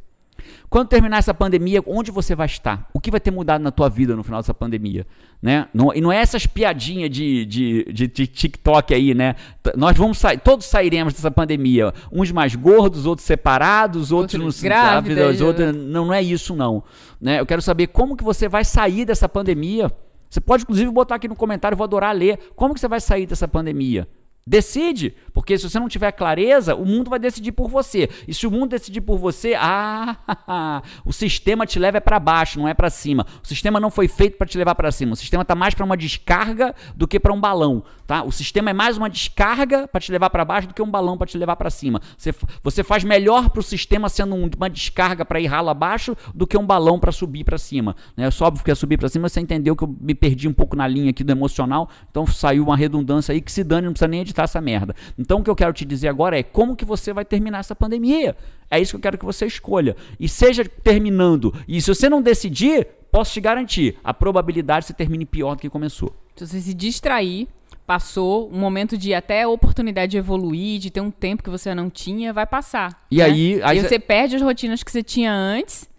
Quando 0.67 0.87
terminar 0.87 1.17
essa 1.17 1.33
pandemia, 1.33 1.83
onde 1.85 2.09
você 2.09 2.33
vai 2.33 2.47
estar? 2.47 2.89
O 2.91 2.99
que 2.99 3.11
vai 3.11 3.19
ter 3.19 3.29
mudado 3.29 3.61
na 3.61 3.69
tua 3.69 3.87
vida 3.87 4.15
no 4.15 4.23
final 4.23 4.41
dessa 4.41 4.53
pandemia? 4.53 5.05
Né? 5.39 5.67
Não, 5.71 5.93
e 5.93 6.01
não 6.01 6.11
é 6.11 6.17
essas 6.17 6.47
piadinhas 6.47 7.11
de, 7.11 7.45
de, 7.45 7.85
de, 7.93 8.07
de 8.07 8.25
TikTok 8.25 8.93
aí, 8.93 9.13
né? 9.13 9.35
Nós 9.75 9.95
vamos 9.95 10.17
sair, 10.17 10.39
todos 10.39 10.65
sairemos 10.65 11.13
dessa 11.13 11.29
pandemia. 11.29 11.93
Uns 12.11 12.31
mais 12.31 12.55
gordos, 12.55 13.05
outros 13.05 13.27
separados, 13.27 14.11
outros, 14.11 14.41
outros 14.41 14.63
grávidas, 14.63 15.41
outros, 15.41 15.75
não, 15.75 16.05
não 16.05 16.13
é 16.13 16.23
isso 16.23 16.55
não. 16.55 16.83
Né? 17.19 17.39
Eu 17.39 17.45
quero 17.45 17.61
saber 17.61 17.87
como 17.87 18.17
que 18.17 18.23
você 18.23 18.47
vai 18.47 18.65
sair 18.65 19.05
dessa 19.05 19.29
pandemia. 19.29 19.91
Você 20.27 20.41
pode 20.41 20.63
inclusive 20.63 20.89
botar 20.89 21.15
aqui 21.15 21.27
no 21.27 21.35
comentário, 21.35 21.75
eu 21.75 21.77
vou 21.77 21.85
adorar 21.85 22.15
ler. 22.15 22.39
Como 22.55 22.73
que 22.73 22.79
você 22.79 22.87
vai 22.87 23.01
sair 23.01 23.27
dessa 23.27 23.47
pandemia? 23.47 24.07
Decide, 24.45 25.15
porque 25.33 25.57
se 25.57 25.69
você 25.69 25.79
não 25.79 25.87
tiver 25.87 26.11
clareza, 26.11 26.75
o 26.75 26.85
mundo 26.85 27.09
vai 27.09 27.19
decidir 27.19 27.51
por 27.51 27.69
você. 27.69 28.09
E 28.27 28.33
se 28.33 28.47
o 28.47 28.51
mundo 28.51 28.71
decidir 28.71 29.01
por 29.01 29.17
você, 29.17 29.53
ah, 29.59 30.81
o 31.05 31.13
sistema 31.13 31.65
te 31.65 31.77
leva 31.77 32.01
para 32.01 32.19
baixo, 32.19 32.59
não 32.59 32.67
é 32.67 32.73
para 32.73 32.89
cima. 32.89 33.25
O 33.43 33.47
sistema 33.47 33.79
não 33.79 33.91
foi 33.91 34.07
feito 34.07 34.37
para 34.37 34.47
te 34.47 34.57
levar 34.57 34.75
para 34.75 34.91
cima. 34.91 35.13
O 35.13 35.15
sistema 35.15 35.43
está 35.43 35.53
mais 35.53 35.73
para 35.75 35.85
uma 35.85 35.95
descarga 35.95 36.75
do 36.95 37.07
que 37.07 37.19
para 37.19 37.31
um 37.31 37.39
balão, 37.39 37.83
tá? 38.07 38.23
O 38.23 38.31
sistema 38.31 38.71
é 38.71 38.73
mais 38.73 38.97
uma 38.97 39.09
descarga 39.09 39.87
para 39.87 40.01
te 40.01 40.11
levar 40.11 40.29
para 40.29 40.43
baixo 40.43 40.67
do 40.67 40.73
que 40.73 40.81
um 40.81 40.89
balão 40.89 41.17
para 41.17 41.27
te 41.27 41.37
levar 41.37 41.55
para 41.55 41.69
cima. 41.69 42.01
Você, 42.17 42.33
você 42.63 42.83
faz 42.83 43.03
melhor 43.03 43.49
para 43.49 43.59
o 43.59 43.63
sistema 43.63 44.09
sendo 44.09 44.35
uma 44.35 44.69
descarga 44.69 45.23
para 45.23 45.39
ir 45.39 45.47
ralo 45.47 45.69
abaixo 45.69 46.15
do 46.33 46.47
que 46.47 46.57
um 46.57 46.65
balão 46.65 46.99
para 46.99 47.11
subir 47.11 47.43
para 47.43 47.57
cima. 47.57 47.95
Né? 48.17 48.25
É 48.25 48.31
só 48.31 48.47
óbvio 48.47 48.65
que 48.65 48.71
é 48.71 48.75
subir 48.75 48.97
para 48.97 49.07
cima, 49.07 49.29
você 49.29 49.39
entendeu 49.39 49.75
que 49.75 49.83
eu 49.83 49.95
me 49.99 50.15
perdi 50.15 50.47
um 50.47 50.53
pouco 50.53 50.75
na 50.75 50.87
linha 50.87 51.11
aqui 51.11 51.23
do 51.23 51.31
emocional, 51.31 51.89
então 52.09 52.25
saiu 52.25 52.63
uma 52.63 52.75
redundância 52.75 53.33
aí 53.33 53.41
que 53.41 53.51
se 53.51 53.63
dane, 53.63 53.85
não 53.85 53.93
precisa 53.93 54.07
nem 54.07 54.19
editar 54.31 54.43
essa 54.43 54.61
merda. 54.61 54.95
Então 55.17 55.39
o 55.39 55.43
que 55.43 55.49
eu 55.49 55.55
quero 55.55 55.73
te 55.73 55.85
dizer 55.85 56.07
agora 56.07 56.39
é 56.39 56.43
como 56.43 56.75
que 56.75 56.85
você 56.85 57.13
vai 57.13 57.25
terminar 57.25 57.59
essa 57.59 57.75
pandemia. 57.75 58.35
É 58.69 58.79
isso 58.79 58.93
que 58.93 58.97
eu 58.97 59.01
quero 59.01 59.17
que 59.17 59.25
você 59.25 59.45
escolha. 59.45 59.95
E 60.19 60.27
seja 60.27 60.65
terminando. 60.65 61.53
E 61.67 61.81
se 61.81 61.93
você 61.93 62.09
não 62.09 62.21
decidir, 62.21 62.87
posso 63.11 63.33
te 63.33 63.41
garantir, 63.41 63.97
a 64.03 64.13
probabilidade 64.13 64.85
de 64.85 64.87
você 64.87 64.93
termine 64.93 65.25
pior 65.25 65.55
do 65.55 65.61
que 65.61 65.69
começou. 65.69 66.15
Se 66.35 66.47
você 66.47 66.61
se 66.61 66.73
distrair, 66.73 67.47
passou, 67.85 68.49
um 68.49 68.57
momento 68.57 68.97
de 68.97 69.13
até 69.13 69.45
oportunidade 69.45 70.11
de 70.11 70.17
evoluir, 70.17 70.79
de 70.79 70.89
ter 70.89 71.01
um 71.01 71.11
tempo 71.11 71.43
que 71.43 71.49
você 71.49 71.75
não 71.75 71.89
tinha, 71.89 72.31
vai 72.31 72.47
passar. 72.47 73.05
E 73.11 73.17
né? 73.17 73.23
aí, 73.25 73.61
aí 73.63 73.77
e 73.77 73.81
você 73.81 73.99
perde 73.99 74.37
as 74.37 74.41
rotinas 74.41 74.81
que 74.81 74.91
você 74.91 75.03
tinha 75.03 75.33
antes 75.33 75.90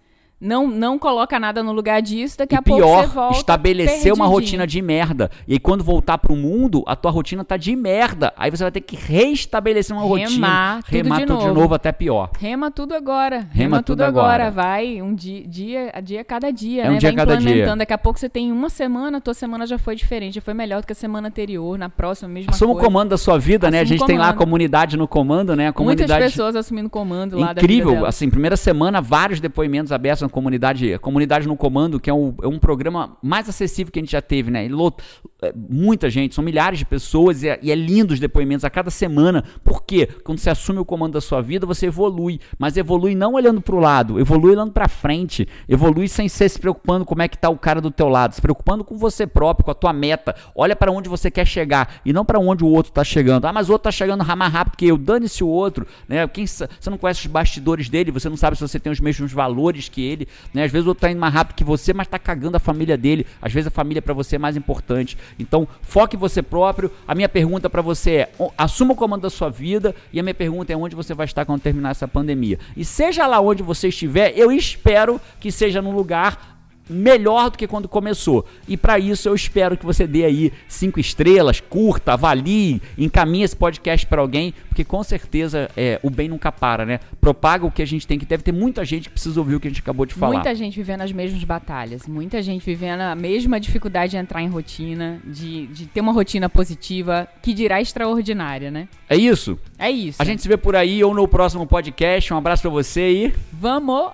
não, 0.43 0.67
não 0.67 0.99
coloca 0.99 1.39
nada 1.39 1.63
no 1.63 1.71
lugar 1.71 2.03
disso, 2.03 2.37
daqui 2.39 2.55
e 2.55 2.59
a 2.59 2.63
pior, 2.63 2.79
pouco 2.79 3.01
você 3.01 3.15
volta. 3.15 3.39
estabelecer 3.39 4.13
uma 4.13 4.27
rotina 4.27 4.67
de 4.67 4.83
merda. 4.83 5.31
E 5.47 5.53
aí, 5.53 5.59
quando 5.61 5.85
voltar 5.85 6.19
pro 6.19 6.35
mundo, 6.35 6.83
a 6.85 6.97
tua 6.97 7.13
rotina 7.13 7.45
tá 7.45 7.57
de 7.57 7.77
merda. 7.77 8.33
Aí 8.37 8.51
você 8.51 8.65
vai 8.65 8.73
ter 8.73 8.81
que 8.81 8.97
reestabelecer 8.97 9.97
uma 9.97 10.03
remar 10.03 10.19
rotina. 10.19 10.81
Tudo 10.85 10.95
remar 10.95 11.17
de 11.21 11.27
tudo 11.27 11.35
novo. 11.35 11.49
de 11.49 11.61
novo 11.61 11.75
até 11.75 11.93
pior. 11.93 12.31
Rema 12.39 12.71
tudo 12.73 12.95
agora. 12.95 13.37
Rema, 13.37 13.49
Rema 13.53 13.77
tudo, 13.83 13.99
tudo 13.99 14.03
agora. 14.03 14.47
agora. 14.47 14.51
Vai 14.51 15.01
um 15.01 15.15
dia, 15.15 15.47
dia 15.47 15.91
a 15.95 16.01
dia 16.01 16.25
cada 16.25 16.51
dia, 16.51 16.83
é 16.83 16.89
né? 16.89 16.95
Um 16.97 16.99
dia 16.99 17.11
vai 17.11 17.17
cada 17.17 17.35
implementando. 17.35 17.67
Dia. 17.67 17.77
Daqui 17.77 17.93
a 17.93 17.99
pouco 17.99 18.19
você 18.19 18.29
tem 18.29 18.51
uma 18.51 18.69
semana, 18.69 19.19
a 19.19 19.21
tua 19.21 19.35
semana 19.35 19.65
já 19.65 19.79
foi 19.79 19.95
diferente, 19.95 20.35
já 20.35 20.41
foi 20.41 20.55
melhor 20.55 20.81
do 20.81 20.87
que 20.87 20.93
a 20.93 20.97
semana 20.97 21.29
anterior, 21.29 21.79
na 21.79 21.89
próxima, 21.89 22.29
mesma 22.29 22.51
Assuma 22.51 22.73
coisa. 22.73 22.83
o 22.83 22.91
comando 22.91 23.11
da 23.11 23.19
sua 23.19 23.39
vida, 23.39 23.71
né? 23.71 23.79
A 23.79 23.85
gente 23.85 24.05
tem 24.05 24.19
lá 24.19 24.31
a 24.31 24.35
comunidade 24.35 24.97
no 24.97 25.07
comando, 25.07 25.55
né? 25.55 25.69
A 25.69 25.73
comunidade... 25.73 26.11
Muitas 26.11 26.33
pessoas 26.33 26.57
assumindo 26.57 26.91
comando 26.91 27.39
lá 27.39 27.53
Incrível, 27.53 28.05
assim, 28.05 28.29
primeira 28.29 28.57
semana, 28.57 29.01
vários 29.01 29.39
depoimentos 29.39 29.93
abertos 29.93 30.32
comunidade 30.33 30.99
Comunidade 30.99 31.47
no 31.47 31.57
Comando, 31.57 32.01
que 32.01 32.11
é 32.11 32.15
um, 32.15 32.35
é 32.43 32.47
um 32.47 32.59
programa 32.59 33.17
mais 33.23 33.49
acessível 33.49 33.93
que 33.93 33.99
a 33.99 34.03
gente 34.03 34.13
já 34.13 34.23
teve, 34.23 34.51
né? 34.51 34.67
Lot, 34.69 34.97
é, 35.43 35.53
muita 35.55 36.09
gente, 36.09 36.35
são 36.35 36.43
milhares 36.43 36.79
de 36.79 36.85
pessoas 36.85 37.43
e 37.43 37.49
é, 37.49 37.59
e 37.63 37.71
é 37.71 37.75
lindo 37.75 38.15
os 38.15 38.21
depoimentos 38.21 38.65
a 38.65 38.71
cada 38.71 38.91
semana. 38.91 39.45
Por 39.63 39.83
quê? 39.83 40.09
Quando 40.25 40.39
você 40.39 40.51
assume 40.51 40.79
o 40.79 40.85
comando 40.85 41.15
da 41.15 41.21
sua 41.21 41.41
vida, 41.41 41.67
você 41.67 41.87
evolui. 41.87 42.41
Mas 42.59 42.77
evolui 42.77 43.15
não 43.15 43.35
olhando 43.35 43.61
para 43.61 43.75
o 43.75 43.79
lado, 43.79 44.19
evolui 44.19 44.53
olhando 44.53 44.73
para 44.73 44.89
frente. 44.89 45.47
Evolui 45.69 46.09
sem 46.09 46.29
ser 46.29 46.49
se 46.49 46.59
preocupando 46.59 47.05
como 47.05 47.23
é 47.23 47.29
que 47.29 47.37
tá 47.37 47.49
o 47.49 47.59
cara 47.59 47.81
do 47.81 47.91
teu 47.91 48.09
lado, 48.09 48.35
se 48.35 48.41
preocupando 48.41 48.85
com 48.85 48.97
você 48.97 49.27
próprio, 49.27 49.65
com 49.65 49.71
a 49.71 49.75
tua 49.75 49.93
meta. 49.93 50.35
Olha 50.55 50.75
para 50.75 50.91
onde 50.91 51.09
você 51.09 51.31
quer 51.31 51.47
chegar 51.47 52.01
e 52.05 52.13
não 52.13 52.25
para 52.25 52.39
onde 52.39 52.65
o 52.65 52.69
outro 52.69 52.91
está 52.91 53.05
chegando. 53.05 53.45
Ah, 53.45 53.53
mas 53.53 53.69
o 53.69 53.73
outro 53.73 53.89
está 53.89 54.05
chegando 54.05 54.25
mais 54.37 54.53
rápido 54.53 54.77
que 54.77 54.87
eu. 54.87 54.97
Dane-se 54.97 55.45
o 55.45 55.49
outro, 55.49 55.87
né? 56.09 56.27
Quem, 56.29 56.47
você 56.47 56.67
não 56.89 56.99
conhece 56.99 57.21
os 57.21 57.27
bastidores 57.27 57.89
dele, 57.89 58.11
você 58.11 58.29
não 58.29 58.37
sabe 58.37 58.57
se 58.57 58.63
você 58.63 58.79
tem 58.79 58.93
os 58.93 59.01
mesmos 59.01 59.33
valores 59.33 59.89
que 59.89 60.03
ele, 60.03 60.22
né? 60.53 60.65
Às 60.65 60.73
vezes 60.73 60.87
o 60.87 60.91
outro 60.91 61.01
está 61.01 61.11
indo 61.11 61.21
mais 61.21 61.33
rápido 61.33 61.57
que 61.57 61.65
você, 61.65 61.93
mas 61.93 62.07
está 62.07 62.19
cagando 62.19 62.57
a 62.57 62.61
família 62.61 62.97
dele. 62.97 63.27
Às 63.41 63.53
vezes 63.53 63.69
a 63.69 63.71
família 63.71 64.03
para 64.03 64.15
você 64.15 64.37
é 64.37 64.39
mais 64.39 64.57
importante. 64.57 65.17
Então, 65.39 65.67
foque 65.83 66.17
em 66.17 66.19
você 66.19 66.43
próprio. 66.43 66.91
A 67.07 67.15
minha 67.15 67.29
pergunta 67.29 67.69
para 67.69 67.83
você 67.83 68.11
é: 68.11 68.33
assuma 68.57 68.93
o 68.93 68.97
comando 68.97 69.23
da 69.23 69.31
sua 69.31 69.49
vida. 69.49 69.95
E 70.13 70.21
a 70.21 70.23
minha 70.23 70.35
pergunta 70.35 70.73
é: 70.73 70.77
onde 70.77 70.95
você 70.95 71.15
vai 71.15 71.27
estar 71.27 71.45
quando 71.45 71.61
terminar 71.61 71.91
essa 71.91 72.09
pandemia? 72.09 72.59
E 72.77 72.85
seja 72.85 73.27
lá 73.27 73.41
onde 73.41 73.63
você 73.63 73.89
estiver, 73.89 74.33
eu 74.37 74.51
espero 74.53 75.21
que 75.41 75.51
seja 75.51 75.81
num 75.83 75.95
lugar 75.95 76.52
melhor 76.93 77.51
do 77.51 77.59
que 77.59 77.67
quando 77.67 77.89
começou. 77.89 78.45
E 78.69 78.77
para 78.77 78.99
isso 78.99 79.29
eu 79.29 79.35
espero 79.35 79.77
que 79.77 79.85
você 79.85 80.07
dê 80.07 80.25
aí 80.25 80.53
cinco 80.69 81.01
estrelas, 81.01 81.61
curta, 81.61 82.13
avalie, 82.13 82.81
encaminhe 82.97 83.45
esse 83.45 83.57
podcast 83.57 84.07
para 84.07 84.21
alguém, 84.21 84.55
porque 84.69 84.85
com 84.85 85.03
certeza 85.03 85.71
é, 85.77 85.99
o 86.03 86.11
bem 86.11 86.29
nunca 86.29 86.53
para, 86.53 86.85
né? 86.85 87.01
Propaga 87.21 87.67
o 87.67 87.71
que 87.71 87.83
a 87.83 87.87
gente 87.87 88.07
tem 88.07 88.19
que 88.19 88.27
deve 88.27 88.43
ter 88.43 88.53
muita 88.53 88.85
gente 88.85 89.09
que 89.09 89.11
precisa 89.11 89.39
ouvir 89.41 89.57
o 89.57 89.61
que 89.61 89.69
a 89.69 89.71
gente 89.71 89.81
acabou 89.81 90.07
de 90.07 90.15
falar. 90.15 90.35
Muita 90.35 90.55
gente 90.55 90.77
vivendo 90.77 91.03
as 91.03 91.13
mesmas 91.13 91.43
batalhas, 91.45 92.07
muita 92.07 92.43
gente 92.43 92.65
vivendo 92.65 93.01
a 93.01 93.15
mesma 93.15 93.59
dificuldade 93.59 94.13
de 94.13 94.17
entrar 94.17 94.43
em 94.43 94.49
rotina, 94.49 95.21
de, 95.25 95.67
de 95.69 95.87
ter 95.87 96.01
uma 96.01 96.13
rotina 96.13 96.49
positiva, 96.49 97.29
que 97.43 97.53
dirá 97.53 97.81
extraordinária, 97.81 98.71
né? 98.71 98.89
É 99.09 99.17
isso? 99.17 99.59
É 99.79 99.91
isso. 99.91 100.21
A 100.21 100.25
gente 100.25 100.43
se 100.43 100.49
vê 100.49 100.57
por 100.57 100.77
aí 100.77 101.03
ou 101.03 101.15
no 101.15 101.27
próximo 101.27 101.67
podcast. 101.67 102.33
Um 102.33 102.37
abraço 102.37 102.63
para 102.63 102.71
você 102.71 103.11
e 103.11 103.35
vamos. 103.53 104.13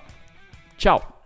Tchau. 0.77 1.18